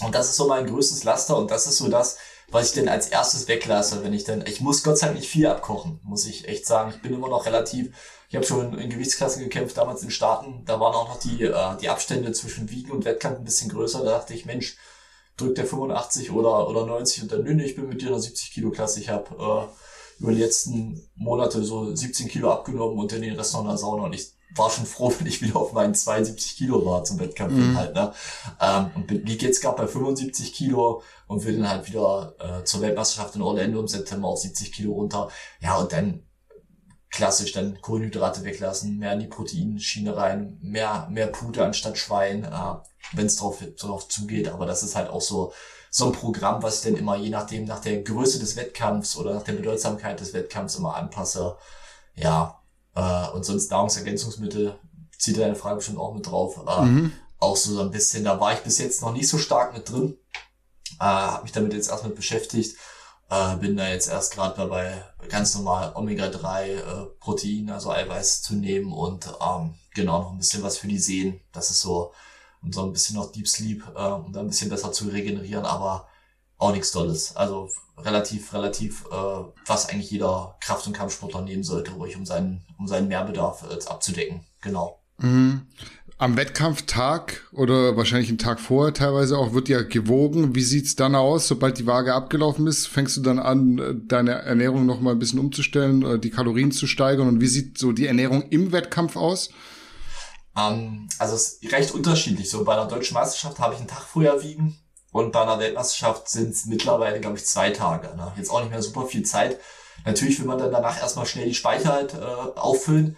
[0.00, 2.18] Und das ist so mein größtes Laster und das ist so das,
[2.50, 5.28] was ich denn als erstes weglasse, wenn ich dann, ich muss Gott sei Dank nicht
[5.28, 6.92] viel abkochen, muss ich echt sagen.
[6.94, 7.90] Ich bin immer noch relativ,
[8.28, 11.76] ich habe schon in Gewichtsklassen gekämpft, damals in Staaten, da waren auch noch die, äh,
[11.80, 14.04] die Abstände zwischen Wiegen und Wettkampf ein bisschen größer.
[14.04, 14.76] Da dachte ich, Mensch,
[15.36, 18.12] drückt der 85 oder, oder 90 und dann, nö, nö, ich bin mit dir in
[18.12, 19.00] der 70 Kilo Klasse.
[19.00, 23.52] Ich habe äh, über die letzten Monate so 17 Kilo abgenommen und dann den Rest
[23.54, 26.56] noch in der Sauna und ich war schon froh, wenn ich wieder auf meinen 72
[26.56, 27.76] Kilo war zum Wettkampf Mhm.
[27.76, 28.12] halt, ne?
[28.60, 32.64] Ähm, und bin- liege jetzt gerade bei 75 Kilo und will dann halt wieder äh,
[32.64, 35.28] zur Weltmeisterschaft in Orlando im September auf 70 Kilo runter.
[35.60, 36.22] Ja, und dann
[37.10, 42.74] klassisch dann Kohlenhydrate weglassen, mehr in die Proteinschiene rein, mehr, mehr Pute anstatt Schwein, äh,
[43.12, 44.48] wenn es drauf, drauf zugeht.
[44.48, 45.52] Aber das ist halt auch so,
[45.90, 49.32] so ein Programm, was ich dann immer je nachdem, nach der Größe des Wettkampfs oder
[49.34, 51.56] nach der Bedeutsamkeit des Wettkampfs immer anpasse.
[52.14, 52.57] Ja,
[52.98, 54.78] äh, und sonst Nahrungsergänzungsmittel,
[55.16, 56.60] zieht deine Frage bestimmt auch mit drauf.
[56.66, 57.12] Äh, Mhm.
[57.40, 60.18] Auch so ein bisschen, da war ich bis jetzt noch nicht so stark mit drin.
[60.98, 62.76] Äh, habe mich damit jetzt erst mit beschäftigt.
[63.30, 68.54] Äh, bin da jetzt erst gerade dabei, ganz normal Omega-3 äh, Protein, also Eiweiß zu
[68.54, 71.40] nehmen und ähm, genau noch ein bisschen was für die Sehnen.
[71.52, 72.12] Das ist so,
[72.62, 75.64] und so ein bisschen noch Deep Sleep, äh, um da ein bisschen besser zu regenerieren,
[75.64, 76.08] aber
[76.56, 77.36] auch nichts Dolles.
[77.36, 77.68] Also
[78.04, 82.86] relativ, relativ, äh, was eigentlich jeder Kraft- und Kampfsportler nehmen sollte, ruhig, um seinen, um
[82.86, 84.40] seinen Mehrbedarf äh, abzudecken.
[84.60, 85.00] Genau.
[85.18, 85.62] Mhm.
[86.20, 90.56] Am Wettkampftag oder wahrscheinlich einen Tag vorher teilweise auch wird ja gewogen.
[90.56, 92.88] Wie sieht's dann aus, sobald die Waage abgelaufen ist?
[92.88, 96.72] Fängst du dann an, äh, deine Ernährung noch mal ein bisschen umzustellen, äh, die Kalorien
[96.72, 97.28] zu steigern?
[97.28, 99.50] Und wie sieht so die Ernährung im Wettkampf aus?
[100.56, 102.50] Ähm, also es ist recht unterschiedlich.
[102.50, 104.76] So bei einer deutschen Meisterschaft habe ich einen Tag vorher wiegen
[105.12, 108.14] und bei einer Weltmeisterschaft sind es mittlerweile, glaube ich, zwei Tage.
[108.16, 108.32] Ne?
[108.36, 109.58] Jetzt auch nicht mehr super viel Zeit.
[110.04, 113.16] Natürlich will man dann danach erstmal schnell die Speicher halt äh, auffüllen.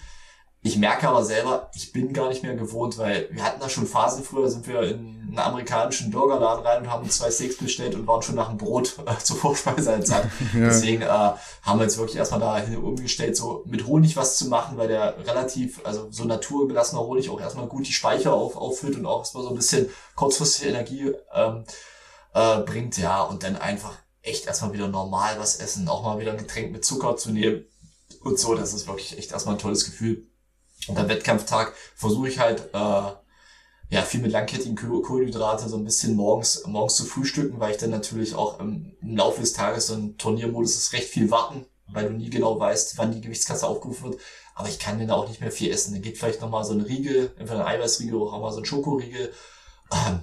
[0.62, 3.86] Ich merke aber selber, ich bin gar nicht mehr gewohnt, weil wir hatten da schon
[3.86, 8.06] Phasen früher, sind wir in einen amerikanischen Burgerladen rein und haben zwei Steaks bestellt und
[8.06, 10.24] waren schon nach dem Brot äh, zur Vorspeise halt satt.
[10.54, 14.76] Deswegen äh, haben wir jetzt wirklich erstmal da umgestellt, so mit Honig was zu machen,
[14.76, 19.06] weil der relativ, also so naturgelassener Honig auch erstmal gut die Speicher auf, auffüllt und
[19.06, 21.64] auch erstmal so ein bisschen kurzfristige Energie ähm,
[22.34, 26.32] äh, bringt, ja, und dann einfach echt erstmal wieder normal was essen, auch mal wieder
[26.32, 27.64] ein Getränk mit Zucker zu nehmen.
[28.22, 28.54] und so.
[28.54, 30.29] Das ist wirklich echt erstmal ein tolles Gefühl.
[30.88, 33.12] Und am Wettkampftag versuche ich halt, äh,
[33.92, 37.90] ja, viel mit langkettigen Kohlenhydrate so ein bisschen morgens, morgens zu frühstücken, weil ich dann
[37.90, 42.08] natürlich auch im, im Laufe des Tages so ein Turniermodus ist recht viel warten, weil
[42.08, 44.20] du nie genau weißt, wann die Gewichtskasse aufgerufen wird.
[44.54, 45.92] Aber ich kann dann auch nicht mehr viel essen.
[45.92, 48.64] Dann geht vielleicht nochmal so ein Riegel, entweder ein Eiweißriegel oder auch mal so ein
[48.64, 49.32] Schokoriegel.
[49.92, 50.20] Ähm,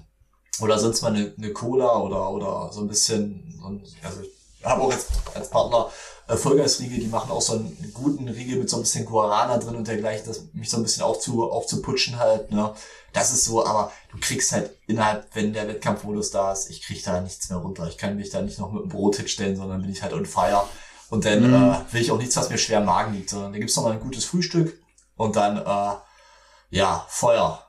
[0.62, 3.62] oder sonst mal eine, eine Cola oder, oder so ein bisschen,
[4.02, 5.90] also ich habe auch jetzt als Partner
[6.36, 9.88] Vollgasriegel, die machen auch so einen guten Riegel mit so ein bisschen Guarana drin und
[9.88, 12.74] dergleichen, das mich so ein bisschen aufzu, aufzuputschen halt, ne.
[13.14, 17.02] Das ist so, aber du kriegst halt innerhalb, wenn der Wettkampfmodus da ist, ich krieg
[17.04, 17.88] da nichts mehr runter.
[17.88, 20.26] Ich kann mich da nicht noch mit einem Brot hinstellen, sondern bin ich halt on
[20.26, 20.68] fire.
[21.10, 21.74] Und dann mhm.
[21.74, 23.84] äh, will ich auch nichts, was mir schwer im Magen liegt, sondern da gibt's noch
[23.84, 24.80] mal ein gutes Frühstück
[25.16, 25.96] und dann, äh,
[26.70, 27.64] ja, Feuer.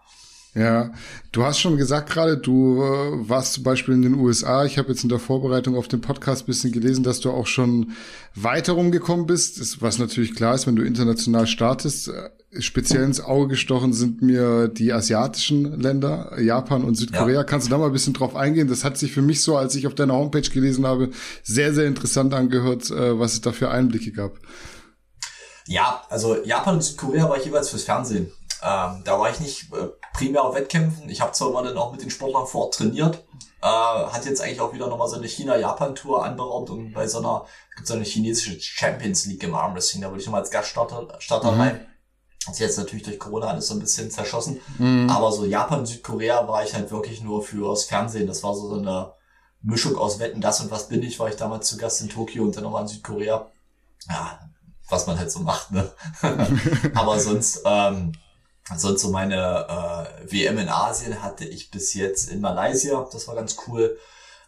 [0.58, 0.90] Ja,
[1.30, 4.64] du hast schon gesagt gerade, du äh, warst zum Beispiel in den USA.
[4.64, 7.92] Ich habe jetzt in der Vorbereitung auf den Podcast bisschen gelesen, dass du auch schon
[8.34, 9.80] weiter rumgekommen bist.
[9.80, 12.08] was natürlich klar ist, wenn du international startest.
[12.08, 12.30] Äh,
[12.60, 17.40] speziell ins Auge gestochen sind mir die asiatischen Länder, Japan und Südkorea.
[17.40, 17.44] Ja.
[17.44, 18.66] Kannst du da mal ein bisschen drauf eingehen?
[18.66, 21.10] Das hat sich für mich so, als ich auf deiner Homepage gelesen habe,
[21.44, 24.32] sehr, sehr interessant angehört, äh, was es da für Einblicke gab.
[25.66, 28.32] Ja, also Japan und Südkorea war ich jeweils fürs Fernsehen.
[28.60, 29.88] Ähm, da war ich nicht äh,
[30.18, 31.08] primär auf Wettkämpfen.
[31.08, 33.24] Ich habe zwar immer dann auch mit den Sportlern vor Ort trainiert,
[33.62, 37.46] äh, hat jetzt eigentlich auch wieder nochmal so eine China-Japan-Tour anberaumt und bei so einer,
[37.76, 41.52] gibt so eine chinesische Champions League im Armwrestling, da würde ich nochmal als Gaststarter Starter
[41.52, 41.60] mhm.
[41.60, 41.86] rein.
[42.50, 44.60] Sich jetzt natürlich durch Corona alles so ein bisschen zerschossen.
[44.78, 45.08] Mhm.
[45.10, 48.26] Aber so Japan, Südkorea war ich halt wirklich nur fürs Fernsehen.
[48.26, 49.12] Das war so eine
[49.60, 52.44] Mischung aus Wetten, das und was bin ich, war ich damals zu Gast in Tokio
[52.44, 53.50] und dann nochmal in Südkorea.
[54.08, 54.40] Ja,
[54.88, 55.92] was man halt so macht, ne?
[56.94, 58.12] Aber sonst, ähm,
[58.76, 59.66] Sonst so meine
[60.26, 63.98] äh, WM in Asien hatte ich bis jetzt in Malaysia, das war ganz cool.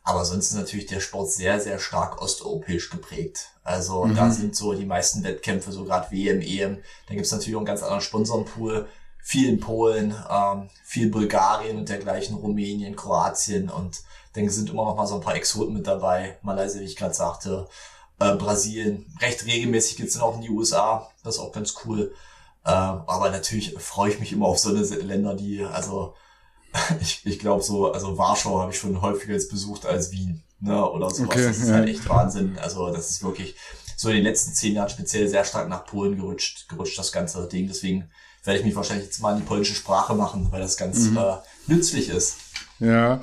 [0.02, 3.50] Aber sonst ist natürlich der Sport sehr, sehr stark osteuropäisch geprägt.
[3.62, 4.14] Also mhm.
[4.14, 6.78] da sind so die meisten Wettkämpfe, so gerade WM, EM.
[7.06, 8.88] Da gibt's natürlich auch einen ganz anderen Sponsorenpool.
[9.22, 14.00] Viel in Polen, ähm, viel Bulgarien und dergleichen, Rumänien, Kroatien und
[14.32, 16.38] dann sind immer noch mal so ein paar Exoten mit dabei.
[16.42, 17.68] Malaysia, wie ich gerade sagte,
[18.18, 19.12] äh, Brasilien.
[19.20, 21.10] Recht regelmäßig geht's dann auch in die USA.
[21.22, 22.14] Das ist auch ganz cool.
[22.64, 26.14] Äh, aber natürlich freue ich mich immer auf so eine Länder, die, also
[27.00, 30.88] ich, ich glaube so, also Warschau habe ich schon häufiger jetzt besucht als Wien, ne,
[30.88, 31.30] oder sowas.
[31.30, 31.74] Okay, das ist ja.
[31.74, 32.58] halt echt Wahnsinn.
[32.60, 33.56] Also das ist wirklich
[33.96, 37.46] so in den letzten zehn Jahren speziell sehr stark nach Polen gerutscht, gerutscht das ganze
[37.48, 37.66] Ding.
[37.66, 38.08] Deswegen
[38.44, 41.18] werde ich mich wahrscheinlich jetzt mal in die polnische Sprache machen, weil das ganz mhm.
[41.18, 41.36] äh,
[41.66, 42.36] nützlich ist.
[42.78, 43.20] Ja,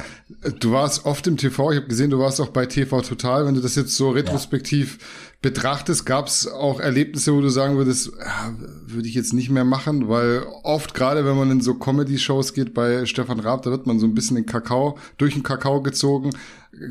[0.60, 1.72] du warst oft im TV.
[1.72, 3.48] Ich habe gesehen, du warst auch bei TV Total.
[3.48, 5.00] Wenn du das jetzt so retrospektiv.
[5.42, 8.54] Betrachtest, gab es auch Erlebnisse, wo du sagen würdest, ja,
[8.86, 12.74] würde ich jetzt nicht mehr machen, weil oft gerade, wenn man in so Comedy-Shows geht
[12.74, 16.32] bei Stefan Raab, da wird man so ein bisschen den Kakao durch den Kakao gezogen.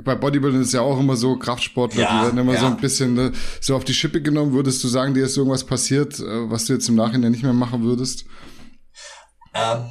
[0.04, 2.60] Bei Bodybuilding ist ja auch immer so Kraftsportler, ja, die werden immer ja.
[2.60, 4.52] so ein bisschen ne, so auf die Schippe genommen.
[4.52, 7.52] Würdest du sagen, dir ist irgendwas passiert, äh, was du jetzt im Nachhinein nicht mehr
[7.52, 8.24] machen würdest?
[9.54, 9.84] Ähm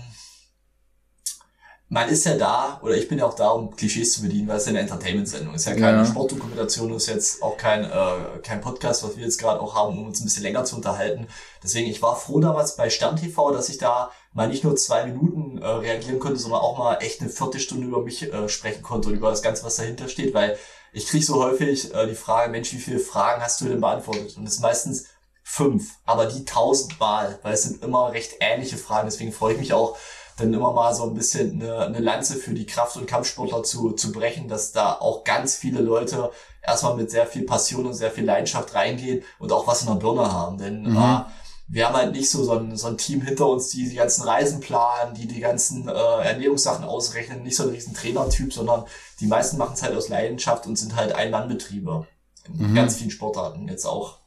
[1.87, 4.57] man ist ja da, oder ich bin ja auch da, um Klischees zu bedienen, weil
[4.57, 5.65] es ja eine Entertainment-Sendung ist.
[5.65, 6.05] ja keine ja.
[6.05, 10.07] Sportdokumentation, ist jetzt auch kein, äh, kein Podcast, was wir jetzt gerade auch haben, um
[10.07, 11.27] uns ein bisschen länger zu unterhalten.
[11.63, 15.05] Deswegen, ich war froh damals bei Stern TV, dass ich da mal nicht nur zwei
[15.05, 19.09] Minuten äh, reagieren konnte, sondern auch mal echt eine Viertelstunde über mich äh, sprechen konnte
[19.09, 20.57] und über das Ganze, was dahinter steht, weil
[20.91, 24.37] ich kriege so häufig äh, die Frage, Mensch, wie viele Fragen hast du denn beantwortet?
[24.37, 25.05] Und es ist meistens
[25.43, 29.07] fünf, aber die tausendmal, weil es sind immer recht ähnliche Fragen.
[29.07, 29.95] Deswegen freue ich mich auch,
[30.37, 33.91] dann immer mal so ein bisschen eine, eine Lanze für die Kraft- und Kampfsportler zu,
[33.91, 36.31] zu brechen, dass da auch ganz viele Leute
[36.61, 39.95] erstmal mit sehr viel Passion und sehr viel Leidenschaft reingehen und auch was in der
[39.95, 40.57] Birne haben.
[40.57, 40.97] Denn mhm.
[40.97, 41.19] äh,
[41.67, 44.23] wir haben halt nicht so, so, ein, so ein Team hinter uns, die die ganzen
[44.23, 48.85] Reisen planen, die die ganzen äh, Ernährungssachen ausrechnen, nicht so ein riesen Trainertyp, sondern
[49.19, 52.07] die meisten machen es halt aus Leidenschaft und sind halt Ein-Mann-Betriebe.
[52.47, 52.75] In mhm.
[52.75, 54.19] ganz vielen Sportarten jetzt auch.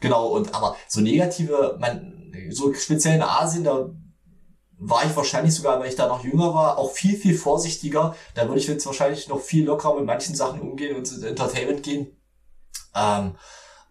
[0.00, 3.88] Genau, und aber so negative, man, so speziell in Asien, da
[4.84, 8.16] war ich wahrscheinlich sogar, weil ich da noch jünger war, auch viel, viel vorsichtiger.
[8.34, 11.84] Da würde ich jetzt wahrscheinlich noch viel lockerer mit manchen Sachen umgehen und ins Entertainment
[11.84, 12.08] gehen.
[12.94, 13.36] Ähm,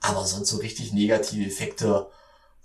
[0.02, 2.08] aber sonst so richtig negative Effekte,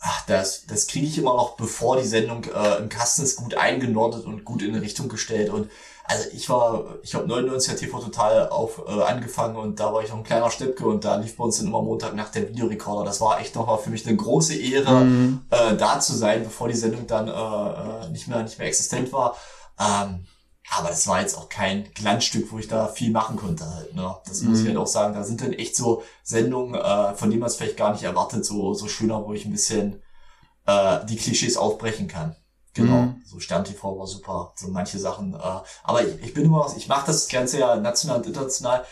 [0.00, 3.54] ach, das, das kriege ich immer noch, bevor die Sendung äh, im Kasten ist, gut
[3.54, 5.50] eingenordet und gut in eine Richtung gestellt.
[5.50, 5.70] Und
[6.08, 10.10] also ich war, ich habe 99er TV total auf äh, angefangen und da war ich
[10.10, 13.04] noch ein kleiner Steppke und da lief bei uns dann immer Montag nach der Videorekorder.
[13.04, 15.42] Das war echt nochmal für mich eine große Ehre, mhm.
[15.50, 19.12] äh, da zu sein, bevor die Sendung dann äh, äh, nicht mehr nicht mehr existent
[19.12, 19.36] war.
[19.80, 20.26] Ähm,
[20.70, 23.94] aber das war jetzt auch kein Glanzstück, wo ich da viel machen konnte halt.
[23.94, 24.16] Ne?
[24.26, 24.68] Das muss ich mhm.
[24.68, 25.14] halt auch sagen.
[25.14, 28.44] Da sind dann echt so Sendungen, äh, von denen man es vielleicht gar nicht erwartet,
[28.44, 30.02] so, so schöner, wo ich ein bisschen
[30.66, 32.36] äh, die Klischees aufbrechen kann.
[32.74, 33.22] Genau, mhm.
[33.24, 35.34] so Stern TV war super, so manche Sachen.
[35.34, 38.84] Äh, aber ich, ich bin immer, ich mache das Ganze ja national und international.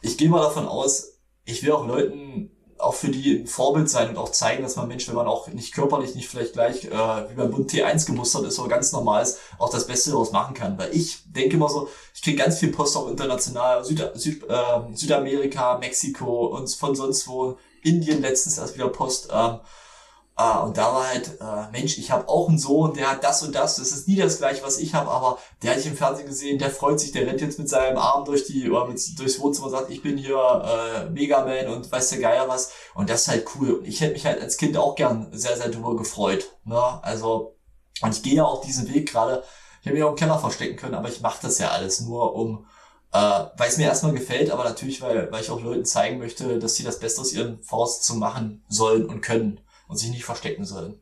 [0.00, 2.50] Ich gehe mal davon aus, ich will auch Leuten
[2.82, 5.48] auch für die ein Vorbild sein und auch zeigen, dass man Mensch, wenn man auch
[5.48, 9.22] nicht körperlich nicht vielleicht gleich äh, wie beim Bund T1 gemustert ist oder ganz normal
[9.22, 10.78] ist, auch das Beste daraus machen kann.
[10.78, 14.94] Weil ich denke immer so, ich kriege ganz viel Post auch international, Süd, Süd, äh,
[14.94, 19.28] Südamerika, Mexiko und von sonst wo, Indien letztens erst wieder Post.
[19.32, 19.58] Ähm,
[20.34, 23.42] Ah, und da war halt, äh, Mensch, ich habe auch einen Sohn, der hat das
[23.42, 23.76] und das.
[23.76, 26.58] Das ist nie das gleiche, was ich habe, aber der hatte ich im Fernsehen gesehen,
[26.58, 29.66] der freut sich, der rennt jetzt mit seinem Arm durch die, oder mit, durchs Wohnzimmer
[29.66, 32.72] und sagt, ich bin hier äh, Megaman und weiß der Geier was.
[32.94, 33.82] Und das ist halt cool.
[33.84, 36.56] Ich hätte mich halt als Kind auch gern sehr, sehr drüber gefreut.
[36.64, 36.80] Ne?
[37.02, 37.56] Also,
[38.00, 39.44] und ich gehe ja auch diesen Weg gerade.
[39.80, 42.34] Ich hätte mich auch im Keller verstecken können, aber ich mache das ja alles nur,
[42.34, 42.66] um
[43.12, 46.58] äh, weil es mir erstmal gefällt, aber natürlich, weil, weil ich auch Leuten zeigen möchte,
[46.58, 49.60] dass sie das Beste aus ihren Faust zu machen sollen und können
[49.92, 50.94] und sich nicht verstecken sollen.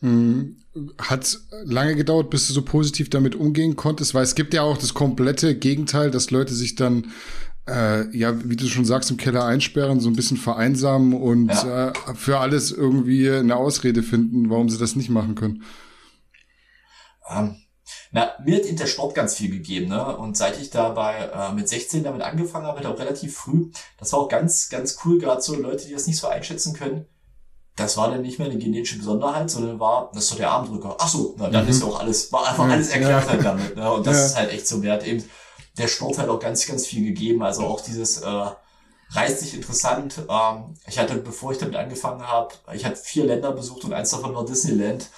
[0.00, 0.56] Mhm.
[0.98, 4.78] Hat lange gedauert, bis du so positiv damit umgehen konntest, weil es gibt ja auch
[4.78, 7.12] das komplette Gegenteil, dass Leute sich dann
[7.68, 11.88] äh, ja, wie du schon sagst, im Keller einsperren, so ein bisschen vereinsamen und ja.
[11.90, 15.62] äh, für alles irgendwie eine Ausrede finden, warum sie das nicht machen können.
[17.28, 17.56] Ähm,
[18.10, 20.16] na, mir hat der Sport ganz viel gegeben, ne?
[20.16, 24.20] Und seit ich dabei äh, mit 16 damit angefangen habe, auch relativ früh, das war
[24.20, 27.04] auch ganz, ganz cool, gerade so Leute, die das nicht so einschätzen können
[27.78, 30.96] das war dann nicht mehr eine genetische Besonderheit, sondern war, das ist so der Armdrücker.
[30.98, 31.70] Ach so, na, dann mhm.
[31.70, 33.30] ist auch alles, war einfach alles erklärt ja.
[33.30, 33.76] halt damit.
[33.76, 33.90] Ne?
[33.90, 34.26] Und das ja.
[34.26, 35.24] ist halt echt so, hat eben
[35.78, 37.42] der Sport halt auch ganz, ganz viel gegeben.
[37.42, 38.46] Also auch dieses äh,
[39.10, 40.22] reißt sich interessant.
[40.28, 44.10] Ähm, ich hatte, bevor ich damit angefangen habe, ich hatte vier Länder besucht und eins
[44.10, 45.08] davon war Disneyland.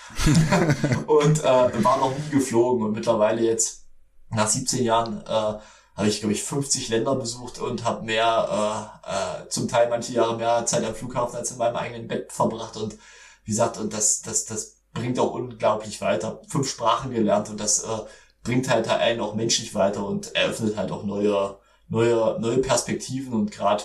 [1.06, 2.84] und äh, war noch nie geflogen.
[2.84, 3.86] Und mittlerweile jetzt,
[4.28, 5.54] nach 17 Jahren, äh,
[6.00, 10.14] habe ich, glaube ich, 50 Länder besucht und habe mehr, äh, äh, zum Teil manche
[10.14, 12.78] Jahre mehr Zeit am Flughafen als in meinem eigenen Bett verbracht.
[12.78, 12.96] Und
[13.44, 16.40] wie gesagt, und das, das, das bringt auch unglaublich weiter.
[16.48, 17.98] Fünf Sprachen gelernt und das äh,
[18.42, 23.50] bringt halt einen auch menschlich weiter und eröffnet halt auch neue, neue, neue Perspektiven und
[23.50, 23.84] gerade,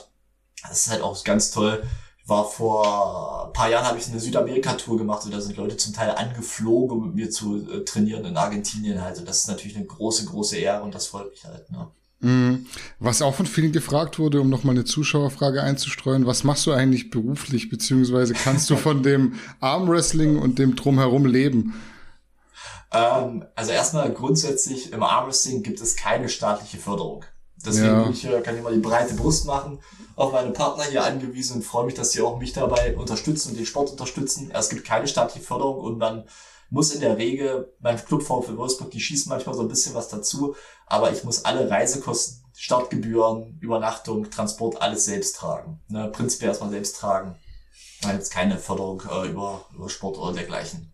[0.63, 1.83] das ist halt auch ganz toll.
[2.25, 5.93] War vor ein paar Jahren habe ich eine Südamerika-Tour gemacht und da sind Leute zum
[5.93, 9.19] Teil angeflogen, um mit mir zu äh, trainieren in Argentinien halt.
[9.19, 11.69] Und das ist natürlich eine große, große Ehre und das freut mich halt.
[11.71, 11.91] Ne?
[12.19, 12.65] Mhm.
[12.99, 17.09] Was auch von vielen gefragt wurde, um nochmal eine Zuschauerfrage einzustreuen, was machst du eigentlich
[17.09, 21.73] beruflich, beziehungsweise kannst du von dem Armwrestling und dem Drumherum leben?
[22.91, 27.25] Ähm, also erstmal grundsätzlich im Armwrestling gibt es keine staatliche Förderung.
[27.65, 28.09] Deswegen ja.
[28.09, 29.79] ich, kann ich mal die breite Brust machen,
[30.15, 33.57] auf meine Partner hier angewiesen und freue mich, dass sie auch mich dabei unterstützen und
[33.57, 34.51] den Sport unterstützen.
[34.53, 36.25] Es gibt keine staatliche Förderung und man
[36.69, 40.09] muss in der Regel beim Club VfL Wolfsburg, die schießen manchmal so ein bisschen was
[40.09, 40.55] dazu,
[40.87, 45.81] aber ich muss alle Reisekosten, Startgebühren, Übernachtung, Transport, alles selbst tragen.
[45.89, 47.35] Ne, prinzipiell erstmal selbst tragen.
[48.01, 50.93] Da gibt keine Förderung äh, über, über Sport oder dergleichen.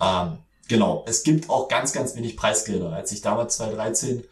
[0.00, 0.38] Ähm,
[0.68, 2.92] genau, es gibt auch ganz, ganz wenig Preisgelder.
[2.92, 4.24] Als ich damals 2013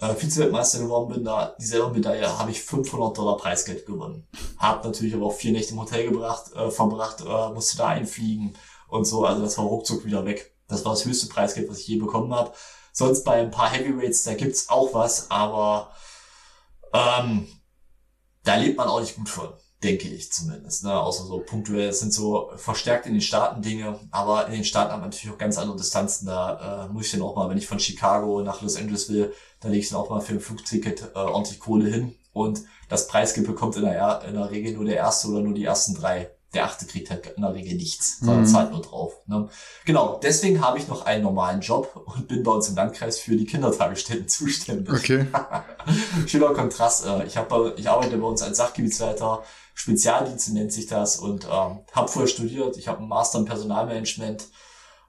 [0.00, 4.26] äh, Vize-Weltmeister geworden bin, da dieselbe Medaille habe ich 500 Dollar Preisgeld gewonnen.
[4.58, 8.54] Hab natürlich aber auch vier Nächte im Hotel gebracht, äh, verbracht, äh, musste da einfliegen
[8.90, 9.24] und so.
[9.24, 10.54] Also das war ruckzuck wieder weg.
[10.68, 12.52] Das war das höchste Preisgeld, was ich je bekommen habe.
[12.92, 15.92] Sonst bei ein paar Heavyweights, da gibt's auch was, aber
[16.92, 17.46] ähm,
[18.44, 20.84] da lebt man auch nicht gut von, denke ich zumindest.
[20.84, 20.98] Ne?
[20.98, 24.92] Außer so punktuell, es sind so verstärkt in den Staaten Dinge, aber in den Staaten
[24.92, 26.26] haben natürlich auch ganz andere Distanzen.
[26.26, 29.32] Da äh, muss ich dann auch mal, wenn ich von Chicago nach Los Angeles will,
[29.60, 32.16] da lege ich dann auch mal für ein Flugticket äh, ordentlich Kohle hin.
[32.32, 35.64] Und das Preisgeld bekommt in der, in der Regel nur der erste oder nur die
[35.64, 38.46] ersten drei der achte kriegt halt in der Regel nichts, sondern mhm.
[38.46, 39.12] zahlt nur drauf.
[39.26, 39.48] Ne?
[39.84, 43.36] Genau, deswegen habe ich noch einen normalen Job und bin bei uns im Landkreis für
[43.36, 44.92] die Kindertagesstätten zuständig.
[44.92, 45.26] Okay.
[46.26, 47.06] Schöner Kontrast.
[47.06, 49.44] Äh, ich, hab, ich arbeite bei uns als Sachgebietsleiter,
[49.74, 52.76] Spezialdienste nennt sich das und ähm, habe vorher studiert.
[52.76, 54.48] Ich habe einen Master in Personalmanagement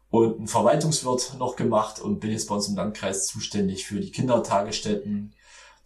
[0.10, 4.12] und einen Verwaltungswirt noch gemacht und bin jetzt bei uns im Landkreis zuständig für die
[4.12, 5.34] Kindertagesstätten,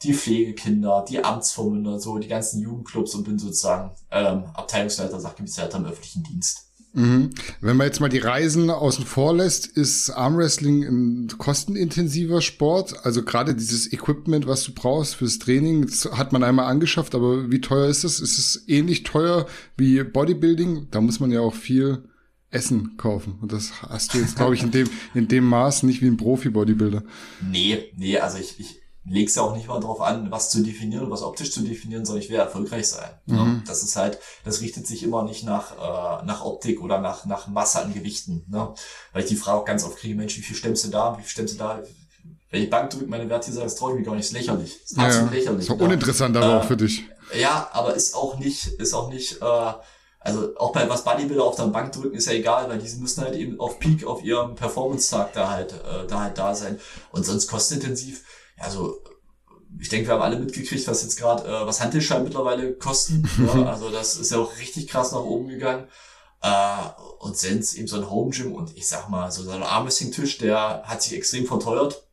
[0.05, 5.85] die Pflegekinder, die Amtsvormünder, so die ganzen Jugendclubs und bin sozusagen ähm, Abteilungsleiter, Sachgebietsleiter im
[5.85, 6.65] öffentlichen Dienst.
[6.93, 7.31] Mhm.
[7.59, 13.05] Wenn man jetzt mal die Reisen außen vor lässt, ist Armwrestling ein kostenintensiver Sport.
[13.05, 17.59] Also gerade dieses Equipment, was du brauchst fürs Training, hat man einmal angeschafft, aber wie
[17.59, 18.21] teuer ist es?
[18.21, 19.45] Ist es ähnlich teuer
[19.75, 20.87] wie Bodybuilding?
[20.91, 22.05] Da muss man ja auch viel
[22.49, 23.39] Essen kaufen.
[23.41, 26.15] Und das hast du jetzt, glaube ich, in dem, in dem Maß nicht wie ein
[26.15, 27.03] Profi-Bodybuilder.
[27.51, 31.11] Nee, nee, also ich, ich, legst ja auch nicht mal drauf an, was zu definieren,
[31.11, 33.11] was optisch zu definieren, sondern ich will erfolgreich sein.
[33.27, 33.63] Mhm.
[33.67, 37.47] Das ist halt, das richtet sich immer nicht nach, äh, nach Optik oder nach, nach
[37.47, 38.45] Masse an Gewichten.
[38.47, 38.73] Ne?
[39.13, 41.21] Weil ich die Frage auch ganz oft kriege, Mensch, wie viel stemmst du da, wie
[41.21, 41.83] viel stemmst du da?
[42.49, 44.81] Wenn ich Bank drücke, meine Werte sagen, das traue ich mich gar nicht, ist lächerlich.
[44.83, 45.65] Ist ja, absolut lächerlich.
[45.65, 45.83] Ist auch ne?
[45.83, 47.03] uninteressant aber äh, auch für dich.
[47.39, 49.73] Ja, aber ist auch nicht, ist auch nicht, äh,
[50.19, 53.23] also auch bei was Bodybuilder auf der Bank drücken ist ja egal, weil diese müssen
[53.23, 56.79] halt eben auf Peak auf ihrem Performance-Tag da halt, äh, da halt da sein.
[57.11, 58.23] Und sonst kostenintensiv,
[58.57, 59.01] also
[59.79, 63.27] ich denke, wir haben alle mitgekriegt, was jetzt gerade, äh, was Handtischscheiben mittlerweile kosten.
[63.55, 65.87] ja, also das ist ja auch richtig krass nach oben gegangen.
[66.41, 66.89] Äh,
[67.19, 70.83] und sind eben so ein Home Gym und ich sag mal, so ein Armwrestling-Tisch, der
[70.85, 72.07] hat sich extrem verteuert.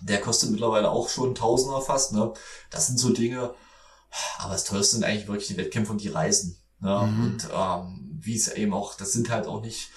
[0.00, 2.12] Der kostet mittlerweile auch schon Tausender fast.
[2.12, 2.32] Ne?
[2.70, 3.54] Das sind so Dinge.
[4.38, 6.62] Aber das teuerste sind eigentlich wirklich die Wettkämpfe und die Reisen.
[6.80, 7.06] Ne?
[7.06, 7.24] Mhm.
[7.24, 9.90] Und ähm, wie es eben auch, das sind halt auch nicht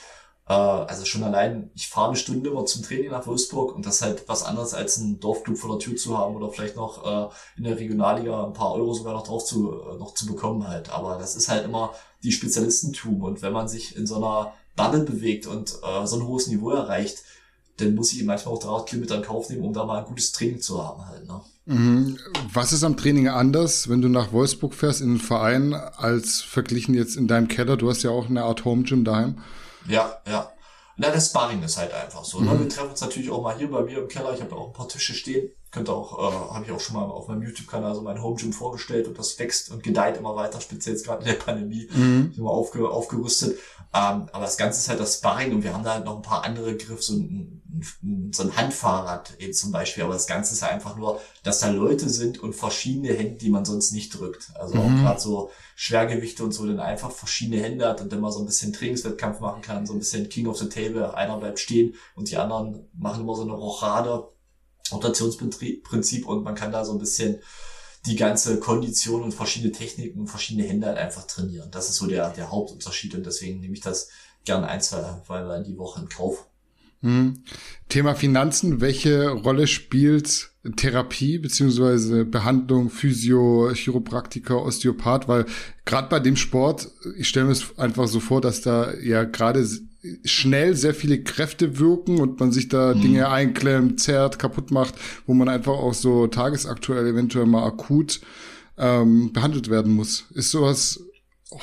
[0.48, 3.96] äh, also schon allein, ich fahre eine Stunde immer zum Training nach Wolfsburg und das
[3.96, 7.06] ist halt was anderes als einen Dorfclub vor der Tür zu haben oder vielleicht noch
[7.06, 10.68] äh, in der Regionalliga ein paar Euro sogar noch drauf zu, äh, noch zu bekommen
[10.68, 10.90] halt.
[10.90, 15.04] Aber das ist halt immer die Spezialistentum und wenn man sich in so einer Bubble
[15.04, 17.24] bewegt und äh, so ein hohes Niveau erreicht,
[17.78, 20.32] dann muss ich manchmal auch 300 Kilometer in Kauf nehmen, um da mal ein gutes
[20.32, 21.28] Training zu haben halt.
[21.28, 21.42] Ne?
[21.66, 22.18] Mhm.
[22.52, 26.94] Was ist am Training anders, wenn du nach Wolfsburg fährst in den Verein, als verglichen
[26.94, 27.78] jetzt in deinem Keller?
[27.78, 29.38] Du hast ja auch eine Art Home Gym daheim.
[29.88, 30.52] Ja, ja.
[30.96, 32.40] Na, das Sparring ist halt einfach so.
[32.40, 32.52] Ne?
[32.52, 32.60] Mhm.
[32.60, 34.34] Wir treffen uns natürlich auch mal hier bei mir im Keller.
[34.34, 35.50] Ich habe auch ein paar Tische stehen.
[35.72, 38.54] Könnte auch, äh, habe ich auch schon mal auf meinem YouTube-Kanal so mein Home Gym
[38.54, 42.32] vorgestellt und das wächst und gedeiht immer weiter, speziell jetzt gerade in der Pandemie, mhm.
[42.38, 43.58] immer aufge, aufgerüstet.
[43.92, 46.22] Ähm, aber das Ganze ist halt das Sparring und wir haben da halt noch ein
[46.22, 47.63] paar andere Griffe, so ein,
[48.32, 50.04] so ein Handfahrrad eben zum Beispiel.
[50.04, 53.50] Aber das Ganze ist ja einfach nur, dass da Leute sind und verschiedene Hände, die
[53.50, 54.52] man sonst nicht drückt.
[54.56, 54.82] Also mhm.
[54.82, 58.40] auch gerade so Schwergewichte und so, dann einfach verschiedene Hände hat und dann mal so
[58.40, 61.16] ein bisschen Trainingswettkampf machen kann, so ein bisschen King of the Table.
[61.16, 64.30] Einer bleibt stehen und die anderen machen immer so eine Rochade
[64.92, 67.40] Rotationsprinzip und man kann da so ein bisschen
[68.06, 71.72] die ganze Kondition und verschiedene Techniken und verschiedene Hände halt einfach trainieren.
[71.72, 74.10] Das ist so der, der Hauptunterschied und deswegen nehme ich das
[74.44, 76.46] gerne ein, zwei Mal in die Woche in Kauf.
[77.04, 77.44] Hm.
[77.90, 85.28] Thema Finanzen, welche Rolle spielt Therapie beziehungsweise Behandlung, Physio, Chiropraktiker, Osteopath?
[85.28, 85.46] Weil
[85.86, 89.68] gerade bei dem Sport, ich stelle mir es einfach so vor, dass da ja gerade
[90.24, 93.02] schnell sehr viele Kräfte wirken und man sich da mhm.
[93.02, 94.96] Dinge einklemmt, zerrt, kaputt macht,
[95.28, 98.22] wo man einfach auch so tagesaktuell eventuell mal akut
[98.78, 100.26] ähm, behandelt werden muss.
[100.34, 101.04] Ist sowas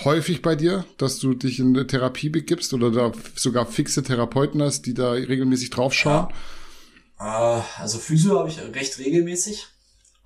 [0.05, 4.63] häufig bei dir, dass du dich in eine Therapie begibst oder da sogar fixe Therapeuten
[4.63, 6.29] hast, die da regelmäßig draufschauen?
[7.19, 7.59] Ja.
[7.59, 9.67] Äh, also Physio habe ich recht regelmäßig.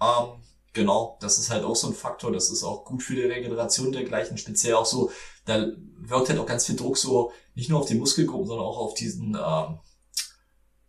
[0.00, 0.42] Ähm,
[0.72, 2.32] genau, das ist halt auch so ein Faktor.
[2.32, 4.38] Das ist auch gut für die Regeneration dergleichen.
[4.38, 5.10] Speziell auch so,
[5.44, 5.66] da
[5.98, 8.94] wirkt halt auch ganz viel Druck so nicht nur auf die Muskelgruppen, sondern auch auf
[8.94, 9.78] diesen, ähm,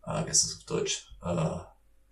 [0.06, 1.08] äh, wie ist das auf Deutsch?
[1.24, 1.60] Äh,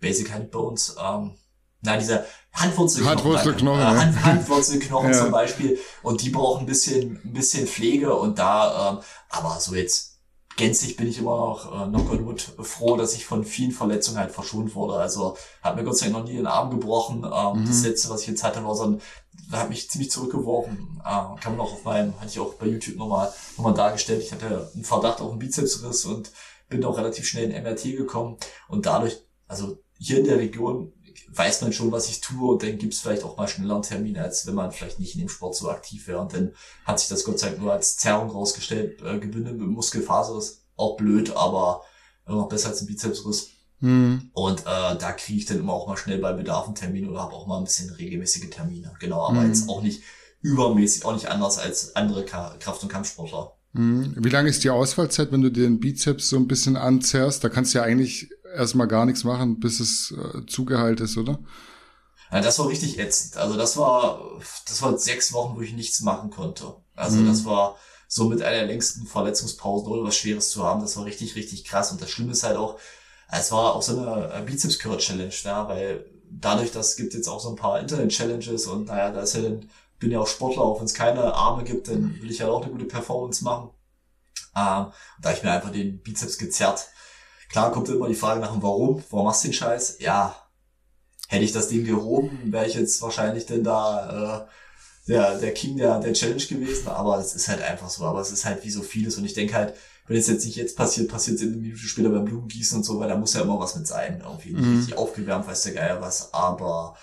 [0.00, 1.36] Basic Hand Bones, ähm,
[1.84, 3.18] na, diese Handwurzelknochen.
[3.18, 5.18] Handwurzelknochen, äh, Hand, Handwurzelknochen ja.
[5.18, 5.78] zum Beispiel.
[6.02, 8.98] Und die brauchen ein bisschen, ein bisschen Pflege und da, ähm,
[9.30, 10.14] aber so jetzt
[10.56, 14.18] gänzlich bin ich immer noch, äh, knock on wood, froh, dass ich von vielen Verletzungen
[14.18, 14.94] halt verschont wurde.
[14.94, 17.24] Also hat mir Gott sei Dank noch nie den Arm gebrochen.
[17.24, 17.66] Ähm, mhm.
[17.66, 19.00] Das letzte, was ich jetzt hatte, war so ein,
[19.50, 21.00] da hat mich ziemlich zurückgeworfen.
[21.00, 24.22] Äh, kann man auch auf meinem, hatte ich auch bei YouTube nochmal, nochmal dargestellt.
[24.22, 26.30] Ich hatte einen Verdacht auf einen Bizepsriss und
[26.68, 28.36] bin auch relativ schnell in MRT gekommen.
[28.68, 29.18] Und dadurch,
[29.48, 30.92] also hier in der Region
[31.36, 34.18] weiß man schon, was ich tue und dann gibt's vielleicht auch mal schneller einen Termin,
[34.18, 36.20] als wenn man vielleicht nicht in dem Sport so aktiv wäre.
[36.20, 36.52] Und dann
[36.84, 40.64] hat sich das Gott sei Dank nur als Zerrung rausgestellt, äh, gebündet mit Muskelfaser ist
[40.76, 41.82] auch blöd, aber
[42.26, 43.50] immer noch besser als ein Bizepsriss.
[43.80, 44.30] Mhm.
[44.32, 47.20] Und äh, da kriege ich dann immer auch mal schnell bei Bedarf einen Termin oder
[47.20, 48.92] habe auch mal ein bisschen regelmäßige Termine.
[48.98, 49.48] Genau, aber mhm.
[49.48, 50.02] jetzt auch nicht
[50.40, 53.52] übermäßig, auch nicht anders als andere Kraft- und Kampfsportler.
[53.72, 54.14] Mhm.
[54.18, 57.42] Wie lange ist die Ausfallzeit, wenn du den Bizeps so ein bisschen anzerrst?
[57.42, 61.38] Da kannst du ja eigentlich erstmal gar nichts machen, bis es äh, zugeheilt ist, oder?
[62.32, 63.36] Ja, das war richtig ätzend.
[63.36, 66.74] Also das war, das war sechs Wochen, wo ich nichts machen konnte.
[66.94, 67.28] Also mhm.
[67.28, 67.76] das war
[68.08, 70.80] so mit einer längsten Verletzungspausen oder was Schweres zu haben.
[70.80, 71.92] Das war richtig, richtig krass.
[71.92, 72.78] Und das Schlimme ist halt auch,
[73.30, 77.56] es war auch so eine Bizeps-Curl-Challenge, ja, weil dadurch, dass gibt jetzt auch so ein
[77.56, 80.94] paar Internet-Challenges und naja, da ist ja dann, bin ja auch Sportler, auch wenn es
[80.94, 83.70] keine Arme gibt, dann will ich ja auch eine gute Performance machen.
[84.56, 84.86] Ähm,
[85.20, 86.86] da ich mir einfach den Bizeps gezerrt
[87.54, 89.00] Klar kommt immer die Frage nach dem Warum.
[89.10, 89.98] Warum machst du den Scheiß?
[90.00, 90.34] Ja,
[91.28, 94.48] hätte ich das Ding gehoben, wäre ich jetzt wahrscheinlich denn da
[95.06, 96.88] äh, der, der King der, der Challenge gewesen.
[96.88, 98.06] Aber es ist halt einfach so.
[98.06, 99.18] Aber es ist halt wie so vieles.
[99.18, 99.76] Und ich denke halt,
[100.08, 102.82] wenn es jetzt nicht jetzt passiert, passiert es in einer Minute später beim Blumengießen und
[102.82, 104.20] so, weil da muss ja immer was mit sein.
[104.20, 104.78] Irgendwie mhm.
[104.78, 106.34] richtig aufgewärmt, weiß der Geier was.
[106.34, 106.96] Aber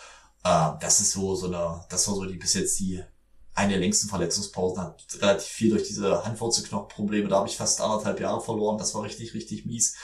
[0.43, 3.02] äh, das ist so, so eine, das war so die bis jetzt die
[3.54, 7.30] eine der längsten Verletzungspausen, hat relativ viel durch diese Handwurzelknochenprobleme.
[7.30, 8.78] Da habe ich fast anderthalb Jahre verloren.
[8.78, 9.95] Das war richtig, richtig mies.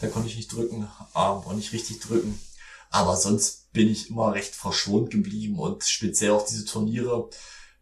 [0.00, 2.40] Da konnte ich nicht drücken, Arm und nicht richtig drücken.
[2.90, 7.28] Aber sonst bin ich immer recht verschont geblieben und speziell auch diese Turniere,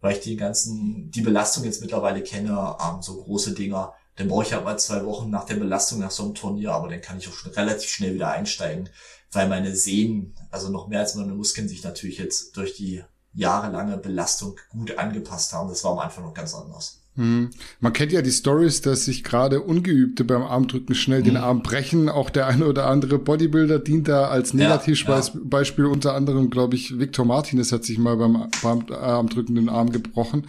[0.00, 4.44] weil ich die ganzen, die Belastung jetzt mittlerweile kenne, ähm, so große Dinger, dann brauche
[4.44, 7.18] ich halt mal zwei Wochen nach der Belastung nach so einem Turnier, aber dann kann
[7.18, 8.88] ich auch schon relativ schnell wieder einsteigen,
[9.30, 13.04] weil meine Sehnen, also noch mehr als meine Muskeln sich natürlich jetzt durch die
[13.34, 15.68] jahrelange Belastung gut angepasst haben.
[15.68, 17.02] Das war am Anfang noch ganz anders.
[17.16, 17.48] Hm.
[17.80, 22.10] Man kennt ja die Stories, dass sich gerade Ungeübte beim Armdrücken schnell den Arm brechen.
[22.10, 25.84] Auch der eine oder andere Bodybuilder dient da als Negativbeispiel.
[25.84, 25.92] Ja, ja.
[25.92, 30.46] Unter anderem, glaube ich, Victor Martinez hat sich mal beim, beim Armdrücken den Arm gebrochen.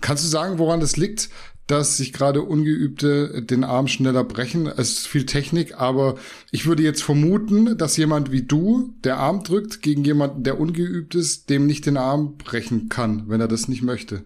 [0.00, 1.30] Kannst du sagen, woran das liegt,
[1.68, 4.66] dass sich gerade Ungeübte den Arm schneller brechen?
[4.66, 6.16] Es ist viel Technik, aber
[6.50, 11.14] ich würde jetzt vermuten, dass jemand wie du, der Arm drückt, gegen jemanden, der ungeübt
[11.14, 14.24] ist, dem nicht den Arm brechen kann, wenn er das nicht möchte.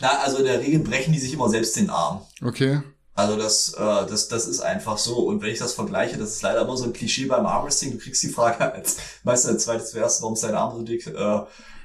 [0.00, 2.22] Na, also in der Regel brechen die sich immer selbst den Arm.
[2.42, 2.80] Okay.
[3.14, 5.16] Also das, äh, das, das ist einfach so.
[5.16, 7.90] Und wenn ich das vergleiche, das ist leider immer so ein Klischee beim Armwrestling.
[7.90, 11.04] Du kriegst die Frage als Meister als zweites zuerst, warum ist dein Arm so dick?
[11.08, 11.40] Äh,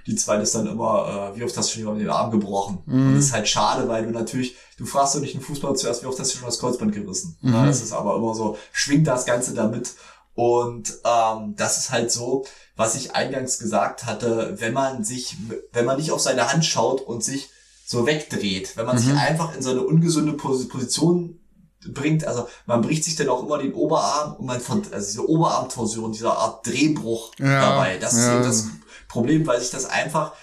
[0.05, 2.83] die zweite ist dann immer, äh, wie oft hast du schon den Arm gebrochen?
[2.85, 3.07] Mhm.
[3.07, 6.03] Und das ist halt schade, weil du natürlich, du fragst doch nicht einen Fußballer zuerst,
[6.03, 7.37] wie oft hast du schon das Kreuzband gerissen?
[7.41, 7.53] Mhm.
[7.53, 9.93] Ja, das ist aber immer so, schwingt das Ganze damit.
[10.35, 12.45] Und ähm, das ist halt so,
[12.75, 15.37] was ich eingangs gesagt hatte, wenn man sich,
[15.71, 17.49] wenn man nicht auf seine Hand schaut und sich
[17.85, 19.01] so wegdreht, wenn man mhm.
[19.01, 21.39] sich einfach in so eine ungesunde Position
[21.87, 25.29] bringt, also man bricht sich dann auch immer den Oberarm und man von, also diese
[25.29, 27.97] Oberarmtorsion, dieser Art Drehbruch ja, dabei.
[27.97, 28.39] Das ja.
[28.39, 28.67] ist das
[29.07, 30.33] Problem, weil sich das einfach,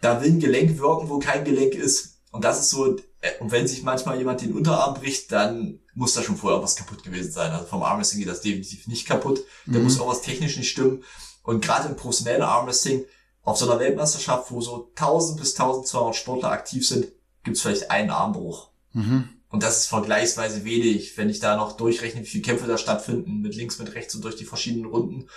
[0.00, 2.20] da will ein Gelenk wirken, wo kein Gelenk ist.
[2.30, 6.14] Und das ist so, äh, und wenn sich manchmal jemand den Unterarm bricht, dann muss
[6.14, 7.52] da schon vorher was kaputt gewesen sein.
[7.52, 9.44] Also vom Armwrestling geht das definitiv nicht kaputt.
[9.66, 9.84] Da mhm.
[9.84, 11.02] muss auch was technisch nicht stimmen.
[11.42, 13.04] Und gerade im professionellen Armwrestling,
[13.48, 17.08] auf so einer Weltmeisterschaft, wo so 1000 bis 1200 Sportler aktiv sind,
[17.44, 18.70] gibt's vielleicht einen Armbruch.
[18.92, 19.30] Mhm.
[19.48, 23.40] Und das ist vergleichsweise wenig, wenn ich da noch durchrechne, wie viele Kämpfe da stattfinden,
[23.40, 25.28] mit links, mit rechts und durch die verschiedenen Runden.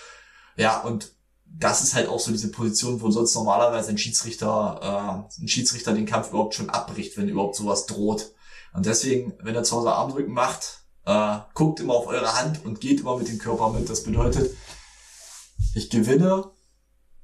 [0.57, 1.13] Ja, und
[1.45, 5.93] das ist halt auch so diese Position, wo sonst normalerweise ein Schiedsrichter, äh, ein Schiedsrichter
[5.93, 8.31] den Kampf überhaupt schon abbricht, wenn überhaupt sowas droht.
[8.73, 12.81] Und deswegen, wenn er zu Hause Armdrücken macht, äh, guckt immer auf eure Hand und
[12.81, 13.89] geht immer mit dem Körper mit.
[13.89, 14.55] Das bedeutet,
[15.73, 16.51] ich gewinne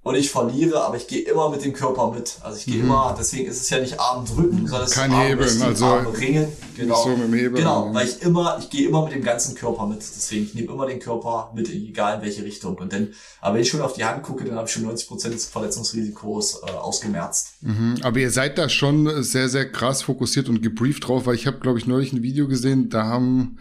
[0.07, 2.37] und ich verliere, aber ich gehe immer mit dem Körper mit.
[2.41, 2.85] Also ich gehe mhm.
[2.85, 5.85] immer, deswegen ist es ja nicht Arm drücken, sondern es Kein ist Arm Hebeln, also
[5.85, 6.47] Arm ringen.
[6.77, 7.03] Genau.
[7.03, 7.59] So mit dem Hebel.
[7.59, 9.99] Genau, weil ich immer, ich gehe immer mit dem ganzen Körper mit.
[9.99, 12.75] Deswegen, ich nehme immer den Körper mit, egal in welche Richtung.
[12.77, 13.09] Und dann,
[13.41, 15.47] aber wenn ich schon auf die Hand gucke, dann habe ich schon 90 Prozent des
[15.47, 17.55] Verletzungsrisikos äh, ausgemerzt.
[17.61, 17.95] Mhm.
[18.01, 21.59] Aber ihr seid da schon sehr, sehr krass fokussiert und gebrieft drauf, weil ich habe,
[21.59, 23.57] glaube ich, neulich ein Video gesehen, da haben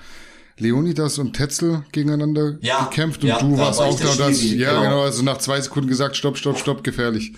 [0.58, 4.70] Leonidas und Tetzel gegeneinander ja, gekämpft und ja, du warst war auch da, das, ja,
[4.70, 4.82] genau.
[4.82, 7.34] genau, also nach zwei Sekunden gesagt, stopp, stopp, stopp, gefährlich.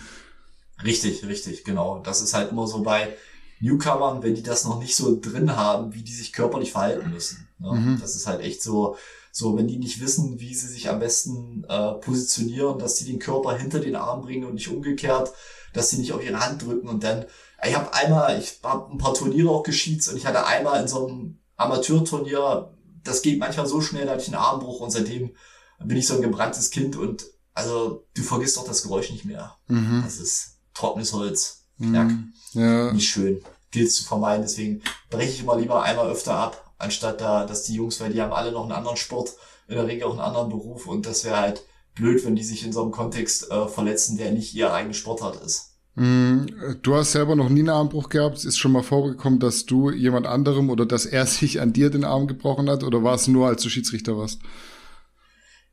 [0.84, 2.00] Richtig, richtig, genau.
[2.04, 3.16] Das ist halt immer so bei
[3.60, 7.48] Newcomern, wenn die das noch nicht so drin haben, wie die sich körperlich verhalten müssen.
[7.58, 7.72] Ne?
[7.72, 7.98] Mhm.
[8.00, 8.96] Das ist halt echt so,
[9.32, 13.18] so, wenn die nicht wissen, wie sie sich am besten äh, positionieren, dass sie den
[13.18, 15.32] Körper hinter den Arm bringen und nicht umgekehrt,
[15.72, 17.26] dass sie nicht auf ihre Hand drücken und dann,
[17.66, 20.88] ich habe einmal, ich habe ein paar Turniere auch geschieds und ich hatte einmal in
[20.88, 22.72] so einem Amateurturnier
[23.04, 25.34] das geht manchmal so schnell, da hatte ich einen Armbruch und seitdem
[25.80, 29.56] bin ich so ein gebranntes Kind und also du vergisst doch das Geräusch nicht mehr.
[29.66, 30.02] Mhm.
[30.04, 31.66] Das ist trockenes Holz.
[31.78, 32.08] Knack.
[32.08, 32.32] Mhm.
[32.52, 32.92] Ja.
[32.92, 33.42] Nicht schön.
[33.70, 34.42] Gilt zu vermeiden.
[34.42, 38.22] Deswegen breche ich immer lieber einmal öfter ab, anstatt da, dass die Jungs, weil die
[38.22, 39.34] haben alle noch einen anderen Sport,
[39.68, 42.64] in der Regel auch einen anderen Beruf und das wäre halt blöd, wenn die sich
[42.64, 45.67] in so einem Kontext äh, verletzen, der nicht ihr eigenes Sportart ist.
[45.98, 46.46] Mhm.
[46.82, 48.36] Du hast selber noch nie einen Armbruch gehabt.
[48.38, 51.90] Es ist schon mal vorgekommen, dass du jemand anderem oder dass er sich an dir
[51.90, 54.40] den Arm gebrochen hat oder war es nur, als du Schiedsrichter warst?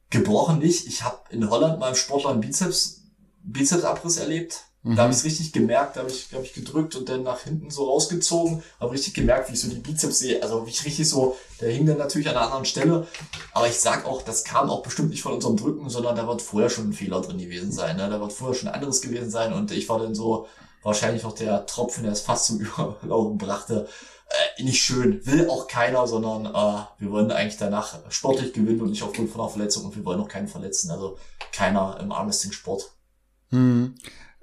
[0.09, 0.87] Gebrochen nicht.
[0.87, 3.03] Ich habe in Holland mal im Sportler einen Bizeps,
[3.43, 4.63] Bizepsabriss erlebt.
[4.85, 4.95] Mhm.
[4.95, 7.41] Da habe ich es richtig gemerkt, da habe ich, hab ich gedrückt und dann nach
[7.41, 10.85] hinten so rausgezogen, habe richtig gemerkt, wie ich so die Bizeps sehe, also wie ich
[10.85, 13.07] richtig so, der hing dann natürlich an einer anderen Stelle,
[13.51, 16.43] aber ich sag auch, das kam auch bestimmt nicht von unserem Drücken, sondern da wird
[16.43, 18.07] vorher schon ein Fehler drin gewesen sein, ne?
[18.11, 20.47] da wird vorher schon anderes gewesen sein und ich war dann so
[20.83, 22.59] wahrscheinlich auch der Tropfen, der es fast zum
[23.01, 23.87] Überlaufen brachte,
[24.29, 28.91] äh, nicht schön, will auch keiner, sondern äh, wir wollen eigentlich danach sportlich gewinnen und
[28.91, 31.17] nicht aufgrund von einer Verletzung und wir wollen auch keinen verletzen, also
[31.51, 32.91] keiner im Armwrestling-Sport.
[33.49, 33.95] Hm.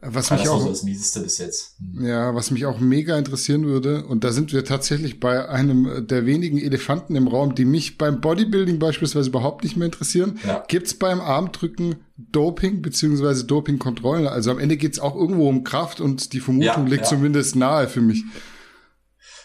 [0.05, 1.76] Was das mich auch, so das Mieseste bis jetzt.
[1.78, 2.05] Hm.
[2.05, 6.26] Ja, was mich auch mega interessieren würde, und da sind wir tatsächlich bei einem der
[6.26, 10.40] wenigen Elefanten im Raum, die mich beim Bodybuilding beispielsweise überhaupt nicht mehr interessieren.
[10.44, 10.64] Ja.
[10.66, 14.26] Gibt's beim Armdrücken Doping beziehungsweise Dopingkontrollen?
[14.26, 17.09] Also am Ende geht's auch irgendwo um Kraft und die Vermutung ja, liegt ja.
[17.09, 18.24] zumindest nahe für mich.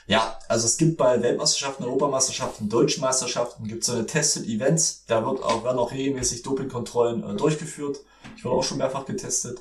[0.08, 5.04] Ja, also es gibt bei Weltmeisterschaften, Europameisterschaften, Deutschen Meisterschaften gibt es so eine Tested Events.
[5.06, 8.00] Da wird auch, werden auch regelmäßig Dopingkontrollen äh, durchgeführt.
[8.38, 9.60] Ich wurde auch schon mehrfach getestet.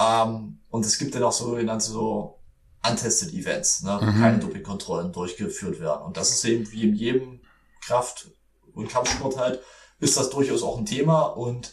[0.00, 2.38] Ähm, und es gibt dann auch sogenannte so
[2.88, 4.20] untested Events, ne, wo mhm.
[4.20, 6.02] keine Dopingkontrollen durchgeführt werden.
[6.02, 7.40] Und das ist eben wie in jedem
[7.84, 8.28] Kraft-
[8.74, 9.60] und Kampfsport halt,
[9.98, 11.22] ist das durchaus auch ein Thema.
[11.22, 11.72] Und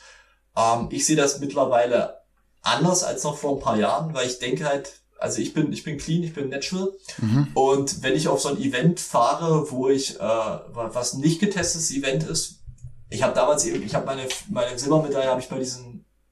[0.55, 2.21] ähm, ich sehe das mittlerweile
[2.61, 5.83] anders als noch vor ein paar Jahren, weil ich denke halt, also ich bin, ich
[5.83, 6.91] bin clean, ich bin natural.
[7.19, 7.47] Mhm.
[7.53, 11.91] Und wenn ich auf so ein Event fahre, wo ich, äh, was ein nicht getestetes
[11.91, 12.61] Event ist,
[13.09, 15.59] ich habe damals eben, ich habe meine, meine Silbermedaille habe ich bei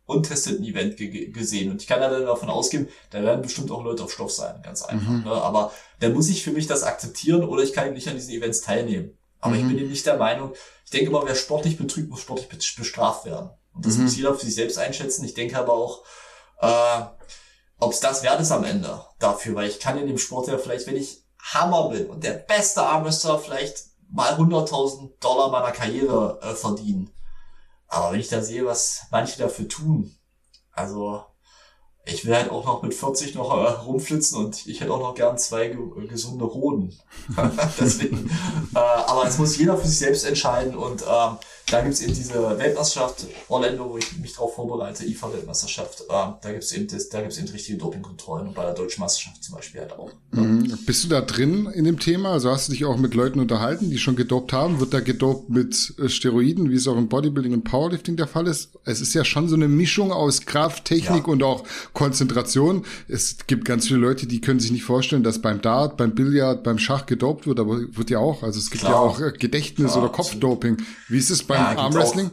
[0.04, 1.72] diesen untesteten Event ge gesehen.
[1.72, 4.84] Und ich kann dann davon ausgehen, da werden bestimmt auch Leute auf Stoff sein, ganz
[4.84, 5.10] einfach.
[5.10, 5.24] Mhm.
[5.24, 5.32] Ne?
[5.32, 8.62] Aber dann muss ich für mich das akzeptieren oder ich kann nicht an diesen Events
[8.62, 9.18] teilnehmen.
[9.40, 9.62] Aber mhm.
[9.62, 10.54] ich bin eben nicht der Meinung,
[10.86, 13.50] ich denke immer, wer sportlich betrügt, muss sportlich bestraft werden.
[13.74, 14.04] Und das mhm.
[14.04, 15.26] muss jeder für sich selbst einschätzen.
[15.26, 16.04] Ich denke aber auch,
[16.62, 17.02] äh,
[17.80, 20.58] ob es das wert ist am Ende dafür, weil ich kann in dem Sport ja
[20.58, 26.40] vielleicht, wenn ich Hammer bin und der beste Armwrestler vielleicht mal 100.000 Dollar meiner Karriere
[26.42, 27.10] äh, verdienen.
[27.94, 30.16] Aber wenn ich da sehe, was manche dafür tun,
[30.72, 31.24] also
[32.06, 35.16] ich will halt auch noch mit 40 noch äh, rumflitzen und ich hätte auch noch
[35.16, 36.98] gern zwei ge gesunde Hoden.
[37.80, 38.30] Deswegen,
[38.76, 41.38] äh, aber es muss jeder für sich selbst entscheiden und ähm,
[41.74, 46.02] da gibt's eben diese Weltmeisterschaft Orlando, wo ich mich darauf vorbereite, IFA-Weltmeisterschaft.
[46.02, 49.44] Äh, da gibt's eben das, da gibt's eben richtige Dopingkontrollen und bei der Deutschen Meisterschaft
[49.44, 50.12] zum Beispiel halt auch.
[50.32, 50.78] Mhm.
[50.86, 52.34] Bist du da drin in dem Thema?
[52.34, 54.80] Also hast du dich auch mit Leuten unterhalten, die schon gedopt haben?
[54.80, 58.46] Wird da gedopt mit äh, Steroiden, wie es auch im Bodybuilding und Powerlifting der Fall
[58.46, 58.78] ist?
[58.86, 61.34] Es ist ja schon so eine Mischung aus Kraft, Technik ja.
[61.34, 61.64] und auch
[61.94, 62.86] Konzentration.
[63.08, 66.64] Es gibt ganz viele Leute, die können sich nicht vorstellen, dass beim Dart, beim Billard,
[66.64, 68.44] beim Schach gedopt wird, aber wird ja auch.
[68.44, 68.94] Also es gibt Klar.
[68.94, 70.78] ja auch äh, Gedächtnis- Klar, oder Kopfdoping.
[71.10, 72.32] Wie ist es beim ja, Armwrestling?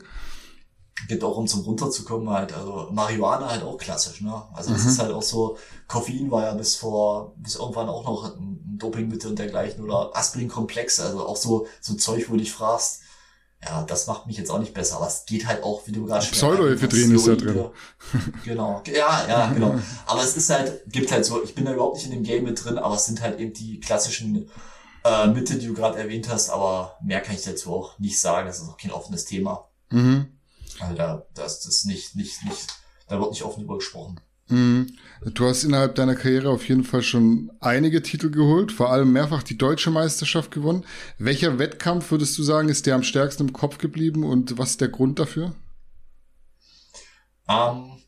[1.09, 2.53] Geht auch um zum runterzukommen halt.
[2.53, 4.43] Also Marihuana halt auch klassisch, ne?
[4.53, 4.89] Also das mhm.
[4.91, 5.57] ist halt auch so,
[5.89, 11.01] Koffein war ja bis vor, bis irgendwann auch noch ein Dopingmittel und dergleichen oder Aspirin-Komplex,
[11.01, 13.01] also auch so, so Zeug, wo du dich fragst,
[13.63, 16.07] ja, das macht mich jetzt auch nicht besser, aber es geht halt auch, wie du
[16.07, 17.67] gerade schon Pseudoephedrin ist da drin.
[18.45, 19.79] Genau, ja, ja, genau.
[20.07, 22.45] Aber es ist halt, gibt halt so, ich bin da überhaupt nicht in dem Game
[22.45, 24.51] mit drin, aber es sind halt eben die klassischen
[25.05, 28.47] äh, Mittel, die du gerade erwähnt hast, aber mehr kann ich dazu auch nicht sagen,
[28.47, 29.69] das ist auch kein offenes Thema.
[29.91, 30.27] Mhm.
[30.79, 32.67] Also da, das ist nicht, nicht, nicht,
[33.09, 34.21] da wird nicht offen drüber gesprochen.
[34.49, 34.97] Mhm.
[35.25, 39.43] Du hast innerhalb deiner Karriere auf jeden Fall schon einige Titel geholt, vor allem mehrfach
[39.43, 40.85] die deutsche Meisterschaft gewonnen.
[41.19, 44.81] Welcher Wettkampf würdest du sagen, ist dir am stärksten im Kopf geblieben und was ist
[44.81, 45.55] der Grund dafür?
[47.49, 48.00] Ähm,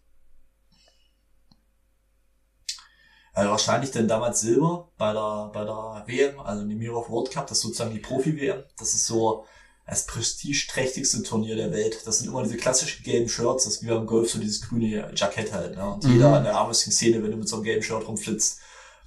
[3.35, 7.47] also wahrscheinlich denn damals Silber bei der, bei der WM, also die Mirror World Cup,
[7.47, 8.63] das ist sozusagen die Profi-WM.
[8.79, 9.45] Das ist so
[9.87, 12.07] das prestigeträchtigste Turnier der Welt.
[12.07, 15.11] Das sind immer diese klassischen gelben Shirts, das ist wie beim Golf so dieses grüne
[15.15, 15.77] Jackett halt.
[15.77, 15.95] Ne?
[15.95, 16.13] Und mhm.
[16.13, 18.61] jeder in der Armwrestling-Szene, wenn du mit so einem gelben Shirt rumflitzt,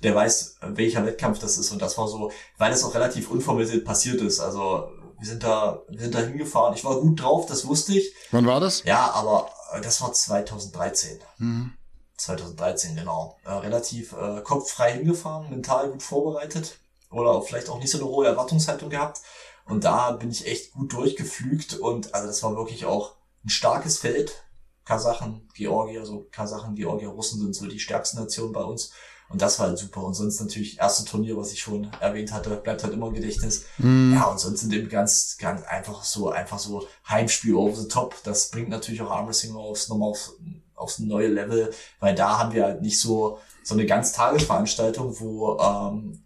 [0.04, 1.72] der weiß, welcher Wettkampf das ist.
[1.72, 4.40] Und das war so, weil es auch relativ unvermittelt passiert ist.
[4.40, 6.76] Also wir sind da, wir sind da hingefahren.
[6.76, 8.14] Ich war gut drauf, das wusste ich.
[8.32, 8.84] Wann war das?
[8.84, 11.20] Ja, aber äh, das war 2013.
[11.38, 11.74] Mhm.
[12.18, 13.38] 2013, genau.
[13.44, 16.80] Äh, relativ äh, kopffrei hingefahren, mental gut vorbereitet
[17.12, 19.22] oder vielleicht auch nicht so eine hohe Erwartungshaltung gehabt.
[19.66, 23.98] Und da bin ich echt gut durchgeflügt und also das war wirklich auch ein starkes
[23.98, 24.44] Feld.
[24.86, 28.92] Kasachen, Georgier, so Kasachen, Georgier, Russen sind so die stärksten Nationen bei uns.
[29.30, 30.04] Und das war halt super.
[30.04, 33.66] Und sonst natürlich erste Turnier, was ich schon erwähnt hatte, bleibt halt immer im Gedächtnis.
[33.80, 34.14] Mm.
[34.14, 38.16] Ja, und sonst sind eben ganz, ganz einfach so, einfach so Heimspiel over the top.
[38.24, 40.34] Das bringt natürlich auch Armwrestling aufs, nochmal aufs,
[40.76, 45.58] aufs neue Level, weil da haben wir halt nicht so, so eine ganz Tagesveranstaltung, wo
[45.60, 46.24] ähm,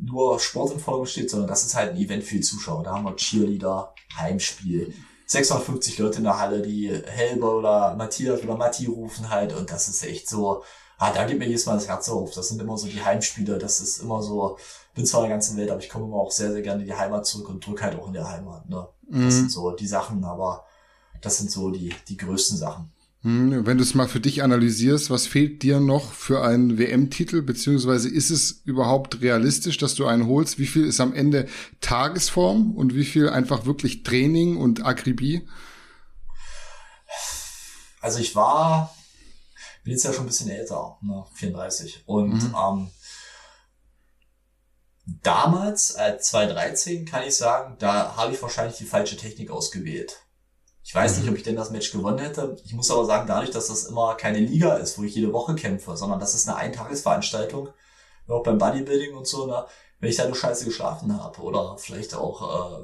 [0.00, 2.82] nur Sport im Vordergrund steht, sondern das ist halt ein Event für die Zuschauer.
[2.82, 4.92] Da haben wir Cheerleader, Heimspiel,
[5.26, 9.88] 650 Leute in der Halle, die Helber oder Matthias oder Matti rufen halt und das
[9.88, 10.62] ist echt so,
[10.98, 12.32] ah, da geht mir jedes Mal das Herz auf.
[12.34, 14.58] Das sind immer so die Heimspiele, das ist immer so,
[14.94, 16.88] bin zwar in der ganzen Welt, aber ich komme immer auch sehr, sehr gerne in
[16.88, 18.68] die Heimat zurück und drücke halt auch in der Heimat.
[18.68, 18.86] Ne?
[19.08, 19.30] Das mhm.
[19.30, 20.66] sind so die Sachen, aber
[21.20, 22.91] das sind so die, die größten Sachen.
[23.22, 27.42] Hm, wenn du es mal für dich analysierst, was fehlt dir noch für einen WM-Titel,
[27.42, 30.58] beziehungsweise ist es überhaupt realistisch, dass du einen holst?
[30.58, 31.46] Wie viel ist am Ende
[31.80, 35.46] Tagesform und wie viel einfach wirklich Training und Akribie?
[38.00, 38.92] Also ich war,
[39.84, 42.02] bin jetzt ja schon ein bisschen älter, ne, 34.
[42.06, 42.56] Und mhm.
[42.58, 42.90] ähm,
[45.22, 50.21] damals, als 2013, kann ich sagen, da habe ich wahrscheinlich die falsche Technik ausgewählt.
[50.84, 52.56] Ich weiß nicht, ob ich denn das Match gewonnen hätte.
[52.64, 55.54] Ich muss aber sagen, dadurch, dass das immer keine Liga ist, wo ich jede Woche
[55.54, 57.68] kämpfe, sondern das ist eine Eintagesveranstaltung,
[58.28, 59.66] auch beim Bodybuilding und so, na,
[60.00, 62.82] wenn ich da nur scheiße geschlafen habe oder vielleicht auch,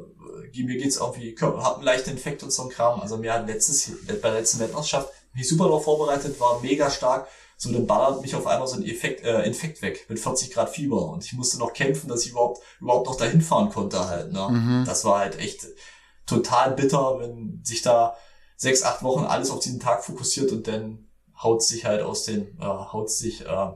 [0.54, 3.00] äh, mir geht's irgendwie, hab einen leichten Infekt und so ein Kram.
[3.00, 7.26] Also mir hat letztes, bei der letzten Weltmeisterschaft mich super darauf vorbereitet, war mega stark.
[7.56, 10.70] So, dann ballert mich auf einmal so ein Effekt, äh, Infekt weg mit 40 Grad
[10.70, 14.32] Fieber und ich musste noch kämpfen, dass ich überhaupt, überhaupt noch dahin fahren konnte halt,
[14.32, 14.48] ne.
[14.48, 14.84] Mhm.
[14.86, 15.66] Das war halt echt,
[16.28, 18.16] total bitter, wenn sich da
[18.56, 21.08] sechs, acht Wochen alles auf diesen Tag fokussiert und dann
[21.42, 23.70] haut sich halt aus den, äh, haut sich äh,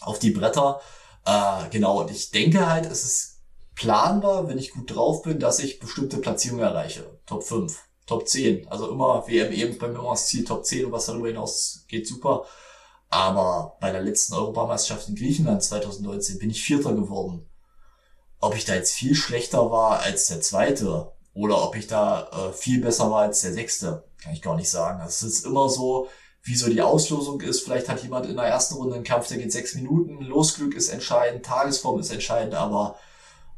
[0.00, 0.80] auf die Bretter.
[1.24, 3.40] Äh, genau, und ich denke halt, es ist
[3.74, 7.18] planbar, wenn ich gut drauf bin, dass ich bestimmte Platzierungen erreiche.
[7.26, 8.68] Top 5, Top 10.
[8.68, 11.84] Also immer WM eben bei mir immer das Ziel Top 10 und was darüber hinaus
[11.88, 12.44] geht super.
[13.08, 17.48] Aber bei der letzten Europameisterschaft in Griechenland 2019 bin ich Vierter geworden.
[18.40, 22.52] Ob ich da jetzt viel schlechter war als der Zweite, oder ob ich da äh,
[22.52, 25.02] viel besser war als der Sechste, kann ich gar nicht sagen.
[25.06, 26.08] Es ist immer so,
[26.42, 27.62] wie so die Auslosung ist.
[27.62, 30.20] Vielleicht hat jemand in der ersten Runde einen Kampf, der geht sechs Minuten.
[30.20, 32.96] Losglück ist entscheidend, Tagesform ist entscheidend, aber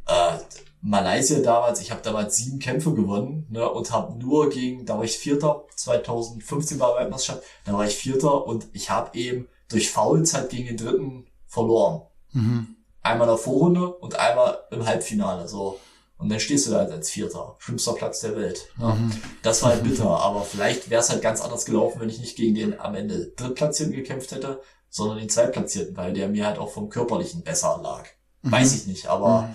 [0.07, 0.39] äh,
[0.87, 5.05] Malaysia damals, ich habe damals sieben Kämpfe gewonnen ne, und habe nur gegen, da war
[5.05, 10.35] ich Vierter, 2015 war Weltmeisterschaft, da war ich Vierter und ich habe eben durch Fouls
[10.35, 12.03] halt gegen den Dritten verloren.
[12.33, 12.77] Mhm.
[13.01, 15.49] Einmal in der Vorrunde und einmal im Halbfinale.
[15.49, 15.81] So.
[16.25, 17.55] Und dann stehst du da als Vierter.
[17.59, 18.69] Schlimmster Platz der Welt.
[18.81, 18.97] Ja.
[19.43, 22.35] Das war halt bitter, aber vielleicht wäre es halt ganz anders gelaufen, wenn ich nicht
[22.35, 26.71] gegen den am Ende Drittplatzierten gekämpft hätte, sondern den Zweitplatzierten, weil der mir halt auch
[26.71, 28.07] vom Körperlichen besser lag.
[28.41, 29.55] Weiß ich nicht, aber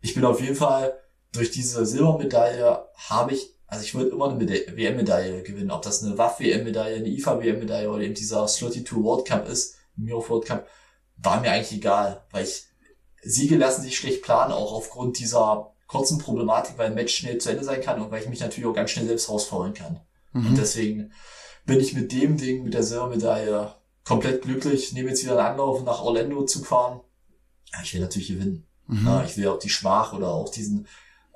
[0.00, 0.98] ich bin auf jeden Fall
[1.30, 6.02] durch diese Silbermedaille habe ich, also ich wollte immer eine Meda- WM-Medaille gewinnen, ob das
[6.02, 10.66] eine WAF-WM-Medaille, eine IFA-WM-Medaille oder eben dieser Slotty 2 World Cup ist, Miro World Cup,
[11.16, 12.64] war mir eigentlich egal, weil ich
[13.22, 17.50] Siege lassen sich schlecht planen, auch aufgrund dieser kurzen Problematik, weil ein Match schnell zu
[17.50, 20.00] Ende sein kann und weil ich mich natürlich auch ganz schnell selbst rausfaulen kann.
[20.34, 21.10] Und deswegen
[21.66, 23.74] bin ich mit dem Ding, mit der Silbermedaille
[24.04, 27.00] komplett glücklich, nehme jetzt wieder einen Anlauf, nach Orlando zu fahren.
[27.72, 28.66] Ja, ich will natürlich gewinnen.
[29.04, 30.86] Ja, ich will auch die Schmach oder auch diesen,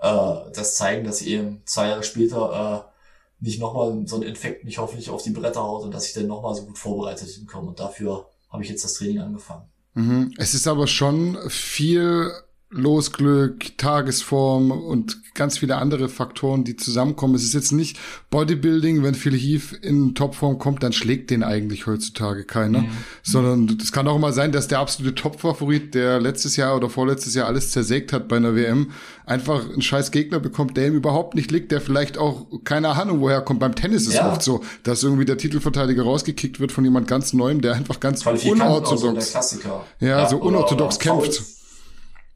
[0.00, 4.78] äh, das zeigen, dass eben zwei Jahre später äh, nicht nochmal so ein Infekt mich
[4.78, 7.68] hoffentlich auf die Bretter haut und dass ich dann nochmal so gut vorbereitet hinkomme.
[7.68, 9.64] Und dafür habe ich jetzt das Training angefangen.
[9.94, 10.32] Mhm.
[10.38, 12.32] Es ist aber schon viel
[12.72, 17.34] Losglück, Tagesform und ganz viele andere Faktoren, die zusammenkommen.
[17.34, 17.98] Es ist jetzt nicht
[18.30, 22.84] Bodybuilding, wenn Phil Heath in Topform kommt, dann schlägt den eigentlich heutzutage keiner.
[23.22, 27.34] Sondern es kann auch mal sein, dass der absolute Topfavorit, der letztes Jahr oder vorletztes
[27.34, 28.90] Jahr alles zersägt hat bei einer WM,
[29.26, 33.20] einfach einen scheiß Gegner bekommt, der ihm überhaupt nicht liegt, der vielleicht auch keine Ahnung
[33.20, 33.60] woher kommt.
[33.60, 34.30] Beim Tennis ist es Ja.
[34.32, 38.20] oft so, dass irgendwie der Titelverteidiger rausgekickt wird von jemand ganz Neuem, der einfach ganz
[38.20, 39.30] so unorthodox.
[39.30, 39.84] Klassiker.
[40.00, 41.42] Ja, so oder- unorthodox kämpft.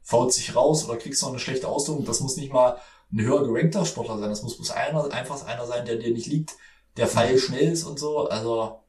[0.07, 2.05] Fault- sich raus oder kriegst noch eine schlechte Ausdruck.
[2.05, 2.79] Das muss nicht mal
[3.11, 4.29] ein höher gerankter Sportler sein.
[4.29, 6.55] Das muss bloß einer, einfach einer sein, der dir nicht liegt,
[6.95, 8.29] der Pfeil schnell ist und so.
[8.29, 8.79] Also,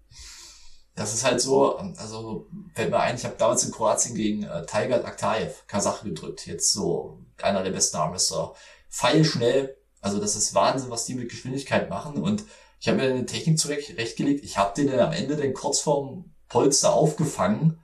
[0.95, 4.65] das ist halt so, also fällt mir ein, ich habe damals in Kroatien gegen äh,
[4.65, 6.47] Tiger Aktaev, Kasach gedrückt.
[6.47, 8.55] Jetzt so einer der besten Armwrestler.
[8.89, 12.23] Pfeil schnell, also das ist Wahnsinn, was die mit Geschwindigkeit machen.
[12.23, 12.45] Und
[12.79, 14.45] ich habe mir eine Technik zurechtgelegt.
[14.45, 17.81] Ich habe den dann am Ende dann kurz vorm Polster aufgefangen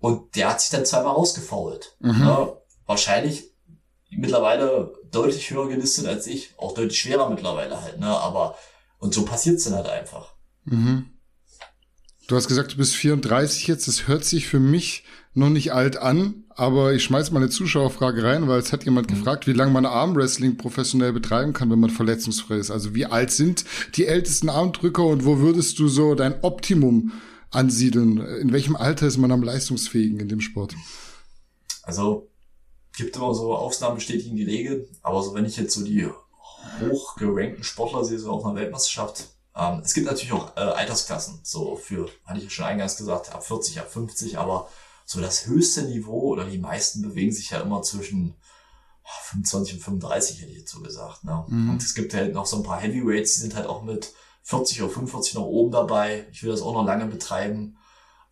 [0.00, 1.96] und der hat sich dann zweimal rausgefault.
[2.00, 3.44] Ja, wahrscheinlich
[4.10, 8.08] mittlerweile deutlich höher gelistet als ich, auch deutlich schwerer mittlerweile halt, ne?
[8.08, 8.56] Aber
[8.98, 10.34] und so passiert's dann halt einfach.
[10.64, 11.06] Mhm.
[12.28, 13.88] Du hast gesagt, du bist 34 jetzt.
[13.88, 18.22] Das hört sich für mich noch nicht alt an, aber ich schmeiß mal eine Zuschauerfrage
[18.22, 21.90] rein, weil es hat jemand gefragt, wie lange man Armwrestling professionell betreiben kann, wenn man
[21.90, 22.70] verletzungsfrei ist.
[22.70, 23.64] Also wie alt sind
[23.96, 27.12] die ältesten Armdrücker und wo würdest du so dein Optimum
[27.50, 28.18] ansiedeln?
[28.18, 30.74] In welchem Alter ist man am leistungsfähigen in dem Sport?
[31.82, 32.30] Also
[32.96, 36.08] gibt immer so Ausnahmen bestätigen die Regel, aber so wenn ich jetzt so die
[36.80, 41.76] hochgerankten Sportler sehe, so auf einer Weltmeisterschaft, ähm, es gibt natürlich auch äh, Altersklassen, so
[41.76, 44.68] für, hatte ich ja schon eingangs gesagt, ab 40, ab 50, aber
[45.04, 48.34] so das höchste Niveau oder die meisten bewegen sich ja immer zwischen
[49.02, 51.24] ah, 25 und 35, hätte ich jetzt so gesagt.
[51.24, 51.44] Ne?
[51.48, 54.12] Und es gibt halt noch so ein paar Heavyweights, die sind halt auch mit
[54.42, 56.26] 40 oder 45 noch oben dabei.
[56.32, 57.78] Ich will das auch noch lange betreiben,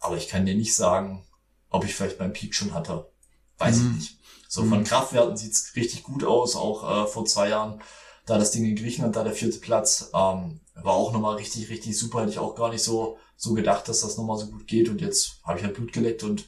[0.01, 1.27] aber ich kann dir nicht sagen,
[1.71, 3.11] ob ich vielleicht beim Peak schon hatte.
[3.59, 4.19] Weiß ich nicht.
[4.49, 7.83] So von Kraftwerten sieht's richtig gut aus, auch äh, vor zwei Jahren,
[8.25, 11.99] da das Ding in Griechenland, da der vierte Platz, ähm, war auch nochmal richtig, richtig
[11.99, 12.21] super.
[12.21, 14.89] Hätte ich auch gar nicht so, so gedacht, dass das nochmal so gut geht.
[14.89, 16.47] Und jetzt habe ich halt Blut geleckt und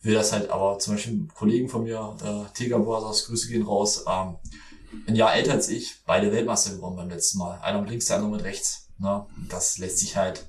[0.00, 4.04] will das halt, aber zum Beispiel Kollegen von mir, äh, Tega Brothers, Grüße gehen raus,
[4.08, 4.36] ähm,
[5.06, 7.60] ein Jahr älter als ich, beide Weltmeister gewonnen beim letzten Mal.
[7.60, 8.88] Einer mit links, der andere mit rechts.
[8.98, 9.26] Ne?
[9.48, 10.46] Das lässt sich halt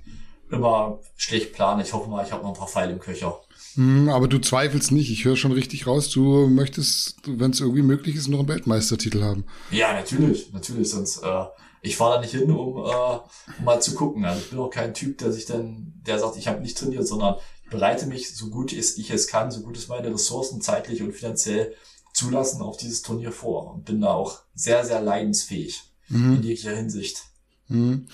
[0.51, 1.81] immer schlecht planen.
[1.81, 3.39] Ich hoffe mal, ich habe noch ein paar Pfeile im Köcher.
[3.75, 5.11] Hm, aber du zweifelst nicht.
[5.11, 6.09] Ich höre schon richtig raus.
[6.09, 9.45] Du möchtest, wenn es irgendwie möglich ist, noch einen Weltmeistertitel haben.
[9.71, 11.45] Ja, natürlich, natürlich, sonst äh,
[11.81, 13.19] ich fahre da nicht hin, um, äh,
[13.59, 14.25] um mal zu gucken.
[14.25, 17.07] Also ich bin auch kein Typ, der sich dann, der sagt, ich habe nicht trainiert,
[17.07, 21.01] sondern ich bereite mich so gut ich es kann, so gut es meine Ressourcen zeitlich
[21.03, 21.76] und finanziell
[22.14, 27.23] zulassen auf dieses Turnier vor und bin da auch sehr, sehr leidensfähig in jeglicher Hinsicht.
[27.68, 28.07] Hm.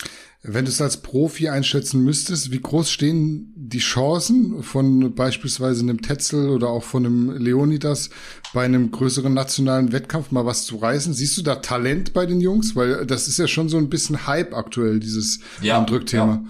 [0.43, 6.01] Wenn du es als Profi einschätzen müsstest, wie groß stehen die Chancen von beispielsweise einem
[6.01, 8.11] Tetzel oder auch von einem Leonidas
[8.53, 11.13] bei einem größeren nationalen Wettkampf mal was zu reißen?
[11.13, 12.75] Siehst du da Talent bei den Jungs?
[12.75, 16.43] Weil das ist ja schon so ein bisschen Hype aktuell, dieses Ja, Drückthema.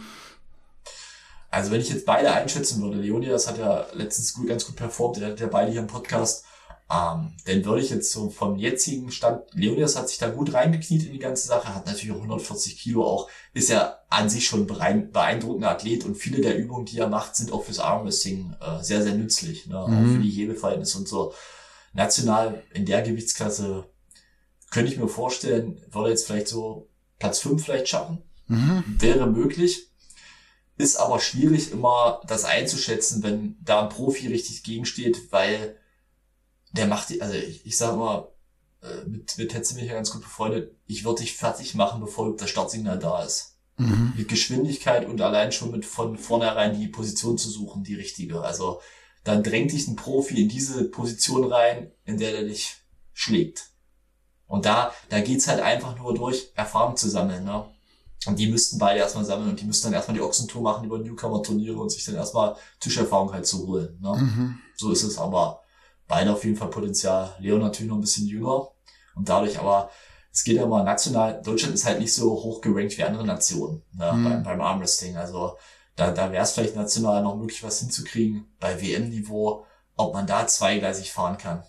[1.49, 5.17] Also wenn ich jetzt beide einschätzen würde, Leonidas hat ja letztens gut, ganz gut performt,
[5.17, 6.43] der hat ja beide hier im Podcast,
[6.91, 11.05] ähm, dann würde ich jetzt so vom jetzigen Stand, Leonidas hat sich da gut reingekniet
[11.07, 14.67] in die ganze Sache, hat natürlich auch 140 Kilo auch, ist ja an sich schon
[14.67, 18.83] berein- beeindruckender Athlet und viele der Übungen, die er macht, sind auch fürs Armwrestling äh,
[18.83, 19.79] sehr, sehr nützlich, ne?
[19.79, 21.33] auch für die Hebeverhältnisse und so.
[21.93, 23.85] National in der Gewichtsklasse
[24.69, 28.21] könnte ich mir vorstellen, würde er jetzt vielleicht so Platz 5 vielleicht schaffen,
[28.99, 29.87] wäre möglich.
[30.77, 35.77] ist aber schwierig immer das einzuschätzen, wenn da ein Profi richtig gegensteht, weil
[36.75, 38.27] der macht die, also ich, ich sage immer,
[38.81, 42.01] äh, mit, mit Hetze bin ich ja ganz gut befreundet, ich würde dich fertig machen,
[42.01, 43.57] bevor das Startsignal da ist.
[43.77, 44.13] Mhm.
[44.15, 48.41] Mit Geschwindigkeit und allein schon mit von vornherein die Position zu suchen, die richtige.
[48.41, 48.81] Also
[49.23, 52.77] dann drängt dich ein Profi in diese Position rein, in der er dich
[53.13, 53.71] schlägt.
[54.47, 57.43] Und da, da geht's halt einfach nur durch, Erfahrung zu sammeln.
[57.43, 57.65] Ne?
[58.27, 60.99] Und die müssten beide erstmal sammeln und die müssten dann erstmal die Ochsentour machen über
[60.99, 63.99] Newcomer-Turniere und sich dann erstmal Tischerfahrung halt zu holen.
[64.01, 64.15] Ne?
[64.15, 64.59] Mhm.
[64.75, 65.61] So ist es aber
[66.07, 67.35] beide auf jeden Fall Potenzial.
[67.39, 68.69] Leon natürlich noch ein bisschen jünger
[69.15, 69.89] und dadurch aber,
[70.31, 73.83] es geht ja mal national, Deutschland ist halt nicht so hoch gerankt wie andere Nationen
[73.93, 74.23] ne, mhm.
[74.23, 75.15] beim, beim Armwrestling.
[75.15, 75.57] Also
[75.95, 79.65] da, da wäre es vielleicht national noch möglich, was hinzukriegen bei WM-Niveau,
[79.95, 81.63] ob man da zweigleisig fahren kann.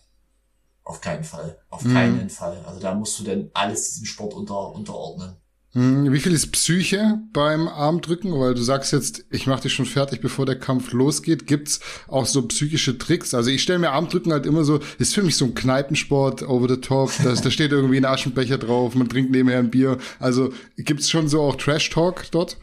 [0.82, 1.58] Auf keinen Fall.
[1.68, 1.92] Auf mhm.
[1.92, 2.64] keinen Fall.
[2.66, 5.36] Also da musst du denn alles diesem Sport unter, unterordnen.
[5.76, 8.32] Hm, wie viel ist Psyche beim Armdrücken?
[8.40, 11.46] Weil du sagst jetzt, ich mache dich schon fertig, bevor der Kampf losgeht.
[11.46, 13.34] Gibt's auch so psychische Tricks?
[13.34, 16.66] Also ich stelle mir Armdrücken halt immer so, ist für mich so ein Kneipensport over
[16.66, 17.12] the top.
[17.22, 19.98] Das, da steht irgendwie ein Aschenbecher drauf, man trinkt nebenher ein Bier.
[20.18, 22.56] Also gibt's schon so auch Trash Talk dort?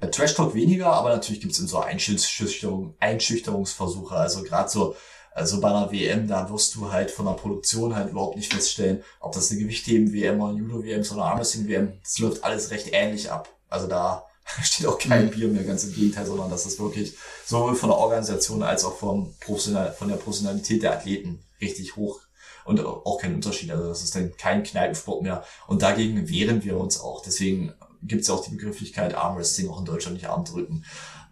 [0.00, 4.14] Äh, Trash Talk weniger, aber natürlich gibt's es so Einschüchterung, Einschüchterungsversuche.
[4.14, 4.96] Also gerade so
[5.38, 9.02] also bei einer WM, da wirst du halt von der Produktion halt überhaupt nicht feststellen,
[9.20, 11.92] ob das eine Gewichtheben-WM oder eine Judo-WM ist oder eine Armwrestling-WM.
[12.02, 13.48] Das läuft alles recht ähnlich ab.
[13.68, 14.24] Also da
[14.62, 15.30] steht auch kein mhm.
[15.30, 17.16] Bier mehr, ganz im Gegenteil, sondern das ist wirklich
[17.46, 22.20] sowohl von der Organisation als auch vom Professional, von der Professionalität der Athleten richtig hoch
[22.64, 23.70] und auch kein Unterschied.
[23.70, 25.44] Also das ist dann kein Kneipensport mehr.
[25.68, 27.22] Und dagegen wehren wir uns auch.
[27.22, 30.74] Deswegen gibt es ja auch die Begrifflichkeit Armwrestling auch in Deutschland nicht Armdrücken.
[30.74, 30.84] Mhm.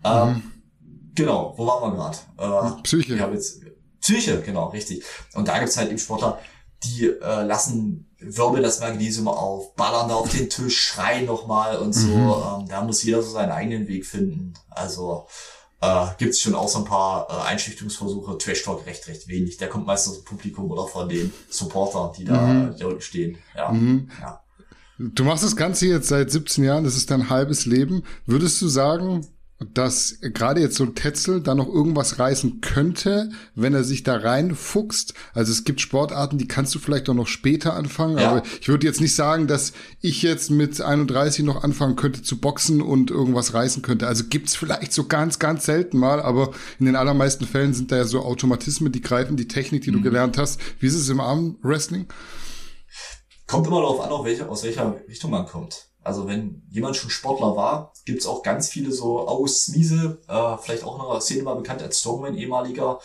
[0.05, 0.43] Ähm,
[1.15, 2.79] genau, wo waren wir gerade?
[2.79, 3.15] Äh, Psyche.
[3.17, 3.66] Ich habe jetzt
[4.07, 5.03] Psyche, genau, richtig.
[5.35, 6.39] Und da gibt's halt eben Sportler,
[6.85, 11.93] die äh, lassen wirbeln das Magnesium auf, ballern da auf den Tisch, schreien nochmal und
[11.93, 12.07] so.
[12.07, 12.63] Mhm.
[12.63, 14.55] Ähm, da muss jeder so seinen eigenen Weg finden.
[14.71, 15.27] Also
[15.81, 18.39] äh, gibt schon auch so ein paar äh, Einschüchterungsversuche.
[18.39, 19.57] Trash Talk recht, recht wenig.
[19.57, 22.77] Der kommt meistens aus dem Publikum oder von den Supportern, die da, mhm.
[22.79, 23.39] da unten stehen.
[23.57, 23.73] Ja.
[23.73, 24.09] Mhm.
[24.21, 24.41] ja.
[24.99, 28.05] Du machst das Ganze jetzt seit 17 Jahren, das ist dein halbes Leben.
[28.25, 29.27] Würdest du sagen,
[29.59, 34.17] dass gerade jetzt so ein Tetzel da noch irgendwas reißen könnte, wenn er sich da
[34.17, 35.15] reinfuchst.
[35.33, 38.31] Also es gibt Sportarten, die kannst du vielleicht auch noch später anfangen, ja.
[38.31, 39.73] aber ich würde jetzt nicht sagen, dass
[40.03, 44.07] ich jetzt mit 31 noch anfangen könnte zu boxen und irgendwas reißen könnte.
[44.07, 47.97] Also gibt's vielleicht so ganz, ganz selten mal, aber in den allermeisten Fällen sind da
[47.97, 49.97] ja so Automatismen, die greifen die Technik, die mhm.
[49.97, 50.61] du gelernt hast.
[50.81, 52.07] Wie ist es im Armwrestling?
[53.47, 55.89] Kommt immer darauf an, auf welche, aus welcher Richtung man kommt.
[56.07, 60.57] Also wenn jemand schon Sportler war, gibt es auch ganz viele so August Smiese, äh,
[60.57, 63.01] vielleicht auch der Szene mal bekannt als Strongman, ehemaliger.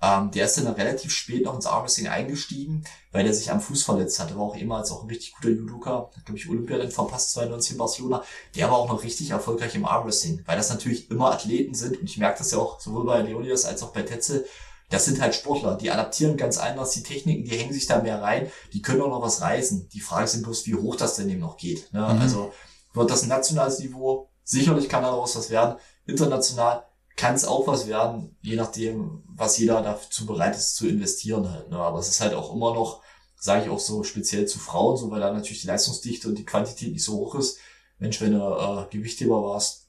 [0.00, 3.82] Ähm, der ist dann relativ spät noch ins Armwrestling eingestiegen, weil er sich am Fuß
[3.82, 4.36] verletzt hatte.
[4.36, 6.10] War auch ehemals auch ein richtig guter Judoka.
[6.16, 8.24] Hat, glaube ich, Olympia dann verpasst, 92 in Barcelona.
[8.54, 11.98] Der war auch noch richtig erfolgreich im Armwrestling, weil das natürlich immer Athleten sind.
[12.00, 14.46] Und ich merke das ja auch sowohl bei Leonidas als auch bei Tetzel
[14.88, 18.22] das sind halt Sportler, die adaptieren ganz anders die Techniken, die hängen sich da mehr
[18.22, 19.88] rein, die können auch noch was reißen.
[19.88, 21.92] Die Frage ist bloß, wie hoch das denn eben noch geht.
[21.92, 22.00] Ne?
[22.00, 22.20] Mhm.
[22.20, 22.52] Also
[22.94, 24.30] wird das ein nationales Niveau?
[24.44, 25.76] Sicherlich kann daraus was werden.
[26.06, 26.84] International
[27.16, 31.70] kann es auch was werden, je nachdem, was jeder dazu bereit ist zu investieren halt.
[31.70, 31.78] Ne?
[31.78, 33.02] Aber es ist halt auch immer noch,
[33.36, 36.44] sage ich auch so speziell zu Frauen, so weil da natürlich die Leistungsdichte und die
[36.44, 37.58] Quantität nicht so hoch ist.
[37.98, 39.88] Mensch, wenn du äh, Gewichtheber warst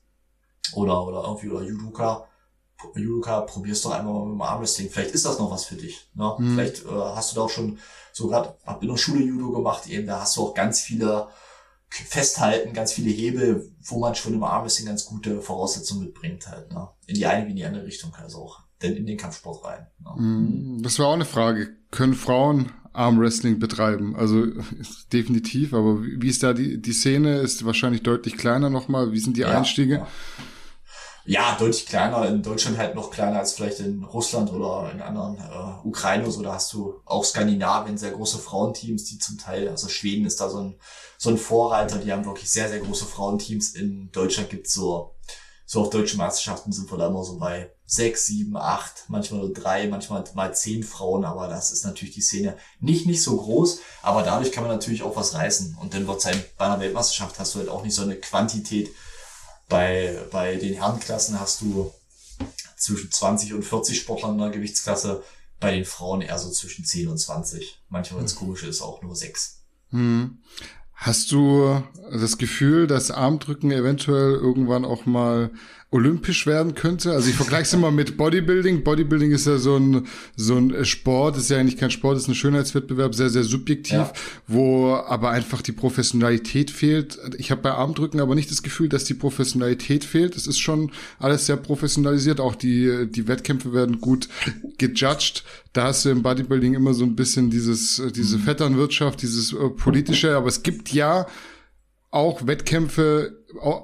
[0.74, 2.28] oder oder irgendwie oder Judoka,
[2.96, 4.90] Judoka, probier's doch einmal mal mit dem Armwrestling.
[4.90, 6.10] Vielleicht ist das noch was für dich.
[6.14, 6.36] Ne?
[6.38, 6.54] Mhm.
[6.54, 7.80] Vielleicht äh, hast du da auch schon
[8.14, 11.28] so gerade, hab in der Schule Judo gemacht, eben da hast du auch ganz viele
[11.90, 16.72] Festhalten, ganz viele Hebel, wo man schon im Armwrestling ganz gute Voraussetzungen mitbringt halt.
[16.72, 16.88] Ne?
[17.08, 18.60] In die eine wie in die andere Richtung also auch.
[18.82, 19.88] Denn in den Kampfsport rein.
[20.00, 20.22] Ne?
[20.22, 20.84] Mhm.
[20.84, 21.70] Das war auch eine Frage.
[21.90, 24.16] Können Frauen Armwrestling betreiben?
[24.16, 24.46] Also
[25.14, 27.40] definitiv, aber wie ist da die, die Szene?
[27.40, 29.14] Ist wahrscheinlich deutlich kleiner nochmal.
[29.14, 29.96] Wie sind die ja, Einstiege?
[29.96, 30.08] Ja
[31.28, 35.38] ja, deutlich kleiner, in Deutschland halt noch kleiner als vielleicht in Russland oder in anderen
[35.38, 36.32] äh, Ukraine.
[36.32, 40.40] So, da hast du auch Skandinavien sehr große Frauenteams, die zum Teil, also Schweden ist
[40.40, 40.80] da so ein,
[41.18, 43.72] so ein Vorreiter, die haben wirklich sehr, sehr große Frauenteams.
[43.72, 45.16] In Deutschland gibt's so,
[45.66, 49.54] so auf deutschen Meisterschaften sind wir da immer so bei sechs, sieben, acht, manchmal nur
[49.54, 53.82] drei, manchmal mal zehn Frauen, aber das ist natürlich die Szene nicht, nicht so groß,
[54.02, 55.78] aber dadurch kann man natürlich auch was reißen.
[55.82, 58.92] Und dann wird's halt bei einer Weltmeisterschaft hast du halt auch nicht so eine Quantität,
[59.70, 61.94] bei, bei den Herrenklassen hast du
[62.78, 65.24] zwischen 20 und 40 Sportlern in der Gewichtsklasse,
[65.60, 67.82] bei den Frauen eher so zwischen 10 und 20.
[67.90, 69.64] Manchmal, wenn es komisch ist, auch nur 6.
[69.90, 70.38] Hm.
[70.94, 75.52] Hast du das Gefühl, dass Armdrücken eventuell irgendwann auch mal
[75.90, 77.14] olympisch werden könnte.
[77.14, 78.84] Also ich vergleiche es immer mit Bodybuilding.
[78.84, 80.06] Bodybuilding ist ja so ein,
[80.36, 84.14] so ein Sport, ist ja eigentlich kein Sport, ist ein Schönheitswettbewerb, sehr, sehr subjektiv, ja.
[84.48, 87.18] wo aber einfach die Professionalität fehlt.
[87.38, 90.36] Ich habe bei Armdrücken aber nicht das Gefühl, dass die Professionalität fehlt.
[90.36, 92.42] Es ist schon alles sehr professionalisiert.
[92.42, 94.28] Auch die, die Wettkämpfe werden gut
[94.78, 95.46] gejudged.
[95.72, 100.36] Da hast du im Bodybuilding immer so ein bisschen dieses, diese Vetternwirtschaft, dieses äh, politische,
[100.36, 101.28] aber es gibt ja
[102.12, 103.37] auch Wettkämpfe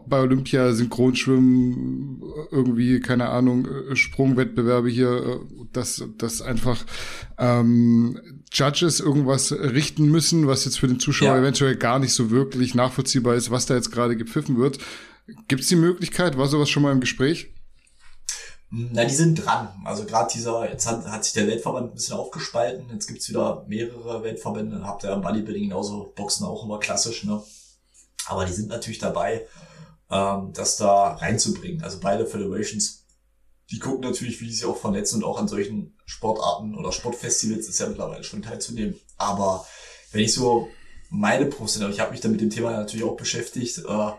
[0.08, 2.22] bei Olympia, Synchronschwimmen,
[2.52, 6.84] irgendwie, keine Ahnung, äh, Sprungwettbewerbe hier, äh, dass, dass einfach
[7.38, 8.20] ähm,
[8.52, 11.40] Judges irgendwas richten müssen, was jetzt für den Zuschauer ja.
[11.40, 14.80] eventuell gar nicht so wirklich nachvollziehbar ist, was da jetzt gerade gepfiffen wird.
[15.48, 16.38] Gibt es die Möglichkeit?
[16.38, 17.54] War sowas schon mal im Gespräch?
[18.70, 19.70] Na, die sind dran.
[19.86, 22.90] Also gerade dieser, jetzt hat, hat sich der Weltverband ein bisschen aufgespalten.
[22.92, 24.84] Jetzt gibt's wieder mehrere Weltverbände.
[24.84, 27.42] Habt ihr im Bodybuilding genauso, Boxen auch immer klassisch, ne?
[28.28, 29.48] Aber die sind natürlich dabei,
[30.10, 31.84] ähm, das da reinzubringen.
[31.84, 33.06] Also beide Federations,
[33.72, 37.68] die gucken natürlich, wie die sich auch vernetzen und auch an solchen Sportarten oder Sportfestivals
[37.68, 39.00] ist ja mittlerweile schon teilzunehmen.
[39.18, 39.66] Aber
[40.12, 40.70] wenn ich so
[41.10, 44.12] meine Professionelle, ich habe mich da mit dem Thema natürlich auch beschäftigt, äh,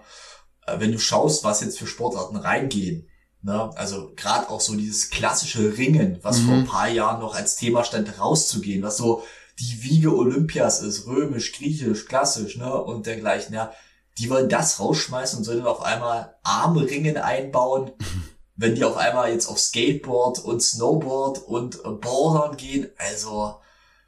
[0.78, 3.08] wenn du schaust, was jetzt für Sportarten reingehen,
[3.42, 3.70] ne?
[3.76, 6.46] also gerade auch so dieses klassische Ringen, was mhm.
[6.46, 9.22] vor ein paar Jahren noch als Thema stand, rauszugehen, was so
[9.58, 13.72] die Wiege Olympias ist, römisch, griechisch, klassisch, ne, und dergleichen, ja,
[14.18, 17.92] die wollen das rausschmeißen und sollen auf einmal Armringen einbauen,
[18.56, 22.88] wenn die auf einmal jetzt auf Skateboard und Snowboard und Bouldern gehen.
[22.96, 23.56] Also,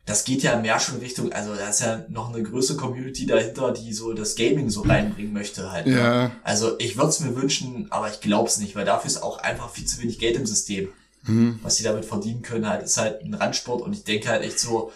[0.06, 3.72] das geht ja mehr schon Richtung, also da ist ja noch eine größere Community dahinter,
[3.72, 5.88] die so das Gaming so reinbringen möchte halt.
[5.88, 5.98] Ne?
[5.98, 6.30] Ja.
[6.44, 9.38] Also ich würde es mir wünschen, aber ich glaube es nicht, weil dafür ist auch
[9.38, 10.90] einfach viel zu wenig Geld im System.
[11.24, 11.58] Mhm.
[11.64, 14.60] Was sie damit verdienen können, halt, ist halt ein Randsport und ich denke halt echt
[14.60, 14.92] so,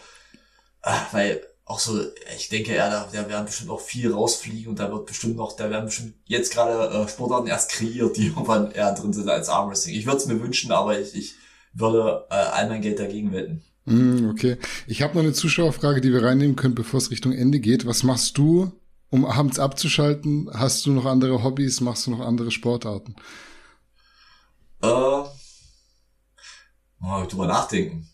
[0.81, 2.01] ach, weil auch so,
[2.37, 5.57] ich denke, ja, da, da werden bestimmt auch viel rausfliegen und da wird bestimmt noch,
[5.57, 9.49] da werden bestimmt jetzt gerade äh, Sportarten erst kreiert, die irgendwann eher drin sind als
[9.49, 9.95] Armwrestling.
[9.95, 11.35] Ich würde es mir wünschen, aber ich, ich
[11.73, 13.63] würde äh, all mein Geld dagegen wetten.
[13.85, 14.59] Mm, okay.
[14.89, 17.87] Ich habe noch eine Zuschauerfrage, die wir reinnehmen können, bevor es Richtung Ende geht.
[17.87, 18.73] Was machst du,
[19.09, 20.51] um abends abzuschalten?
[20.53, 21.81] Hast du noch andere Hobbys?
[21.81, 23.15] Machst du noch andere Sportarten?
[24.83, 25.23] Äh,
[26.99, 28.09] mal drüber nachdenken.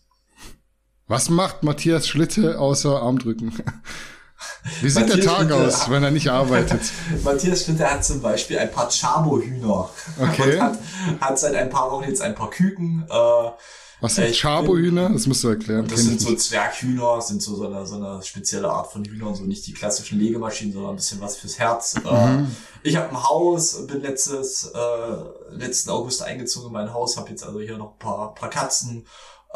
[1.07, 3.53] Was macht Matthias Schlitte außer Armdrücken?
[4.81, 6.81] Wie sieht Matthias der Tag Schlitte, aus, wenn er nicht arbeitet?
[7.23, 9.89] Matthias Schlitte hat zum Beispiel ein paar Chabo-Hühner.
[10.19, 10.55] Okay.
[10.55, 10.79] Und hat,
[11.21, 13.05] hat seit ein paar Wochen jetzt ein paar Küken.
[13.09, 13.51] Äh,
[13.99, 15.09] was sind Chabo-Hühner?
[15.09, 15.87] Das musst du erklären.
[15.87, 19.43] Das sind so Zwerghühner, sind so, so, eine, so eine spezielle Art von Hühnern, so
[19.43, 21.95] nicht die klassischen Legemaschinen, sondern ein bisschen was fürs Herz.
[22.05, 22.55] Äh, mhm.
[22.83, 27.43] ich habe ein Haus, bin letztes, äh, letzten August eingezogen in mein Haus, habe jetzt
[27.43, 29.05] also hier noch ein paar, paar Katzen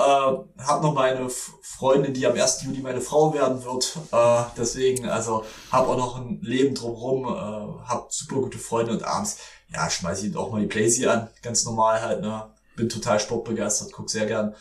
[0.01, 2.63] äh, hab noch meine Freundin, die am 1.
[2.63, 3.97] Juli meine Frau werden wird.
[4.11, 9.03] Äh, deswegen, also hab auch noch ein Leben drumherum, äh, hab super gute Freunde und
[9.03, 9.37] abends,
[9.73, 12.49] ja, schmeiß ich auch mal die Playsee an, ganz normal halt, ne?
[12.75, 14.55] Bin total sportbegeistert, guck sehr gern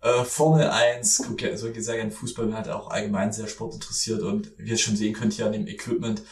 [0.00, 4.22] äh, Formel 1, guck ja so sehr gern Fußball, bin halt auch allgemein sehr sportinteressiert
[4.22, 6.22] und wie ihr schon sehen könnt hier an dem Equipment,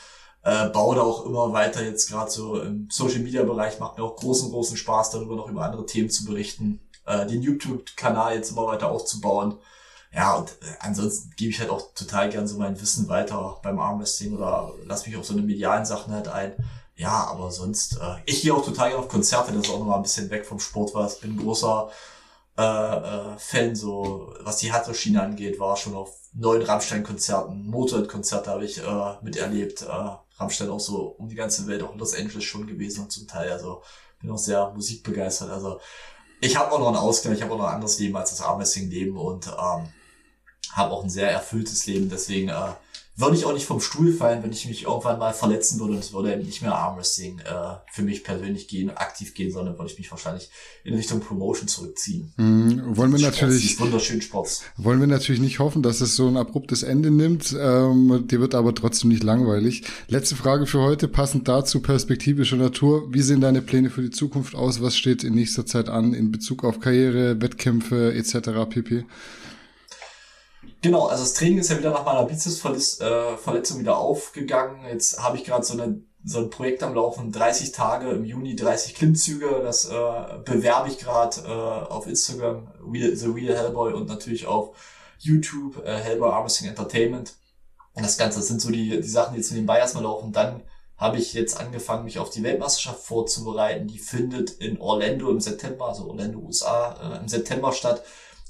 [0.43, 4.05] äh, baue da auch immer weiter jetzt gerade so im Social Media Bereich, macht mir
[4.05, 6.81] auch großen, großen Spaß, darüber noch über andere Themen zu berichten
[7.11, 9.59] äh, den YouTube-Kanal jetzt immer weiter aufzubauen.
[10.12, 13.78] Ja, und äh, ansonsten gebe ich halt auch total gern so mein Wissen weiter beim
[13.78, 16.55] Armwrestling oder lass mich auf so eine medialen Sachen halt ein.
[16.97, 19.97] Ja, aber sonst, äh, ich gehe auch total gerne auf Konzerte, das ist auch nochmal
[19.97, 21.91] ein bisschen weg vom Sport, weil ich bin großer
[22.59, 28.65] äh, äh, Fan, so was die Hardware-Schiene angeht, war schon auf neuen Rammstein-Konzerten, Motorhead-Konzerte habe
[28.65, 29.82] ich äh, miterlebt.
[29.82, 30.11] Äh,
[30.41, 33.27] Rammstein auch so um die ganze Welt, auch in Los Angeles schon gewesen und zum
[33.27, 33.82] Teil, also
[34.20, 35.51] bin auch sehr musikbegeistert.
[35.51, 35.81] Also
[36.41, 38.41] ich habe auch noch einen Ausgleich, ich habe auch noch ein anderes Leben als das
[38.41, 39.89] Armwrestling-Leben und ähm,
[40.73, 42.09] habe auch ein sehr erfülltes Leben.
[42.09, 42.73] Deswegen äh,
[43.20, 45.98] würde ich auch nicht vom Stuhl fallen, wenn ich mich irgendwann mal verletzen würde und
[45.98, 49.90] es würde eben nicht mehr Armwrestling äh, für mich persönlich gehen, aktiv gehen, sondern würde
[49.90, 50.51] ich mich wahrscheinlich
[50.84, 52.32] in Richtung Promotion zurückziehen.
[52.36, 54.62] Mhm, wollen wir Sports, natürlich wunderschönen Sports.
[54.76, 57.56] Wollen wir natürlich nicht hoffen, dass es so ein abruptes Ende nimmt.
[57.59, 59.84] Ähm, dir wird aber trotzdem nicht langweilig.
[60.09, 63.12] Letzte Frage für heute, passend dazu perspektivischer Natur.
[63.12, 64.80] Wie sehen deine Pläne für die Zukunft aus?
[64.80, 68.68] Was steht in nächster Zeit an in Bezug auf Karriere, Wettkämpfe etc.
[68.68, 69.05] pp?
[70.82, 74.86] Genau, also das Training ist ja wieder nach meiner Bizepsverletzung äh, wieder aufgegangen.
[74.86, 75.77] Jetzt habe ich gerade so,
[76.24, 79.61] so ein Projekt am Laufen, 30 Tage im Juni, 30 Klimmzüge.
[79.62, 84.74] Das äh, bewerbe ich gerade äh, auf Instagram, The Real Hellboy und natürlich auf
[85.19, 87.35] YouTube, äh, Hellboy Armwrestling Entertainment.
[87.93, 90.32] Und das Ganze das sind so die, die Sachen, die jetzt Bayers mal laufen.
[90.32, 90.62] Dann
[90.97, 93.86] habe ich jetzt angefangen, mich auf die Weltmeisterschaft vorzubereiten.
[93.86, 98.02] Die findet in Orlando im September, also Orlando, USA, äh, im September statt.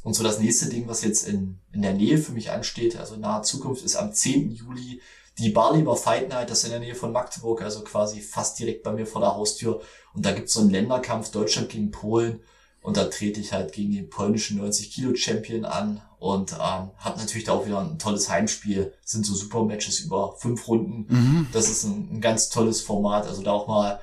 [0.02, 3.14] Und so das nächste Ding, was jetzt in, in der Nähe für mich ansteht, also
[3.14, 4.50] in naher Zukunft, ist am 10.
[4.50, 5.00] Juli
[5.38, 8.82] die Barlieber Fight Night, das ist in der Nähe von Magdeburg, also quasi fast direkt
[8.82, 9.80] bei mir vor der Haustür.
[10.14, 12.40] Und da gibt's so einen Länderkampf Deutschland gegen Polen.
[12.82, 17.18] Und da trete ich halt gegen den polnischen 90 Kilo Champion an und ähm, habe
[17.18, 18.94] natürlich da auch wieder ein tolles Heimspiel.
[19.02, 21.06] Das sind so super Matches über fünf Runden.
[21.08, 21.46] Mhm.
[21.52, 23.26] Das ist ein, ein ganz tolles Format.
[23.26, 24.00] Also da auch mal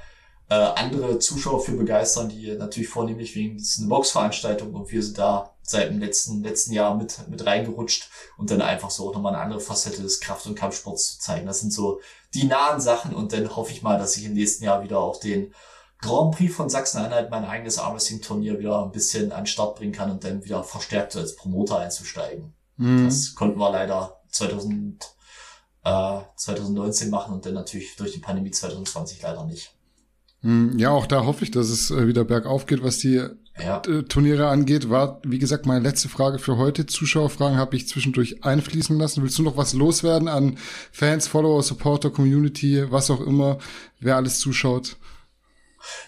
[0.49, 5.53] äh, andere Zuschauer für begeistern, die natürlich vornehmlich wegen, eine Boxveranstaltung und wir sind da
[5.61, 9.43] seit dem letzten, letzten Jahr mit, mit reingerutscht und dann einfach so auch nochmal eine
[9.43, 11.45] andere Facette des Kraft- und Kampfsports zu zeigen.
[11.45, 11.99] Das sind so
[12.33, 15.19] die nahen Sachen und dann hoffe ich mal, dass ich im nächsten Jahr wieder auch
[15.19, 15.53] den
[15.99, 20.11] Grand Prix von Sachsen-Anhalt, mein eigenes Armwrestling-Turnier wieder ein bisschen an den Start bringen kann
[20.11, 22.53] und dann wieder verstärkt als Promoter einzusteigen.
[22.77, 23.05] Mhm.
[23.05, 25.03] Das konnten wir leider 2000,
[25.83, 29.76] äh, 2019 machen und dann natürlich durch die Pandemie 2020 leider nicht.
[30.47, 30.79] Mhm.
[30.79, 33.21] Ja, auch da hoffe ich, dass es äh, wieder bergauf geht, was die
[33.59, 33.81] Ja.
[33.87, 34.89] äh, Turniere angeht.
[34.89, 36.85] War, wie gesagt, meine letzte Frage für heute.
[36.85, 39.23] Zuschauerfragen habe ich zwischendurch einfließen lassen.
[39.23, 40.57] Willst du noch was loswerden an
[40.91, 43.57] Fans, Follower, Supporter, Community, was auch immer,
[43.99, 44.95] wer alles zuschaut?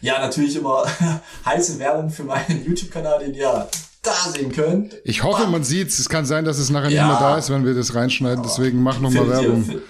[0.01, 0.83] Ja, natürlich immer
[1.45, 3.67] heiße Werbung für meinen YouTube-Kanal, den ihr
[4.01, 4.95] da sehen könnt.
[5.03, 5.99] Ich hoffe, man sieht's.
[5.99, 7.07] Es kann sein, dass es nachher Ja.
[7.07, 8.43] nicht mehr da ist, wenn wir das reinschneiden.
[8.43, 9.63] Deswegen mach noch mal Findet ihr- Werbung.
[9.65, 9.81] fin-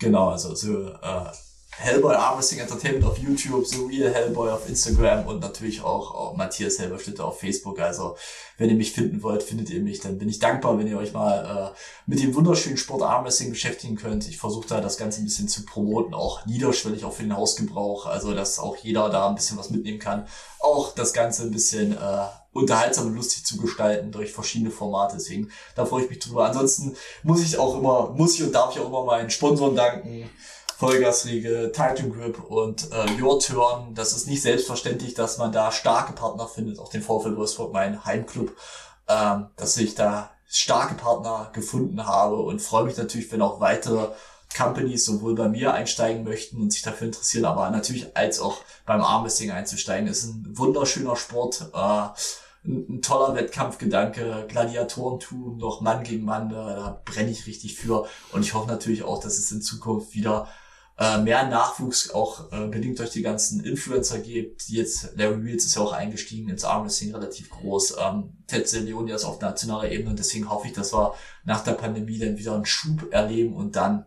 [0.00, 1.26] Genau, also so äh,
[1.78, 6.80] Hellboy Armwrestling Entertainment auf YouTube, so Real Hellboy auf Instagram und natürlich auch, auch Matthias
[6.80, 7.78] Hellboy Schlitter auf Facebook.
[7.78, 8.16] Also
[8.56, 10.00] wenn ihr mich finden wollt, findet ihr mich.
[10.00, 13.94] Dann bin ich dankbar, wenn ihr euch mal äh, mit dem wunderschönen Sport Armwrestling beschäftigen
[13.94, 14.26] könnt.
[14.28, 18.06] Ich versuche da das Ganze ein bisschen zu promoten, auch niederschwellig, auch für den Hausgebrauch.
[18.06, 20.26] Also dass auch jeder da ein bisschen was mitnehmen kann.
[20.58, 25.16] Auch das Ganze ein bisschen äh, unterhaltsam und lustig zu gestalten durch verschiedene Formate.
[25.16, 26.46] Deswegen, da freue ich mich drüber.
[26.46, 30.28] Ansonsten muss ich auch immer, muss ich und darf ich auch immer meinen Sponsoren danken.
[30.78, 33.96] Vollgasriege, Titan Grip und äh, Your Turn.
[33.96, 38.04] Das ist nicht selbstverständlich, dass man da starke Partner findet, auch den VfL Wolfsburg, mein
[38.04, 38.52] Heimclub,
[39.08, 44.10] ähm, dass ich da starke Partner gefunden habe und freue mich natürlich, wenn auch weitere
[44.56, 49.00] Companies sowohl bei mir einsteigen möchten und sich dafür interessieren, aber natürlich als auch beim
[49.00, 50.06] Armwrestling einzusteigen.
[50.06, 52.08] ist ein wunderschöner Sport, äh,
[52.64, 58.06] ein, ein toller Wettkampfgedanke, Gladiatorentum, noch Mann gegen Mann, da, da brenne ich richtig für
[58.30, 60.46] und ich hoffe natürlich auch, dass es in Zukunft wieder
[60.98, 65.76] äh, mehr Nachwuchs auch äh, bedingt durch die ganzen Influencer gibt, jetzt, Larry Wheels ist
[65.76, 70.18] ja auch eingestiegen ins Armwrestling relativ groß, ähm, Ted Leonia ist auf nationaler Ebene und
[70.18, 71.14] deswegen hoffe ich, dass wir
[71.44, 74.06] nach der Pandemie dann wieder einen Schub erleben und dann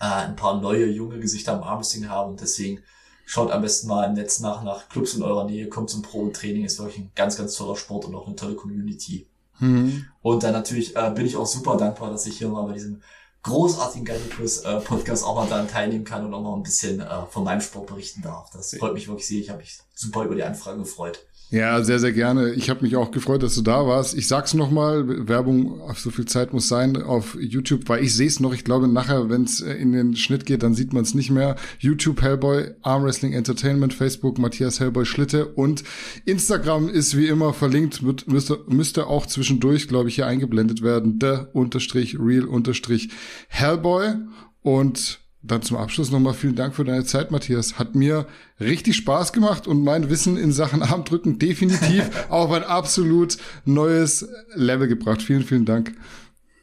[0.00, 2.82] äh, ein paar neue junge Gesichter am Armwrestling haben und deswegen
[3.24, 6.66] schaut am besten mal im Netz nach, nach Clubs in eurer Nähe, kommt zum Pro-Training,
[6.66, 9.28] ist wirklich ein ganz, ganz toller Sport und auch eine tolle Community.
[9.60, 10.04] Mhm.
[10.20, 13.00] Und dann natürlich äh, bin ich auch super dankbar, dass ich hier mal bei diesem
[13.42, 17.26] großartigen Gallicus äh, Podcast auch mal daran teilnehmen kann und auch mal ein bisschen äh,
[17.30, 18.50] von meinem Sport berichten darf.
[18.52, 19.40] Das freut mich wirklich sehr.
[19.40, 21.24] Ich habe mich super über die Anfrage gefreut.
[21.52, 22.54] Ja, sehr, sehr gerne.
[22.54, 24.16] Ich habe mich auch gefreut, dass du da warst.
[24.16, 28.26] Ich sag's nochmal, Werbung auf so viel Zeit muss sein auf YouTube, weil ich sehe
[28.26, 28.54] es noch.
[28.54, 31.56] Ich glaube, nachher, wenn es in den Schnitt geht, dann sieht man es nicht mehr.
[31.78, 35.84] YouTube Hellboy, Arm Wrestling Entertainment, Facebook Matthias Hellboy Schlitte und
[36.24, 41.18] Instagram ist wie immer verlinkt, wird, müsste, müsste auch zwischendurch, glaube ich, hier eingeblendet werden.
[41.18, 43.10] Der unterstrich real unterstrich
[43.48, 44.14] Hellboy
[44.62, 47.78] und dann zum Abschluss nochmal vielen Dank für deine Zeit, Matthias.
[47.78, 48.26] Hat mir
[48.60, 54.88] richtig Spaß gemacht und mein Wissen in Sachen Armdrücken definitiv auf ein absolut neues Level
[54.88, 55.22] gebracht.
[55.22, 55.94] Vielen, vielen Dank.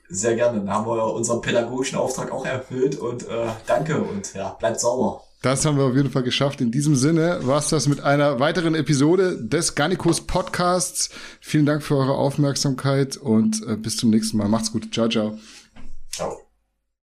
[0.10, 0.60] Sehr gerne.
[0.60, 5.22] Dann haben wir unseren pädagogischen Auftrag auch erfüllt und äh, danke und ja, bleibt sauber.
[5.42, 6.60] Das haben wir auf jeden Fall geschafft.
[6.60, 11.10] In diesem Sinne war es das mit einer weiteren Episode des Garnicus Podcasts.
[11.40, 14.50] Vielen Dank für eure Aufmerksamkeit und äh, bis zum nächsten Mal.
[14.50, 14.94] Macht's gut.
[14.94, 15.38] Ciao, ciao.
[16.12, 16.49] Ciao.